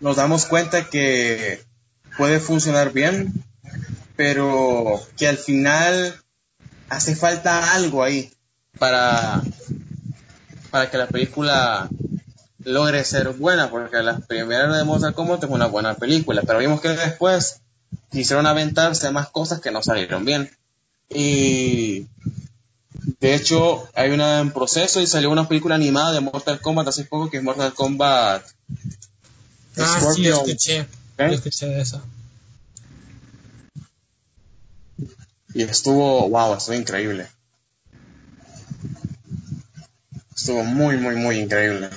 [0.00, 1.64] nos damos cuenta que
[2.16, 3.32] puede funcionar bien,
[4.16, 6.22] pero que al final
[6.88, 8.32] hace falta algo ahí
[8.78, 9.42] para,
[10.70, 11.88] para que la película
[12.64, 16.80] logre ser buena, porque la primera de Mortal Kombat es una buena película, pero vimos
[16.80, 17.60] que después
[18.10, 20.50] quisieron aventarse más cosas que no salieron bien.
[21.08, 22.06] Y
[23.20, 27.04] de hecho, hay una en proceso y salió una película animada de Mortal Kombat hace
[27.04, 28.44] poco que es Mortal Kombat
[29.80, 30.24] Ah, sí, Scorpion.
[30.24, 30.78] yo escuché.
[30.80, 30.86] ¿Eh?
[31.18, 32.02] Yo escuché de eso.
[35.54, 37.26] y estuvo, wow, estuvo increíble.
[40.38, 41.90] Estuvo muy, muy, muy increíble.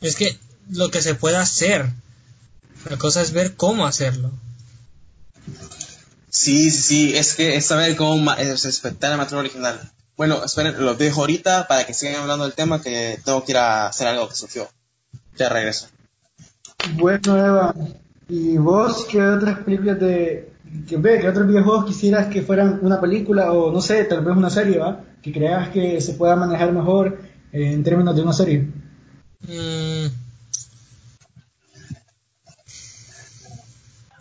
[0.00, 0.36] Es que
[0.70, 1.88] lo que se puede hacer.
[2.90, 4.32] La cosa es ver cómo hacerlo.
[6.28, 9.92] Sí, sí, sí, es que es saber cómo es respetar el material original.
[10.16, 13.58] Bueno, esperen, los dejo ahorita para que sigan hablando del tema que tengo que ir
[13.58, 14.68] a hacer algo que surgió.
[15.36, 15.86] Ya regreso.
[16.94, 17.74] Bueno, Eva.
[18.28, 20.52] ¿Y vos qué otras películas de,
[20.86, 24.36] que ve que otros videojuegos quisieras que fueran una película o no sé, tal vez
[24.36, 25.04] una serie, ¿va?
[25.22, 27.20] Que creas que se pueda manejar mejor
[27.52, 28.70] eh, en términos de una serie.
[29.40, 30.06] Mm.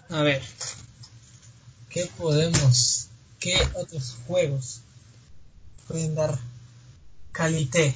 [0.09, 0.41] A ver,
[1.89, 3.09] ¿qué podemos,
[3.39, 4.81] qué otros juegos
[5.87, 6.39] pueden dar
[7.31, 7.93] calité?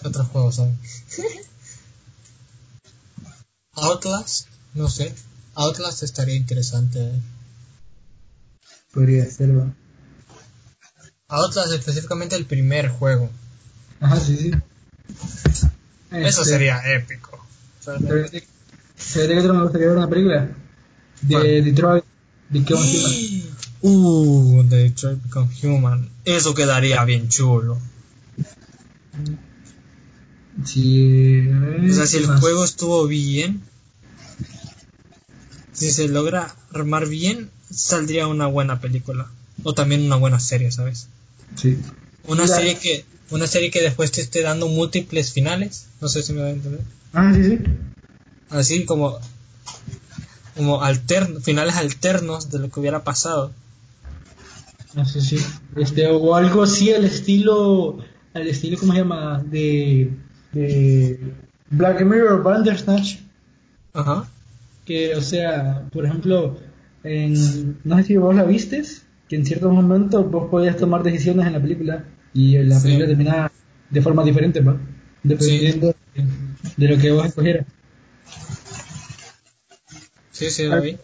[0.00, 0.74] ¿Qué otros juegos hay?
[3.86, 5.14] Outlast, no sé.
[5.54, 7.12] Outlast estaría interesante.
[8.92, 9.72] Podría ser, ¿va?
[11.28, 13.30] Outlast específicamente el primer juego.
[14.00, 14.50] Ajá, sí, sí.
[16.10, 17.44] Eso Este, sería épico.
[17.80, 18.02] ¿Sabes
[18.32, 20.48] de de qué otro me gustaría ver una película?
[21.22, 21.62] De.
[21.62, 22.04] Detroit,
[22.48, 23.42] Become Human.
[23.82, 26.10] Uh, Detroit Become Human.
[26.24, 27.78] Eso quedaría bien chulo.
[30.64, 33.62] Sí, O sea, si el juego estuvo bien,
[35.76, 39.28] si se logra armar bien, saldría una buena película.
[39.62, 41.08] O también una buena serie, ¿sabes?
[41.56, 41.78] Sí.
[42.26, 45.86] Una serie que una serie que después te esté dando múltiples finales.
[46.00, 46.80] No sé si me va a entender.
[47.12, 47.58] Ah, sí, sí.
[48.50, 49.18] Así como
[50.56, 53.52] como alterno, finales alternos de lo que hubiera pasado.
[54.94, 55.38] No sé si.
[55.76, 57.98] Este, o algo así al estilo.
[58.32, 59.42] Al estilo, ¿cómo se llama?
[59.44, 60.10] De.
[60.52, 61.20] De.
[61.68, 63.16] Black Mirror Bandersnatch.
[63.92, 64.28] Ajá.
[64.86, 66.56] Que, o sea, por ejemplo,
[67.04, 71.46] en, no sé si vos la vistes, que en ciertos momentos vos podías tomar decisiones
[71.46, 72.84] en la película y la Sí.
[72.84, 73.52] película terminaba
[73.90, 74.76] de forma diferente, ¿va?
[75.24, 76.24] Dependiendo de,
[76.76, 77.66] de lo que vos escogieras.
[80.30, 80.96] Sí, sí, la vi.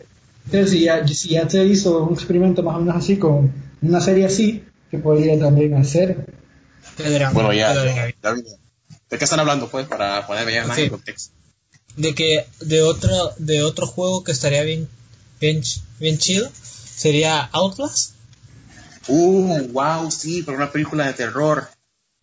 [0.47, 4.01] Entonces, si ya, si ya se hizo un experimento más o menos así, con una
[4.01, 6.27] serie así, que podría también hacer.
[7.33, 8.43] Bueno, ya, vi.
[9.11, 9.87] ¿De qué están hablando, pues?
[9.87, 10.83] Para ponerme ya más Sí.
[10.85, 11.35] en contexto.
[11.97, 14.89] De que de otro de otro juego que estaría bien
[15.40, 15.62] bien,
[15.98, 16.51] bien chido
[16.97, 18.12] sería Outlast
[19.09, 21.69] Uh, wow, sí, pero una película de terror.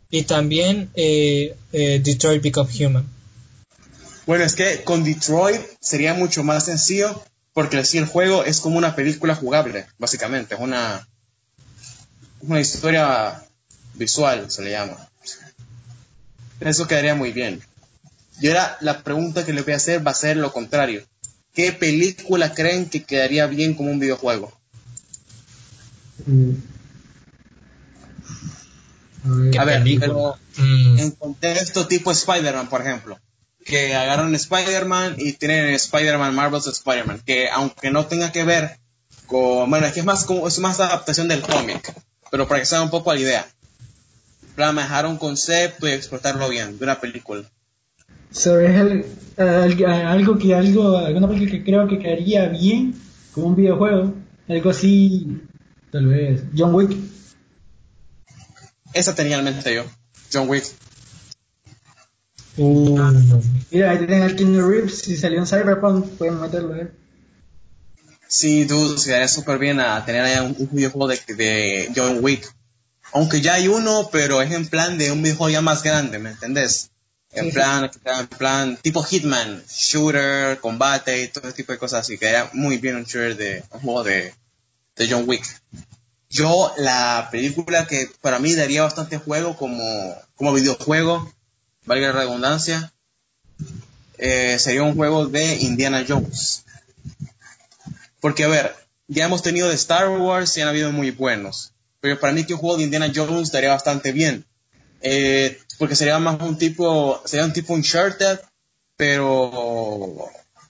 [0.09, 3.05] y también eh, eh, Detroit Become Human
[4.25, 7.21] Bueno, es que con Detroit sería mucho más sencillo
[7.53, 10.55] porque así el juego es como una película jugable, básicamente.
[10.55, 11.05] Es una,
[12.41, 13.43] una historia
[13.95, 15.09] visual, se le llama.
[16.61, 17.61] Eso quedaría muy bien.
[18.41, 21.03] Y ahora la pregunta que le voy a hacer va a ser lo contrario.
[21.53, 24.52] ¿Qué película creen que quedaría bien como un videojuego?
[26.26, 26.52] Mm.
[29.57, 29.84] A ver.
[29.99, 33.18] Pero Mm, en contexto tipo Spider-Man, por ejemplo.
[33.64, 37.22] Que agarran Spider-Man y tienen Spider-Man, Marvel's Spider-Man.
[37.26, 38.78] Que aunque no tenga que ver
[39.26, 39.70] con.
[39.70, 41.94] Bueno, es que es más, como, es más adaptación del cómic.
[42.30, 43.48] Pero para que se haga un poco la idea.
[44.56, 47.44] Para manejar un concepto y explotarlo bien de una película.
[48.31, 49.06] ¿Sabes el-
[49.38, 52.93] al- algo que algo, alguna película que creo que quedaría bien
[53.34, 54.14] como un videojuego?
[54.47, 55.41] Algo así,
[55.91, 56.43] tal vez.
[56.57, 56.95] John Wick.
[58.93, 59.84] Esa tenía en mente yo.
[60.31, 60.65] John Wick.
[62.57, 62.99] uh,
[63.72, 66.91] Mira, ahí tienen al Keanu Reeves, si salió en Cyberpunk, pueden meterlo, eh.
[68.27, 72.19] Sí, dude, se daría súper bien a tener allá un, un videojuego de, de John
[72.22, 72.47] Wick.
[73.11, 76.30] Aunque ya hay uno, pero es en plan de un videojuego ya más grande, ¿me
[76.31, 76.91] entendés?
[77.31, 82.18] En plan, en plan, tipo Hitman, shooter, combate y todo ese tipo de cosas así.
[82.18, 84.34] Quedaría muy bien un shooter de, un juego de,
[84.95, 85.45] de John Wick.
[86.30, 91.31] Yo, la película que para mí daría bastante juego como, como videojuego,
[91.85, 92.93] valga la redundancia,
[94.18, 96.65] eh, sería un juego de Indiana Jones.
[98.19, 98.76] Porque, a ver,
[99.07, 101.73] ya hemos tenido de Star Wars y han habido muy buenos.
[102.01, 104.45] Pero para mí que un juego de Indiana Jones estaría bastante bien.
[105.01, 108.39] Eh, porque sería más un tipo, sería un tipo Uncharted,
[108.97, 110.30] pero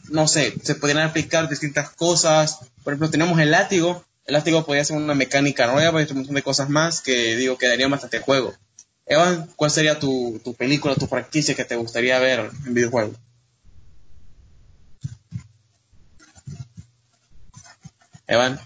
[0.10, 2.60] no sé, se podrían aplicar distintas cosas.
[2.84, 4.03] Por ejemplo, tenemos el látigo.
[4.26, 7.57] El látigo podría ser una mecánica nueva y un montón de cosas más que digo
[7.57, 8.53] que daría bastante juego.
[9.06, 13.14] Evan, ¿cuál sería tu, tu película, tu franquicia que te gustaría ver en videojuego?
[18.27, 18.60] Evan,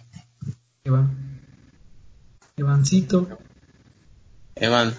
[0.83, 1.39] Evan.
[2.57, 3.39] Evancito.
[4.55, 4.93] Evan,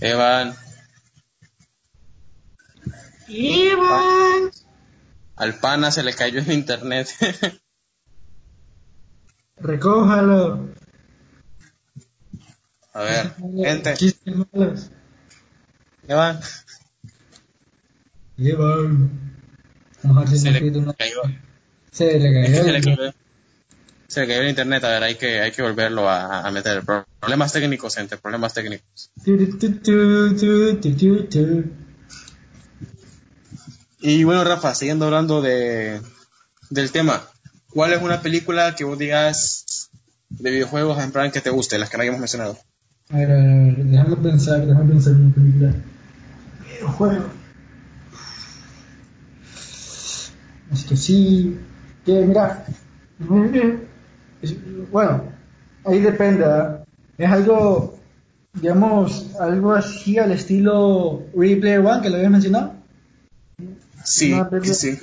[0.00, 0.54] Evan,
[3.28, 4.50] Evan.
[5.36, 7.08] al pana se le cayó el internet.
[9.58, 10.70] Recójalo.
[12.94, 13.94] a ver, gente.
[16.08, 16.40] Evan,
[18.42, 20.30] Evan.
[20.32, 21.22] Se le cayó,
[21.92, 23.12] Se le cayó.
[24.10, 26.82] Se cayó, el internet, a ver, hay que, hay que volverlo a, a meter.
[27.20, 29.12] Problemas técnicos, gente, problemas técnicos.
[34.00, 36.00] Y bueno, Rafa, siguiendo hablando de,
[36.70, 37.22] del tema,
[37.68, 39.88] ¿cuál es una película que vos digas
[40.28, 42.58] de videojuegos en plan que te guste, las que no hayamos mencionado?
[43.10, 45.74] A ver, a ver, déjame pensar, déjame pensar en una película.
[46.66, 47.24] Videojuego.
[50.72, 51.60] Esto sí.
[52.04, 52.66] Que mira.
[54.42, 55.22] Es- bueno,
[55.84, 56.84] ahí depende, ¿verdad?
[57.18, 57.98] Es algo,
[58.54, 62.74] digamos, algo así al estilo Ready Player One, que lo habías mencionado.
[64.04, 64.34] Sí,
[64.72, 64.98] sí.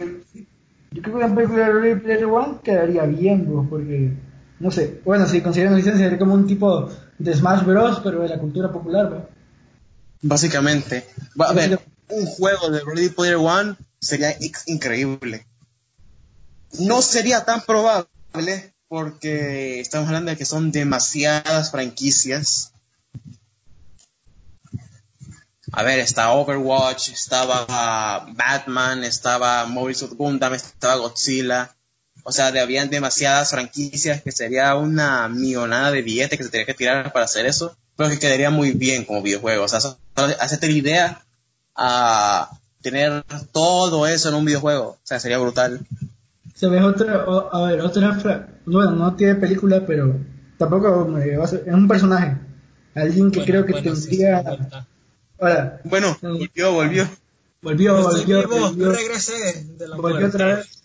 [0.92, 4.14] Yo creo que una película de Ready Player One quedaría bien, bro, porque,
[4.60, 6.90] no sé, bueno, si consideran licencia sería como un tipo
[7.20, 9.30] de Smash Bros, pero de la cultura popular, bro.
[10.22, 11.06] Básicamente.
[11.40, 14.30] Va, a ver, un juego de Ready Player One sería
[14.66, 15.46] increíble.
[16.80, 22.72] No sería tan probable porque estamos hablando de que son demasiadas franquicias.
[25.74, 31.76] A ver, está Overwatch, estaba Batman, estaba Mobile Suit Gundam, estaba Godzilla.
[32.24, 36.74] O sea, habían demasiadas franquicias que sería una millonada de billetes que se tendría que
[36.74, 39.66] tirar para hacer eso, pero que quedaría muy bien como videojuego.
[39.66, 39.80] O sea,
[40.40, 41.26] hacerte la idea
[41.76, 42.50] a
[42.82, 44.90] tener todo eso en un videojuego.
[44.90, 45.86] O sea, sería brutal.
[46.58, 50.16] Se ve otra, o- a ver, otra, bueno, no tiene película, pero
[50.58, 52.36] tampoco me va a ser- es un personaje.
[52.96, 54.56] Alguien que Bueno, creo que bueno, tendría, sí,
[55.40, 57.08] ahora, Bueno, volvió, volvió.
[57.62, 60.36] volvió, volvió, vivo, volvió, regresé de la volvió muerte.
[60.36, 60.84] otra vez.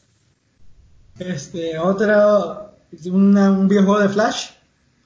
[1.18, 2.70] Este, otra,
[3.06, 4.50] una- un videojuego de Flash,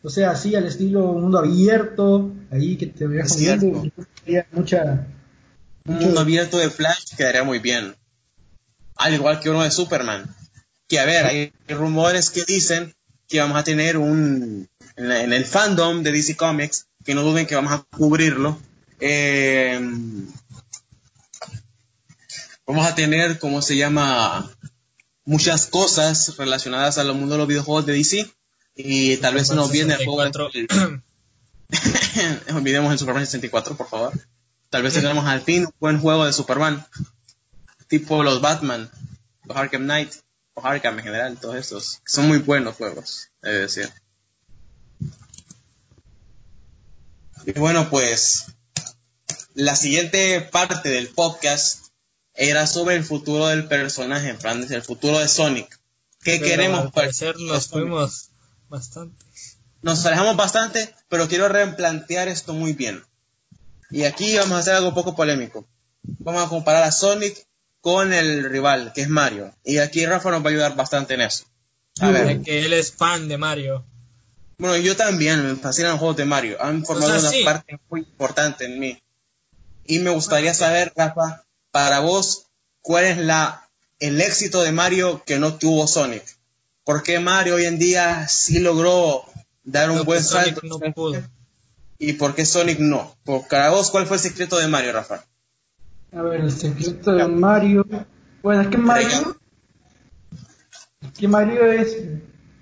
[0.03, 5.07] o sea, así al estilo mundo abierto, ahí que te veas tendría mucha,
[5.85, 7.95] Un mundo abierto de Flash quedaría muy bien.
[8.97, 10.27] Al igual que uno de Superman.
[10.89, 12.95] Que a ver, hay rumores que dicen
[13.29, 14.69] que vamos a tener un.
[14.97, 18.59] En, la- en el fandom de DC Comics, que no duden que vamos a cubrirlo.
[19.01, 19.81] eh,
[22.67, 24.51] vamos a tener, ¿cómo se llama?
[25.25, 28.31] Muchas cosas relacionadas al mundo de los videojuegos de DC.
[28.77, 30.23] Y tal vez se nos viene el juego.
[30.23, 31.03] 64.
[32.57, 34.13] Olvidemos el Superman 64, por favor.
[34.71, 36.87] Tal vez tengamos al fin un buen juego de Superman.
[37.89, 38.91] Tipo los Batman,
[39.45, 40.13] los Arkham Knight,
[40.63, 42.01] Arkham en general, todos estos.
[42.07, 43.93] Son muy buenos juegos, he de decir.
[47.45, 48.47] Y bueno, pues
[49.55, 51.87] la siguiente parte del podcast
[52.35, 55.81] era sobre el futuro del personaje, en plan, el futuro de Sonic.
[56.23, 58.31] ¿Qué Pero queremos parecer nos fuimos
[58.69, 59.25] bastante.
[59.83, 63.05] nos alejamos bastante, pero quiero replantear esto muy bien.
[63.91, 65.67] Y aquí vamos a hacer algo poco polémico.
[66.03, 67.47] Vamos a comparar a Sonic
[67.87, 69.55] con el rival, que es Mario.
[69.63, 71.45] Y aquí Rafa nos va a ayudar bastante en eso.
[72.01, 73.85] A ver, que él es fan de Mario.
[74.59, 76.61] bueno, yo también me fascinan los juegos de Mario.
[76.61, 77.45] Han formado sea, una sí.
[77.45, 79.01] parte muy importante en mí.
[79.85, 82.47] Y me gustaría saber, Rafa, para vos,
[82.81, 83.69] ¿cuál es la,
[84.01, 86.25] el éxito de Mario que no tuvo Sonic?
[86.83, 89.25] ¿Por qué Mario hoy en día sí logró
[89.63, 90.61] dar un Lo buen salto?
[90.65, 91.23] no pudo.
[92.01, 93.17] ¿Y por qué Sonic no?
[93.23, 95.25] Por para vos, ¿cuál fue el secreto de Mario, Rafa?
[96.17, 97.87] A ver, el secreto de Mario.
[98.43, 99.37] Bueno, es que Mario.
[101.03, 102.05] Es que Mario es.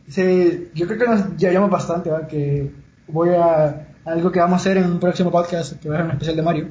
[0.09, 2.27] Se, yo creo que nos llevamos bastante, ¿va?
[2.27, 2.73] Que
[3.07, 3.91] voy a.
[4.05, 6.37] Algo que vamos a hacer en un próximo podcast, que va a ser un especial
[6.37, 6.69] de Mario.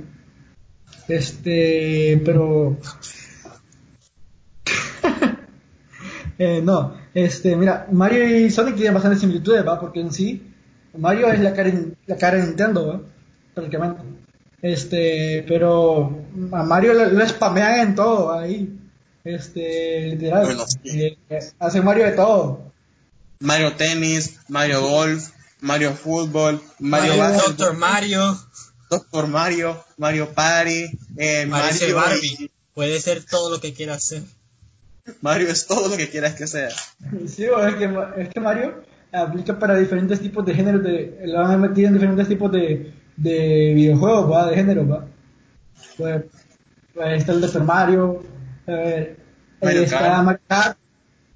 [1.08, 2.22] Este.
[2.26, 2.78] Pero.
[6.38, 9.80] eh, no, este, mira, Mario y Sonic tienen bastantes similitudes, ¿va?
[9.80, 10.52] Porque en sí,
[10.98, 11.72] Mario es la cara,
[12.08, 13.02] la cara de Nintendo, ¿va?
[13.54, 14.23] Prácticamente.
[14.64, 16.24] Este, pero
[16.54, 18.80] a Mario lo, lo spamean en todo ahí.
[19.26, 20.46] Este, literal.
[20.46, 21.18] Bueno, sí.
[21.30, 22.72] Eh, hace Mario de todo.
[23.40, 28.40] Mario Tennis, Mario Golf, Mario Fútbol, Mario, Mario Doctor Mario.
[28.90, 30.86] Doctor Mario, Mario Party,
[31.18, 32.50] eh, Mario, Barbie.
[32.74, 34.24] Puede ser todo lo que quiera hacer.
[35.20, 36.70] Mario es todo lo que quieras que sea.
[37.28, 38.82] Sí, o es que, es que Mario
[39.12, 43.74] aplica para diferentes tipos de géneros de, lo han metido en diferentes tipos de, de
[43.76, 44.48] videojuegos, ¿va?
[44.50, 45.06] De género, ¿va?
[45.98, 46.24] Pues,
[46.94, 48.24] pues está el Doctor Mario,
[48.68, 49.18] a ver,
[49.62, 50.24] Mario eh, está Kart.
[50.24, 50.78] Mario Kart,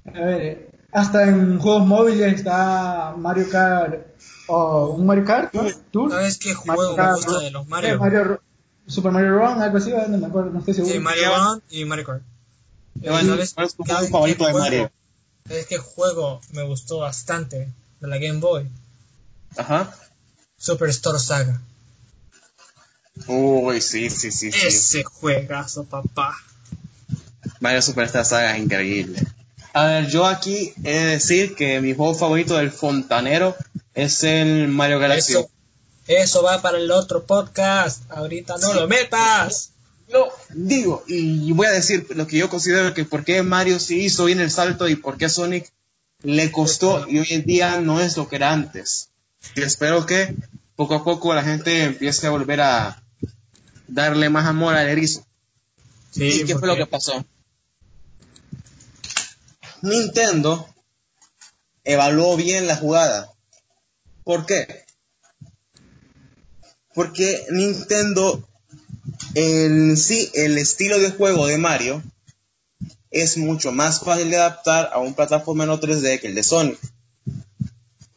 [0.05, 4.05] a ver, hasta en juegos móviles está Mario Kart,
[4.47, 5.67] o un Mario Kart, ¿no?
[5.91, 6.11] Tour.
[6.11, 7.99] ¿Sabes qué Mario juego me Kart, gusta de los Eh, Mario?
[7.99, 8.41] Mario
[8.87, 10.07] Super Mario Run, algo así, ¿va?
[10.07, 10.93] no me acuerdo, no estoy seguro.
[10.93, 12.21] Sí, Mario Run y Mario Kart.
[13.01, 14.91] Eh, ¿Cuál- ¿sabes cuál es tu qué- juego favorito de Mario?
[15.47, 17.67] ¿Sabes qué juego me gustó bastante
[17.99, 18.69] de la Game Boy?
[19.57, 19.93] Ajá.
[20.57, 21.61] Superstore Saga.
[23.27, 24.67] Uy, sí, sí, sí, sí.
[24.67, 26.37] Ese juegazo, papá.
[27.59, 29.19] Mario Superstar Saga es increíble.
[29.73, 33.55] A ver, yo aquí he de decir que mi juego favorito del fontanero
[33.93, 35.33] es el Mario Galaxy.
[35.33, 35.49] Eso,
[36.07, 38.03] eso va para el otro podcast.
[38.11, 39.71] Ahorita no lo metas.
[40.07, 44.01] yo digo, y voy a decir lo que yo considero que por qué Mario sí
[44.01, 45.71] hizo bien el salto y por qué Sonic
[46.23, 49.09] le costó y hoy en día no es lo que era antes.
[49.55, 50.35] Y espero que
[50.75, 53.03] poco a poco la gente empiece a volver a
[53.87, 55.25] darle más amor al erizo.
[56.15, 57.25] ¿Y qué fue lo que pasó?
[59.81, 60.67] Nintendo
[61.83, 63.31] evaluó bien la jugada.
[64.23, 64.85] ¿Por qué?
[66.93, 68.47] Porque Nintendo
[69.35, 72.03] en sí, el estilo de juego de Mario
[73.11, 76.79] es mucho más fácil de adaptar a un plataforma no 3D que el de Sonic.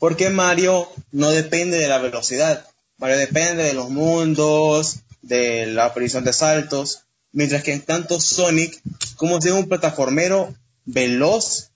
[0.00, 2.66] Porque Mario no depende de la velocidad.
[2.96, 7.02] Mario depende de los mundos, de la aparición de saltos.
[7.32, 8.80] Mientras que en tanto Sonic,
[9.16, 10.54] como si un plataformero
[10.86, 11.70] veloz,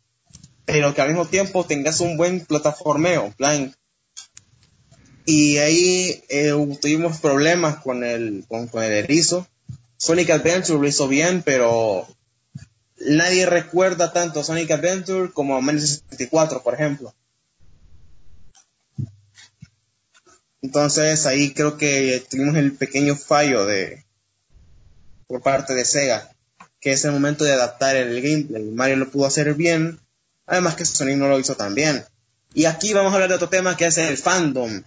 [0.65, 3.77] pero que al mismo tiempo tengas un buen plataformeo, plan.
[5.27, 9.47] Y ahí eh, tuvimos problemas con el, con, el erizo.
[9.99, 12.09] Sonic Adventure lo hizo bien, pero
[12.99, 17.13] nadie recuerda tanto Sonic Adventure como Mario 64, por ejemplo.
[20.65, 24.03] Entonces ahí creo que tuvimos el pequeño fallo de
[25.27, 26.31] por parte de Sega,
[26.81, 28.63] que es el momento de adaptar el gameplay.
[28.71, 30.01] Mario lo pudo hacer bien,
[30.47, 32.03] además que Sonic no lo hizo tan bien.
[32.55, 34.83] Y aquí vamos a hablar de otro tema que es el fandom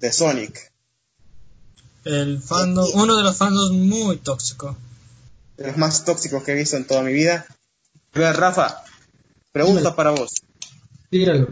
[0.00, 0.72] de Sonic.
[2.04, 4.74] El fandom, uno de los fandoms muy tóxicos.
[5.56, 7.46] De los más tóxicos que he visto en toda mi vida.
[8.12, 8.82] Rafa,
[9.52, 10.32] pregunta para vos.
[11.10, 11.46] Tíralo.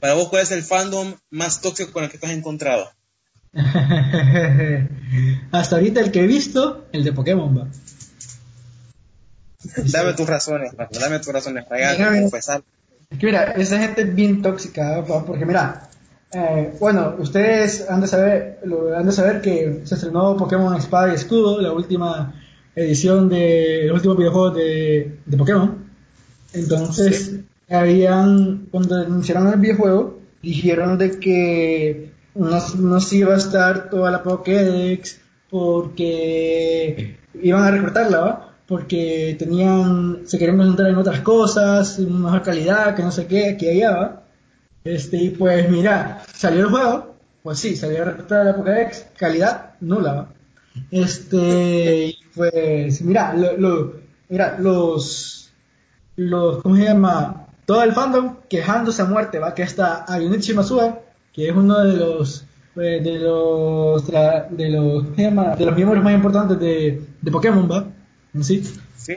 [0.00, 2.90] Para vos, ¿cuál es el fandom más tóxico con el que te has encontrado?
[5.52, 7.68] Hasta ahorita el que he visto, el de Pokémon, va.
[9.86, 12.62] dame tus razones, dame tus razones, para confesar.
[13.10, 15.88] Es que mira, esa gente es bien tóxica, porque mira,
[16.32, 18.60] eh, bueno, ustedes han de, saber,
[18.94, 22.34] han de saber que se estrenó Pokémon Espada y Escudo, la última
[22.76, 25.88] edición de los últimos videojuegos de, de Pokémon.
[26.52, 34.10] Entonces, habían, cuando anunciaron el videojuego, dijeron de que no, se iba a estar toda
[34.10, 35.20] la Pokédex
[35.50, 38.54] porque iban a recortarla, ¿va?
[38.66, 43.56] Porque tenían, se querían concentrar en otras cosas, en mejor calidad, que no sé qué,
[43.58, 44.22] que allá, ¿va?
[44.84, 49.74] Este, y pues mira, salió el juego, pues sí, salió a recortar la Pokédex, calidad
[49.80, 50.28] nula, ¿va?
[50.90, 53.94] Este, pues mira, lo,
[54.28, 55.50] mira, los,
[56.16, 57.47] los, ¿cómo se llama?
[57.68, 61.02] Todo el fandom quejándose a muerte, va que está Ayunichi Masuda,
[61.34, 62.46] que es uno de los
[62.76, 67.84] eh, de los de los de los miembros más importantes de, de Pokémon, va,
[68.32, 68.62] en sí.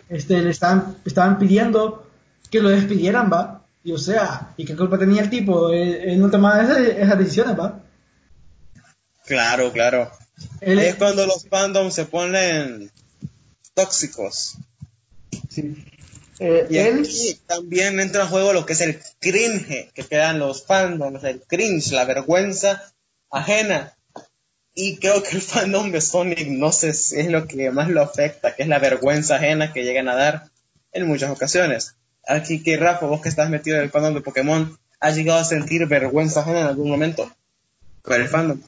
[0.10, 2.11] Este le estaban estaban pidiendo
[2.49, 3.64] que lo despidieran, va.
[3.86, 5.69] Y o sea, ¿y qué culpa tenía el tipo?
[5.69, 7.80] Él, no tomaba esas, decisiones, va.
[9.26, 10.11] Claro, claro.
[10.60, 12.91] es cuando los fandoms se ponen
[13.73, 14.57] tóxicos.
[15.48, 15.86] Sí.
[16.43, 17.07] Eh, y él...
[17.45, 21.91] también entra en juego lo que es el cringe que quedan los fandoms, el cringe,
[21.91, 22.81] la vergüenza
[23.30, 23.95] ajena.
[24.73, 28.01] Y creo que el fandom de Sonic no sé si es lo que más lo
[28.01, 30.49] afecta, que es la vergüenza ajena que llegan a dar
[30.91, 31.95] en muchas ocasiones.
[32.27, 35.43] Aquí que Rafa, vos que estás metido en el fandom de Pokémon, ¿has llegado a
[35.43, 37.31] sentir vergüenza ajena en algún momento
[38.01, 38.59] con el fandom?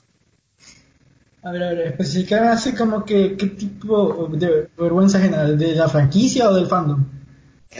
[1.41, 5.89] A ver, a ver, especificar así como que qué tipo de vergüenza ajena, ¿de la
[5.89, 7.22] franquicia o del fandom?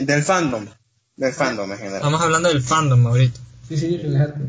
[0.00, 0.66] Del fandom.
[1.16, 1.96] Del fandom en general.
[1.96, 3.40] Estamos hablando del fandom ahorita.
[3.68, 4.40] Sí, sí, relájate.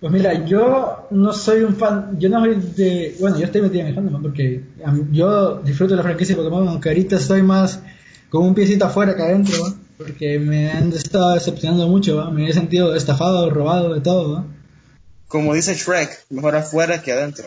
[0.00, 3.80] Pues mira, yo no soy un fan, yo no soy de, bueno, yo estoy metido
[3.80, 4.62] en el fandom porque
[5.10, 7.80] yo disfruto de la franquicia de Pokémon, aunque ahorita estoy más
[8.28, 9.56] con un piecito afuera que adentro,
[9.96, 14.44] porque me han estado decepcionando mucho, me he sentido estafado, robado, de todo.
[15.28, 17.46] Como dice Shrek, mejor afuera que adentro.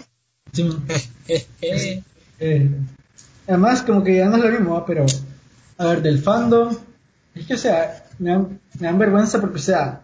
[0.51, 0.69] Sí.
[2.41, 2.71] Eh,
[3.47, 5.05] además, como que ya no es lo mismo, pero,
[5.77, 6.73] a ver, del fandom,
[7.39, 8.31] es que, o sea, me
[8.79, 10.01] dan, vergüenza porque, o sea,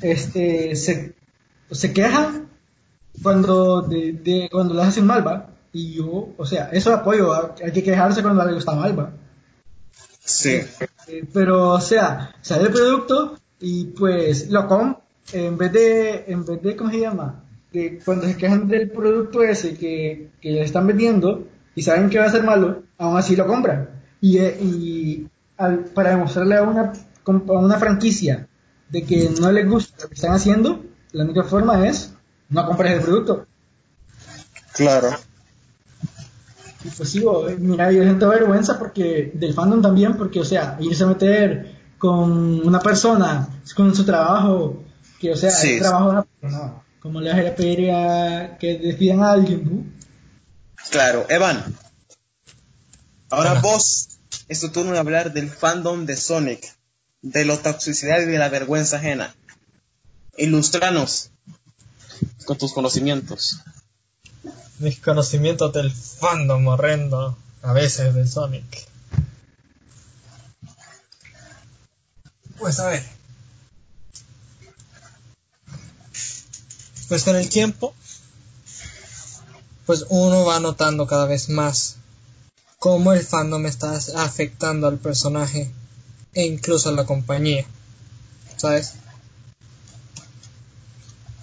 [0.00, 1.14] este, se,
[1.70, 2.48] se quejan
[3.22, 5.50] cuando, de, cuando las hacen mal, ¿va?
[5.72, 9.12] Y yo, o sea, eso apoyo, hay que quejarse cuando algo está mal, ¿va?
[10.24, 10.60] Sí.
[11.08, 14.96] Eh, pero, o sea, sale el producto y pues lo com
[15.32, 17.44] en vez de, en vez de, ¿cómo se llama?
[17.72, 22.18] Que cuando se quejan del producto ese que, que le están vendiendo y saben que
[22.18, 23.90] va a ser malo, aún así lo compran.
[24.20, 25.26] Y, eh,
[25.58, 26.92] y para demostrarle a una,
[27.26, 28.48] a una franquicia
[28.88, 32.12] de que no les gusta lo que están haciendo, la única forma es
[32.48, 33.46] no comprar el producto.
[34.74, 35.10] Claro.
[36.84, 37.24] Y pues sí,
[37.58, 42.66] mira, yo siento vergüenza porque del fandom también, porque, o sea, irse a meter con
[42.66, 44.84] una persona, con su trabajo,
[45.18, 49.32] que, o sea, el trabajo no, como le vas a pedir a que despidan a
[49.32, 49.94] alguien,
[50.90, 51.64] Claro, Evan,
[53.30, 54.15] Ahora vos,
[54.48, 56.74] es tu turno de hablar del fandom de Sonic,
[57.22, 59.34] de la toxicidad y de la vergüenza ajena.
[60.36, 61.30] Ilustranos
[62.44, 63.58] con tus conocimientos.
[64.78, 68.86] Mis conocimientos del fandom horrendo, a veces de Sonic.
[72.58, 73.04] Pues a ver.
[77.08, 77.94] Pues con el tiempo,
[79.86, 81.96] pues uno va notando cada vez más
[82.86, 85.68] cómo el fandom está afectando al personaje
[86.34, 87.66] e incluso a la compañía.
[88.56, 88.92] ¿Sabes?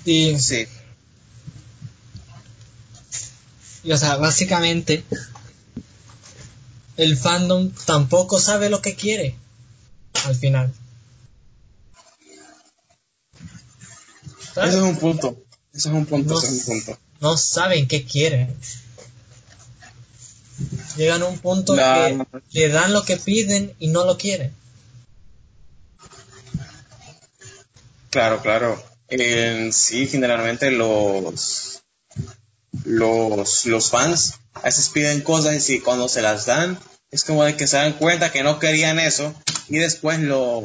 [0.05, 0.67] Y Sí.
[3.83, 5.03] Y o sea, básicamente
[6.95, 9.35] el fandom tampoco sabe lo que quiere
[10.23, 10.73] al final.
[14.55, 14.75] ¿Sabes?
[14.75, 15.37] Eso es un punto.
[15.73, 16.39] Eso es un punto, No.
[16.39, 16.97] es un punto.
[17.19, 18.55] No saben qué quieren.
[20.97, 24.53] Llegan a un punto que le dan lo que piden y no lo quieren.
[28.09, 28.81] Claro, claro.
[29.71, 31.81] Sí, generalmente los,
[32.85, 36.79] los, los fans a veces piden cosas y cuando se las dan,
[37.11, 39.33] es como de que se dan cuenta que no querían eso
[39.69, 40.61] y después lo,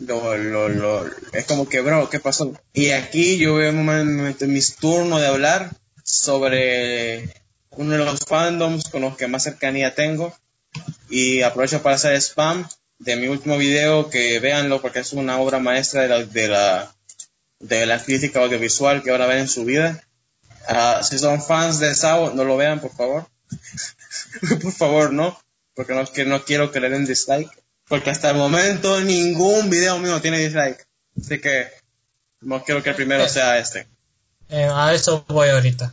[0.00, 2.52] lo, lo, lo- es como que, bro, ¿qué pasó?
[2.72, 5.70] Y aquí yo veo mis turnos de hablar
[6.02, 7.32] sobre
[7.76, 10.34] uno de los fandoms con los que más cercanía tengo
[11.08, 12.66] y aprovecho para hacer spam
[12.98, 16.94] de mi último video que véanlo porque es una obra maestra de la, de la,
[17.58, 20.02] de la crítica audiovisual que ahora ven en su vida.
[20.68, 23.26] Ah, si son fans de Sao, no lo vean, por favor.
[24.62, 25.38] por favor, no,
[25.74, 27.50] porque no, que no quiero que le den dislike.
[27.88, 30.86] Porque hasta el momento ningún video mío tiene dislike.
[31.20, 31.68] Así que
[32.40, 33.88] no quiero que el primero sea este.
[34.48, 35.92] Eh, a eso voy ahorita.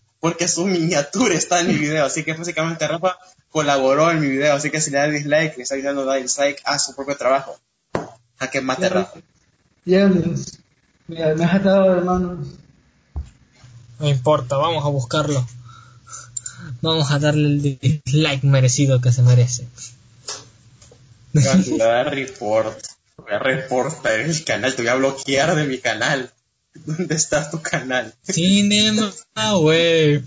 [0.21, 3.17] porque su miniatura está en mi video, así que básicamente Rafa
[3.49, 6.61] colaboró en mi video, así que si le da dislike, le está dando dar dislike
[6.63, 7.59] a su propio trabajo.
[8.37, 9.19] A que mate a Rafa.
[9.83, 10.59] Diablos.
[11.07, 12.47] Mira, me has atado de manos.
[13.99, 15.45] No importa, vamos a buscarlo.
[16.81, 19.67] Vamos a darle el dislike merecido que se merece.
[21.33, 22.79] Le voy a dar report.
[23.17, 26.31] Voy a reportar el canal, te voy a bloquear de mi canal.
[26.73, 28.13] ¿Dónde está tu canal?
[28.21, 29.11] Cinema
[29.57, 30.23] Wave.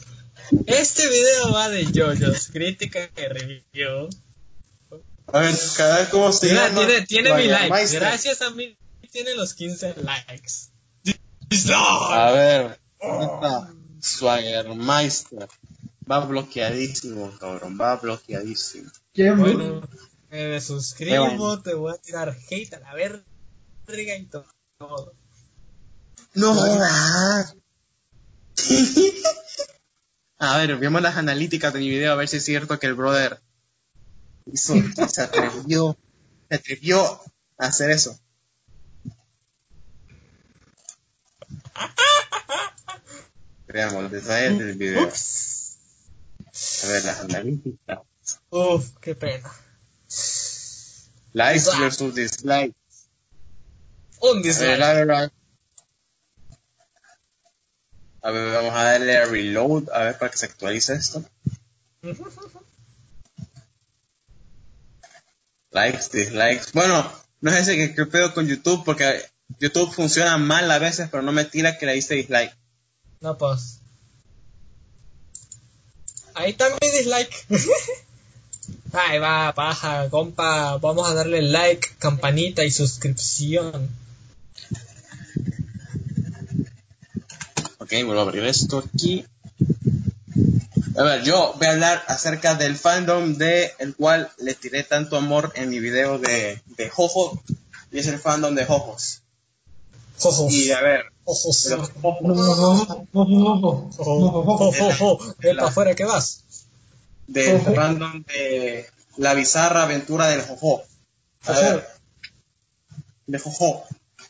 [0.67, 4.09] Este video va de JoJo's crítica que review.
[5.27, 6.87] A ver, cada vez como se Mira, llama.
[6.87, 7.69] tiene, tiene mi like.
[7.71, 8.01] Maestro.
[8.01, 8.77] Gracias a mí
[9.11, 10.75] tiene los 15 likes.
[11.73, 13.73] A ver, ¿dónde está?
[14.01, 15.49] Swaggermeister.
[16.11, 17.79] Va bloqueadísimo, cabrón.
[17.81, 18.91] Va bloqueadísimo.
[19.13, 19.39] ¿Quién?
[19.39, 19.89] Bueno,
[20.31, 21.63] me suscribo, bueno.
[21.63, 23.25] te voy a tirar hate a la verga
[24.17, 24.47] y todo.
[26.35, 27.55] No jodas.
[30.39, 32.95] A ver, vemos las analíticas de mi video a ver si es cierto que el
[32.95, 33.41] brother
[34.53, 34.75] hizo,
[35.09, 35.97] se atrevió,
[36.51, 37.03] se atrevió
[37.57, 38.19] a hacer eso.
[43.67, 45.09] Veamos detalles del video.
[45.09, 48.01] A ver, las analíticas.
[48.51, 49.51] Uf, qué pena.
[51.33, 52.75] Likes versus dislikes.
[54.21, 54.83] Un A ver, dislike.
[54.83, 55.33] a ver, a ver.
[58.25, 61.23] A ver, vamos a darle a reload, a ver para que se actualice esto.
[65.71, 66.73] Likes, dislikes.
[66.73, 69.23] Bueno, no es ese que, que pedo con YouTube porque
[69.61, 72.57] YouTube funciona mal a veces, pero no me tira que le diste dislike.
[73.21, 73.81] No, pues.
[76.33, 77.47] Ahí está mi dislike.
[78.95, 80.79] Ahí va, paja, compa.
[80.79, 83.91] Vamos a darle like, campanita y suscripción.
[87.95, 89.25] Ok, vuelvo a abrir esto aquí.
[90.97, 95.17] A ver, yo voy a hablar acerca del fandom de el cual le tiré tanto
[95.17, 97.41] amor en mi video de, de Jojo.
[97.93, 99.23] Y es el fandom de Jojos.
[100.19, 100.53] Jojos.
[100.53, 101.67] Y a ver, Jojos.
[101.67, 102.81] los Ojo, Jojos.
[102.81, 105.35] ojo, ojo, Ojo, ojo, ojo, ojo.
[105.43, 106.43] Eh, pa' afuera que vas.
[107.29, 107.75] del Jojo.
[107.77, 108.87] fandom de
[109.19, 110.83] la bizarra aventura del Jojo.
[111.47, 111.61] A Jojo.
[111.61, 111.89] ver,
[113.29, 113.85] de Jojo.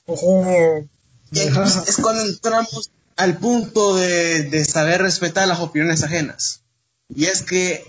[0.07, 0.85] Ojo.
[1.33, 6.63] Y es cuando entramos al punto de, de saber respetar las opiniones ajenas.
[7.09, 7.85] Y es que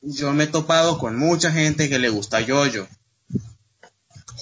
[0.00, 2.86] yo me he topado con mucha gente que le gusta Yoyo.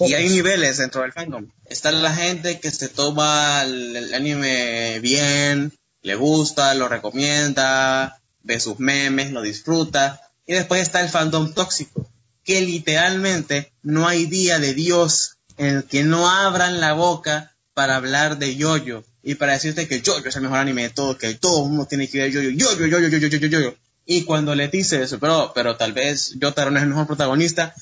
[0.00, 1.48] Y hay niveles dentro del fandom.
[1.64, 5.72] Está la gente que se toma el, anime bien,
[6.02, 10.20] le gusta, lo recomienda, ve sus memes, lo disfruta.
[10.46, 12.10] Y después está el fandom tóxico,
[12.44, 17.96] que literalmente no hay día de Dios en el que no abran la boca para
[17.96, 21.34] hablar de Yoyo y para decirte que Yoyo es el mejor anime de todo, que
[21.34, 23.76] todo el mundo tiene que ver Yoyo, Yoyo, Yoyo, Yoyo, Yoyo, Yoyo.
[24.06, 27.74] Y cuando le dices, pero, pero tal vez Yotaro no es el mejor protagonista,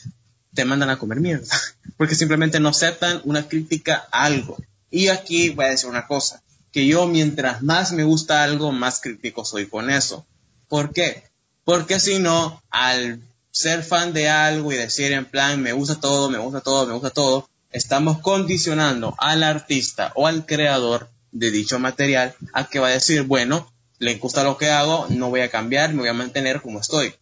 [0.55, 1.55] te mandan a comer mierda.
[1.99, 4.57] Porque simplemente no aceptan una crítica a algo.
[4.91, 6.43] Y aquí voy a decir una cosa,
[6.73, 10.25] que yo mientras más me gusta algo, más crítico soy con eso.
[10.67, 11.25] ¿Por qué?
[11.65, 16.31] Porque si no, al ser fan de algo y decir en plan, me gusta todo,
[16.31, 21.79] me gusta todo, me gusta todo, estamos condicionando al artista o al creador de dicho
[21.79, 25.51] material a que va a decir, bueno, le gusta lo que hago, no voy a
[25.51, 27.15] cambiar, me voy a mantener como estoy.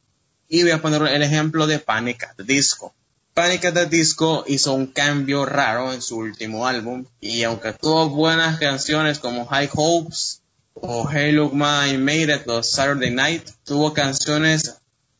[0.48, 2.94] Y voy a poner el ejemplo de Panic at the Disco.
[3.34, 8.10] Panic at the Disco hizo un cambio raro en su último álbum y aunque tuvo
[8.10, 10.42] buenas canciones como High Hopes
[10.74, 14.74] o Hey Look My Made It o Saturday Night, tuvo canciones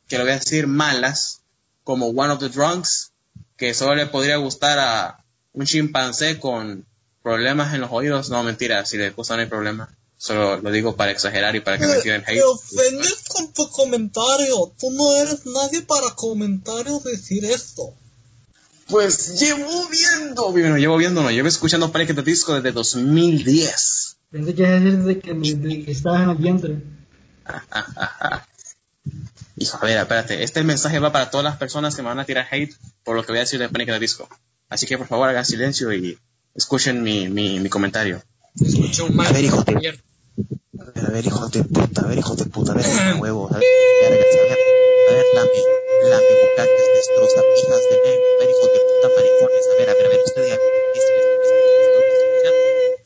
[0.06, 1.40] que lo voy a decir malas
[1.84, 3.12] como One of the Drunks
[3.56, 5.24] que solo le podría gustar a
[5.54, 6.84] un chimpancé con
[7.22, 8.30] problemas en los oídos.
[8.30, 9.88] No, mentira, si le gusta no hay problema.
[10.16, 12.38] Solo lo digo para exagerar y para que me tiren hate.
[12.38, 14.72] Te ofendes con tu comentario.
[14.78, 17.92] Tú no eres nadie para comentar o decir esto.
[18.86, 22.14] Pues llevo viendo, bueno, llevo viendo, no, llevo escuchando Panic!
[22.14, 24.16] the Disco desde 2010.
[24.30, 26.82] Pensé que desde que, desde que estabas en el vientre.
[29.56, 32.24] Hijo, a ver, espérate, este mensaje va para todas las personas que me van a
[32.24, 33.88] tirar hate por lo que voy a decir de Panic!
[33.88, 34.28] the Disco.
[34.68, 36.18] Así que por favor hagan silencio y
[36.54, 38.22] escuchen mi, mi, mi comentario.
[39.18, 39.72] A ver, hijo de...
[39.72, 42.84] A ver, a ver, hijo de puta, a ver, hijo de puta, a ver,
[43.18, 43.64] huevos, a ver,
[44.06, 44.58] a ver, a ver,
[45.08, 45.60] a ver, lame,
[46.10, 49.94] lame, bucaques, destroza, hijas de negro, a ver, hijo de puta, maricones, a ver, a
[49.94, 50.58] ver, a ver, usted ya,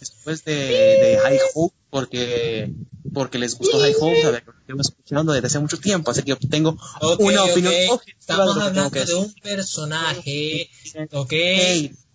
[0.00, 2.74] después de, de High Hope, porque,
[3.14, 6.22] porque les gustó High Hope, a ver, lo llevo escuchando desde hace mucho tiempo, así
[6.22, 7.72] que tengo okay, una opinión.
[8.20, 10.68] Estamos hablando de un personaje,
[11.12, 11.32] ok,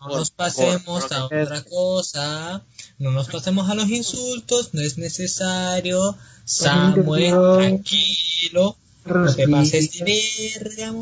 [0.01, 2.63] no nos pasemos a otra cosa,
[2.99, 6.15] no nos pasemos a los insultos, no es necesario.
[6.45, 10.93] Samuel, tranquilo, no te pases de verga.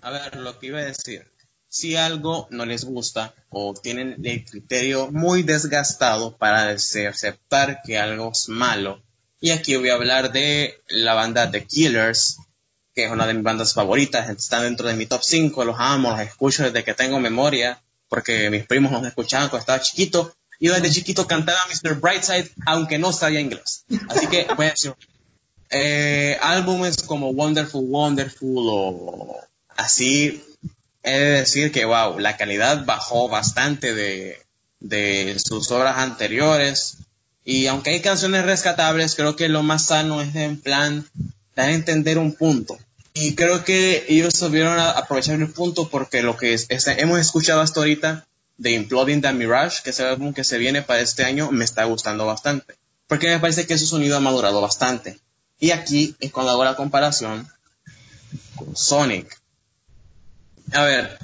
[0.00, 1.33] A ver, lo que iba a decir.
[1.74, 8.30] Si algo no les gusta o tienen el criterio muy desgastado para aceptar que algo
[8.30, 9.02] es malo,
[9.40, 12.36] y aquí voy a hablar de la banda The Killers,
[12.94, 16.12] que es una de mis bandas favoritas, están dentro de mi top 5, los amo,
[16.12, 20.32] los escucho desde que tengo memoria, porque mis primos los escuchaban cuando estaba chiquito.
[20.60, 21.96] Yo desde chiquito cantaba Mr.
[21.96, 23.84] Brightside, aunque no sabía inglés.
[24.08, 24.94] Así que, voy a decir,
[25.70, 29.40] eh, álbumes como Wonderful, Wonderful o
[29.76, 30.40] así,
[31.04, 34.38] he de decir que, wow, la calidad bajó bastante de,
[34.80, 36.98] de sus obras anteriores.
[37.44, 41.06] Y aunque hay canciones rescatables, creo que lo más sano es en plan
[41.54, 42.78] dar a entender un punto.
[43.12, 47.80] Y creo que ellos supieron aprovechar el punto porque lo que es, hemos escuchado hasta
[47.80, 48.26] ahorita
[48.56, 51.64] de Imploding the Mirage, que es el álbum que se viene para este año, me
[51.64, 52.74] está gustando bastante.
[53.06, 55.20] Porque me parece que su sonido ha madurado bastante.
[55.60, 57.48] Y aquí es cuando hago la comparación
[58.56, 59.43] con Sonic.
[60.72, 61.18] A ver,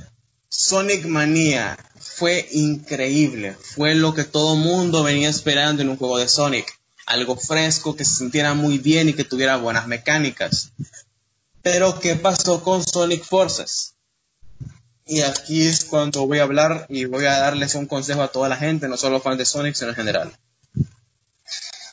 [0.49, 3.55] Sonic Mania fue increíble.
[3.55, 6.79] Fue lo que todo mundo venía esperando en un juego de Sonic.
[7.07, 10.73] Algo fresco, que se sintiera muy bien y que tuviera buenas mecánicas.
[11.63, 13.95] Pero, ¿qué pasó con Sonic Forces?
[15.07, 18.49] Y aquí es cuando voy a hablar y voy a darles un consejo a toda
[18.49, 20.33] la gente, no solo fans de Sonic, sino en general.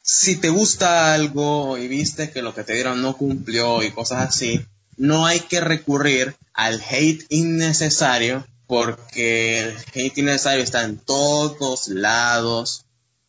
[0.04, 4.28] Si te gusta algo y viste que lo que te dieron no cumplió y cosas
[4.28, 4.66] así,
[4.98, 12.84] no hay que recurrir al hate innecesario porque el hate innecesario está en todos lados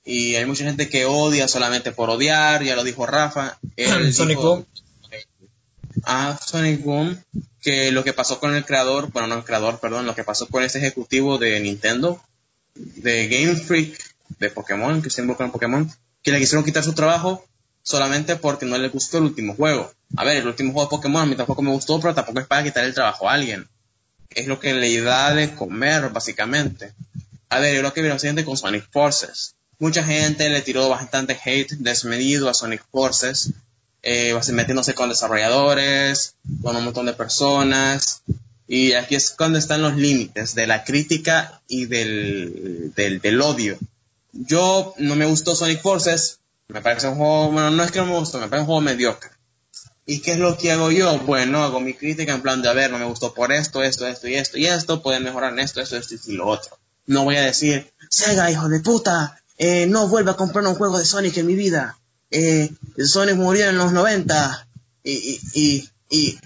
[0.05, 3.59] y hay mucha gente que odia solamente por odiar, ya lo dijo Rafa.
[4.13, 4.67] Sonic Boom
[6.05, 7.23] a Sonic Boom
[7.61, 10.47] que lo que pasó con el creador, bueno, no el creador, perdón, lo que pasó
[10.47, 12.23] con ese ejecutivo de Nintendo,
[12.75, 13.99] de Game Freak,
[14.39, 15.93] de Pokémon, que se involucra en Pokémon,
[16.23, 17.45] que le quisieron quitar su trabajo
[17.89, 19.91] solamente porque no le gustó el último juego.
[20.17, 22.47] A ver, el último juego de Pokémon a mí tampoco me gustó, pero tampoco es
[22.47, 23.67] para quitar el trabajo a alguien.
[24.29, 26.93] Es lo que le da de comer, básicamente.
[27.49, 29.55] A ver, yo lo que vieron siguiente con Sonic Forces.
[29.79, 33.55] Mucha gente le tiró bastante hate desmedido a Sonic Forces
[34.03, 38.23] eh, metiéndose con desarrolladores, con un montón de personas.
[38.67, 43.79] Y aquí es cuando están los límites de la crítica y del, del, odio.
[44.33, 46.39] Yo no me gustó Sonic Forces,
[46.69, 48.81] me parece un juego, bueno, no es que no me gustó, me parece un juego
[48.83, 49.31] mediocre.
[50.05, 51.19] ¿Y qué es lo que hago yo?
[51.21, 54.07] Bueno, hago mi crítica en plan de, a ver, no me gustó por esto, esto,
[54.07, 56.79] esto y esto y esto, pueden mejorar en esto, esto, esto y lo otro.
[57.07, 60.99] No voy a decir, Sega, hijo de puta, eh, no vuelva a comprar un juego
[60.99, 61.99] de Sonic en mi vida.
[62.31, 64.69] Eh, Sonic murió en los 90
[65.05, 66.39] y, y, y,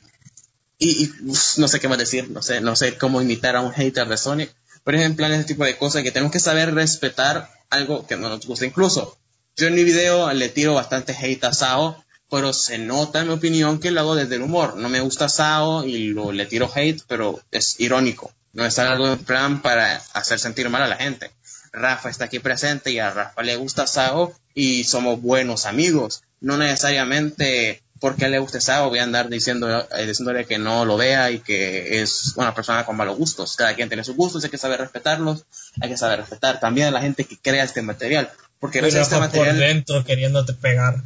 [0.78, 1.12] y, y
[1.56, 4.16] no sé qué más decir, no sé, no sé cómo imitar a un hater de
[4.16, 4.54] Sonic.
[4.84, 8.28] Por ejemplo, en ese tipo de cosas que tenemos que saber respetar algo que no
[8.28, 8.66] nos gusta.
[8.66, 9.16] Incluso,
[9.56, 12.02] yo en mi video le tiro bastante hate a Sao
[12.32, 14.76] pero se nota en mi opinión que lo hago desde el humor.
[14.76, 18.32] No me gusta Sao y lo, le tiro hate, pero es irónico.
[18.54, 21.30] No es algo en plan para hacer sentir mal a la gente.
[21.72, 26.22] Rafa está aquí presente y a Rafa le gusta Sao y somos buenos amigos.
[26.40, 30.96] No necesariamente porque le guste Sao voy a andar diciendo, eh, diciéndole que no lo
[30.96, 33.56] vea y que es una persona con malos gustos.
[33.56, 35.44] Cada quien tiene sus gustos, hay que saber respetarlos,
[35.82, 38.32] hay que saber respetar también a la gente que crea este material.
[38.62, 39.56] Porque Pero este material...
[39.56, 41.02] por dentro queriéndote pegar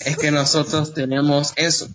[0.00, 1.88] es que nosotros tenemos eso.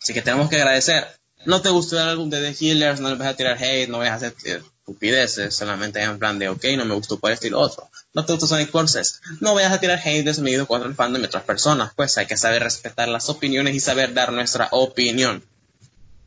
[0.00, 1.06] Así que tenemos que agradecer.
[1.44, 3.98] No te gustó el álbum de The Healers, no le vas a tirar hate, no
[3.98, 7.50] vas a hacer estupideces, solamente en plan de, ok, no me gustó por esto y
[7.50, 7.90] lo otro.
[8.14, 11.28] No te gustó Sonic Forces, no vayas a tirar hate desmedido contra el fandom de
[11.28, 15.44] otras personas, pues hay que saber respetar las opiniones y saber dar nuestra opinión.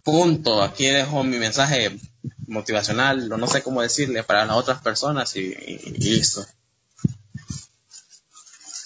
[0.03, 0.61] Punto.
[0.61, 1.97] Aquí dejo mi mensaje
[2.45, 6.45] motivacional, o no sé cómo decirle, para las otras personas y, y listo.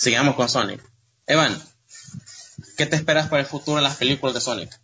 [0.05, 0.83] Sigamos con Sonic.
[1.25, 1.59] Evan,
[2.77, 4.79] ¿Qué te esperas para el futuro en las películas de Sonic?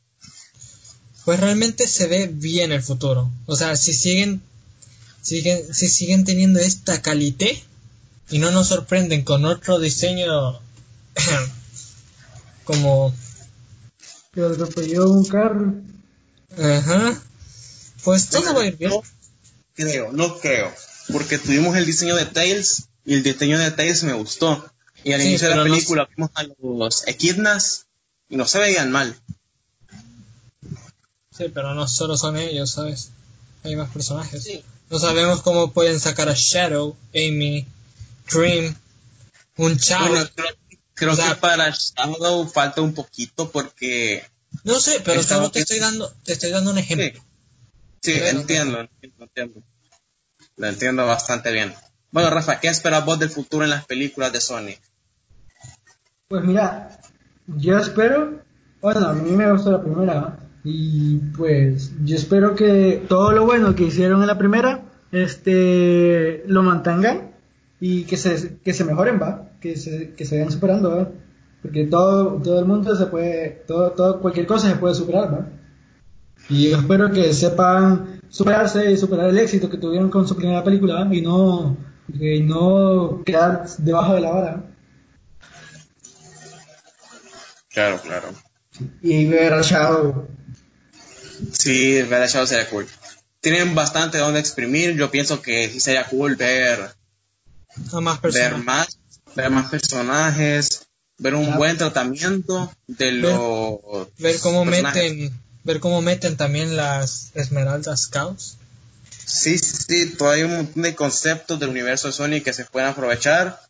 [1.26, 3.30] Pues realmente se ve bien el futuro.
[3.46, 4.42] O sea, si siguen,
[5.22, 7.64] siguen, si siguen teniendo esta calité
[8.32, 10.60] y no nos sorprenden con otro diseño
[12.64, 13.14] como
[14.34, 15.76] que atropelló un carro.
[16.58, 17.22] Ajá.
[18.04, 18.90] Pues todo va a ir bien.
[18.90, 19.04] No
[19.76, 20.74] creo, no creo.
[21.12, 24.66] Porque tuvimos el diseño de Tails y el diseño de Tails me gustó.
[25.04, 27.88] Y al inicio de la película vimos a los Equidnas
[28.30, 29.16] y no se veían mal.
[31.36, 33.10] Sí, pero no solo son ellos, ¿sabes?
[33.64, 34.48] Hay más personajes.
[34.90, 37.66] No sabemos cómo pueden sacar a Shadow, Amy,
[38.32, 38.76] Dream,
[39.58, 40.08] un Chao.
[40.94, 44.24] creo, que para Shadow falta un poquito porque...
[44.64, 47.24] No sé, pero solo te estoy dando, te estoy dando un ejemplo.
[48.02, 49.64] Sí, entiendo, entiendo, entiendo.
[50.58, 51.74] Lo entiendo bastante bien.
[52.12, 54.82] Bueno, Rafa, ¿qué esperas vos del futuro en las películas de Sonic?
[56.32, 56.88] Pues mira,
[57.46, 58.40] yo espero,
[58.82, 63.76] bueno, a mí me gustó la primera, y pues yo espero que todo lo bueno
[63.76, 64.80] que hicieron en la primera,
[65.12, 67.32] este, lo mantengan
[67.82, 71.10] y que se, que se mejoren, va, que se, que se vayan superando, va,
[71.62, 75.50] porque todo, todo el mundo se puede, todo, todo, cualquier cosa se puede superar, va.
[76.48, 80.64] Y yo espero que sepan superarse y superar el éxito que tuvieron con su primera
[80.64, 81.76] película y no,
[82.08, 84.71] y no quedar debajo de la vara.
[87.74, 88.34] Claro, claro.
[89.02, 90.28] Y ver a Shadow.
[91.52, 92.88] Sí, ver a Shadow sería cool.
[93.40, 94.96] Tienen bastante donde exprimir.
[94.96, 96.92] Yo pienso que sí sería cool ver,
[97.94, 99.00] más ver más,
[99.36, 100.88] ver más personajes,
[101.18, 105.32] ver un buen tratamiento de los ver, cómo meten,
[105.64, 108.58] ver cómo meten también las Esmeraldas Scouts.
[109.26, 112.66] Sí, sí, sí, todavía hay un montón de conceptos del universo de Sonic que se
[112.66, 113.62] pueden aprovechar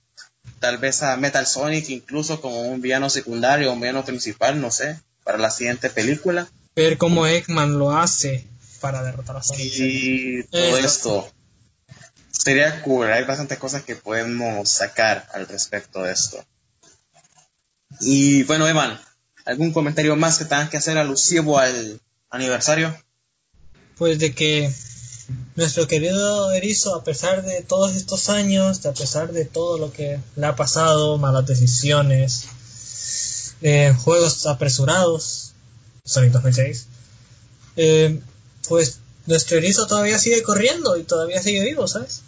[0.61, 4.71] tal vez a Metal Sonic incluso como un villano secundario o un villano principal, no
[4.71, 6.47] sé, para la siguiente película.
[6.75, 8.45] Ver cómo Eggman lo hace
[8.79, 9.73] para derrotar a Sonic.
[9.75, 11.29] Y todo esto.
[12.31, 16.43] Sería cool, hay bastantes cosas que podemos sacar al respecto de esto.
[17.99, 18.99] Y bueno, Evan,
[19.45, 22.95] ¿algún comentario más que tengas que hacer alusivo al aniversario?
[23.97, 24.71] Pues de que
[25.55, 30.19] nuestro querido Erizo, a pesar de todos estos años, a pesar de todo lo que
[30.35, 32.45] le ha pasado, malas decisiones,
[33.61, 35.51] eh, juegos apresurados,
[36.05, 36.87] Sonic 2006,
[37.75, 38.19] eh,
[38.67, 42.21] pues nuestro Erizo todavía sigue corriendo y todavía sigue vivo, ¿sabes?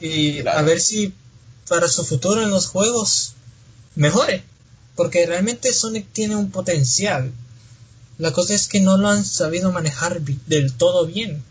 [0.00, 1.14] Y a ver si
[1.68, 3.32] para su futuro en los juegos
[3.94, 4.44] mejore,
[4.94, 7.32] porque realmente Sonic tiene un potencial
[8.18, 11.42] la cosa es que no lo han sabido manejar del todo bien.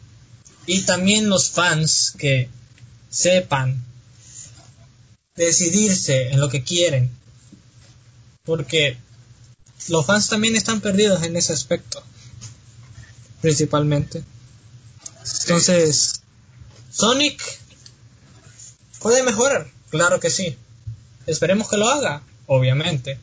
[0.66, 2.50] Y también los fans que
[3.10, 3.84] sepan
[5.36, 7.12] decidirse en lo que quieren.
[8.46, 8.98] Porque
[9.90, 12.04] los fans también están perdidos en ese aspecto.
[13.42, 14.24] Principalmente.
[15.42, 16.22] Entonces,
[16.92, 17.42] Sonic
[19.00, 20.58] puede mejorar, claro que sí.
[21.28, 23.20] Esperemos que lo haga, obviamente.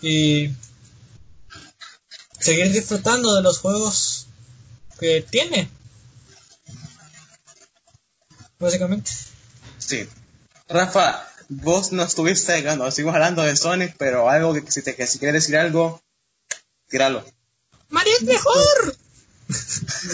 [0.00, 0.50] Y
[2.46, 4.28] seguir disfrutando de los juegos
[5.00, 5.68] que tiene.
[8.60, 9.10] Básicamente.
[9.78, 10.08] Sí.
[10.68, 15.08] Rafa, vos no estuviste, no, seguimos hablando de Sonic, pero algo que si, te, que
[15.08, 16.00] si quieres decir algo,
[16.88, 17.24] tíralo.
[17.88, 18.96] Mario es mejor.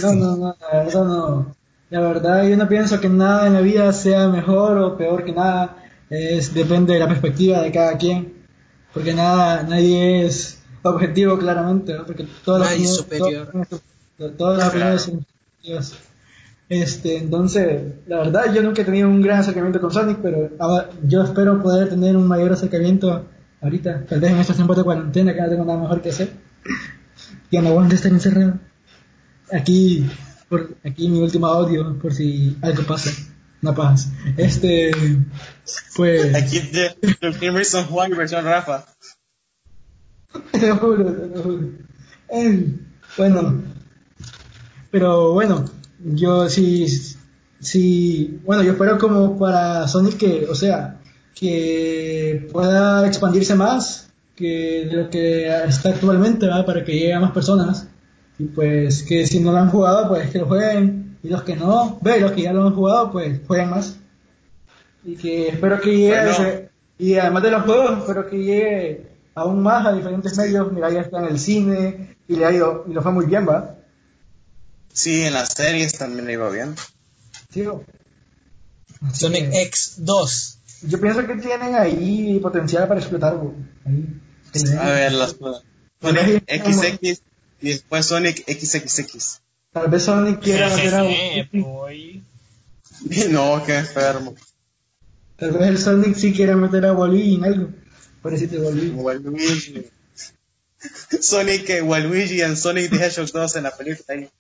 [0.01, 1.57] No, no, no, la verdad no.
[1.91, 5.33] La verdad yo no pienso que nada en la vida sea mejor o peor que
[5.33, 5.85] nada.
[6.09, 8.47] Es, depende de la perspectiva de cada quien.
[8.95, 12.05] Porque nada, nadie es objetivo claramente, ¿no?
[12.07, 13.51] Porque todas las superior.
[14.19, 14.97] todas- todas las Claro.
[14.97, 15.99] opiniones son.
[16.69, 20.89] Este, entonces, la verdad, yo nunca he tenido un gran acercamiento con Sonic, pero ahora
[21.05, 23.27] yo espero poder tener un mayor acercamiento
[23.61, 26.31] ahorita, tal vez en estos tiempos de cuarentena, que no tengo nada mejor que hacer.
[27.51, 28.55] Ya no aguanto estar encerrado.
[29.53, 30.09] Aquí,
[30.49, 33.11] por, aquí mi último audio, por si algo pasa.
[33.61, 34.11] No pasa.
[34.39, 34.91] Este,
[35.95, 36.91] pues, Aquí de
[37.21, 38.87] The Reason Why versión Rafa.
[40.53, 41.69] te lo juro, te lo juro.
[42.29, 42.75] Eh,
[43.19, 43.63] bueno,
[44.91, 45.65] pero bueno,
[46.05, 46.87] yo sí,
[47.61, 51.01] sí, bueno, yo espero como para Sonic que, o sea,
[51.35, 56.65] que pueda expandirse más que de lo que está actualmente, ¿verdad?
[56.67, 57.89] Para que llegue a más personas.
[58.39, 61.19] Y pues que si no lo han jugado, pues que lo jueguen.
[61.23, 63.99] Y los que no, ve, los que ya lo han jugado, pues jueguen más.
[65.05, 66.31] Y que espero que llegue, a Bueno.
[66.49, 70.73] ese- y además de los juegos, espero que llegue aún más a diferentes medios.
[70.73, 73.49] Mira, ya está en el cine y le ha ido, y lo fue muy bien,
[73.49, 73.77] ¿va?
[74.93, 76.75] Sí, en las series también le iba bien.
[77.51, 77.83] Sí, ¿no?
[79.13, 80.57] Sonic X2.
[80.83, 83.39] Yo pienso que tienen ahí potencial para explotar.
[83.85, 84.21] Ahí.
[84.79, 85.37] A ver, las
[86.01, 87.23] Sonic XX
[87.61, 89.41] y después Sonic XXX.
[89.73, 92.23] Tal vez Sonic quiera meter a Jeje, boy.
[93.31, 94.35] No, qué enfermo.
[95.37, 97.69] Tal vez el Sonic sí quiera meter a Wally en algo.
[98.47, 98.91] De Wally.
[98.91, 99.91] Waluigi.
[101.21, 104.05] Sonic y Waluigi en Sonic the Hedgehog 2 en la película.
[104.15, 104.31] ahí.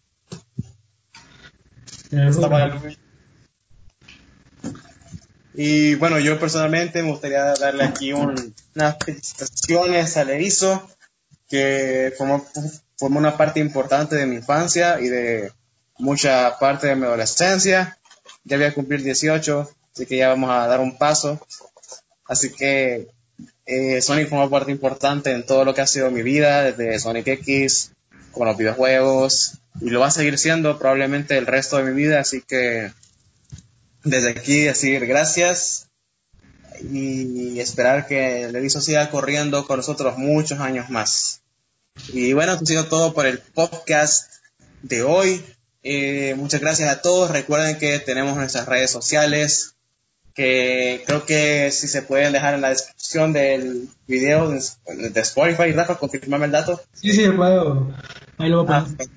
[2.80, 2.98] Waluigi.
[5.54, 10.88] Y bueno, yo personalmente me gustaría darle aquí un- unas felicitaciones al Erizo,
[11.48, 12.46] que formó,
[12.96, 15.52] formó una parte importante de mi infancia y de
[15.98, 17.98] mucha parte de mi adolescencia.
[18.44, 21.38] Ya voy a cumplir 18, así que ya vamos a dar un paso.
[22.26, 23.09] Así que
[23.72, 27.26] eh, Sonic formó parte importante en todo lo que ha sido mi vida, desde Sonic
[27.28, 27.92] X,
[28.32, 32.20] con los videojuegos, y lo va a seguir siendo probablemente el resto de mi vida,
[32.20, 32.92] así que
[34.04, 35.88] desde aquí decir gracias
[36.80, 41.42] y esperar que el Erizo siga corriendo con nosotros muchos años más.
[42.12, 44.30] Y bueno, esto ha sido todo por el podcast
[44.82, 45.44] de hoy.
[45.82, 47.30] Eh, muchas gracias a todos.
[47.30, 49.74] Recuerden que tenemos nuestras redes sociales,
[50.34, 54.60] que creo que si se pueden dejar en la descripción del video de,
[55.10, 55.72] de Spotify.
[55.72, 56.80] Rafa, confirmame el dato.
[56.94, 57.94] Sí, sí, puedo.
[58.38, 59.09] Ahí lo voy a Ah, poner.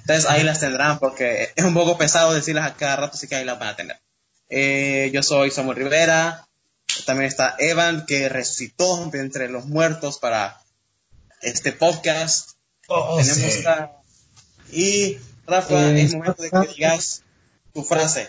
[0.00, 3.36] entonces ahí las tendrán porque es un poco pesado decirlas a cada rato, así que
[3.36, 3.96] ahí las van a tener.
[4.48, 6.46] Eh, yo soy Samuel Rivera,
[7.04, 10.60] también está Evan que resucitó de entre los muertos para
[11.42, 12.50] este podcast.
[12.88, 13.66] Oh, Tenemos sí.
[13.66, 13.90] a-
[14.72, 17.22] Y Rafa, Eh, es momento de que digas
[17.72, 18.28] tu frase.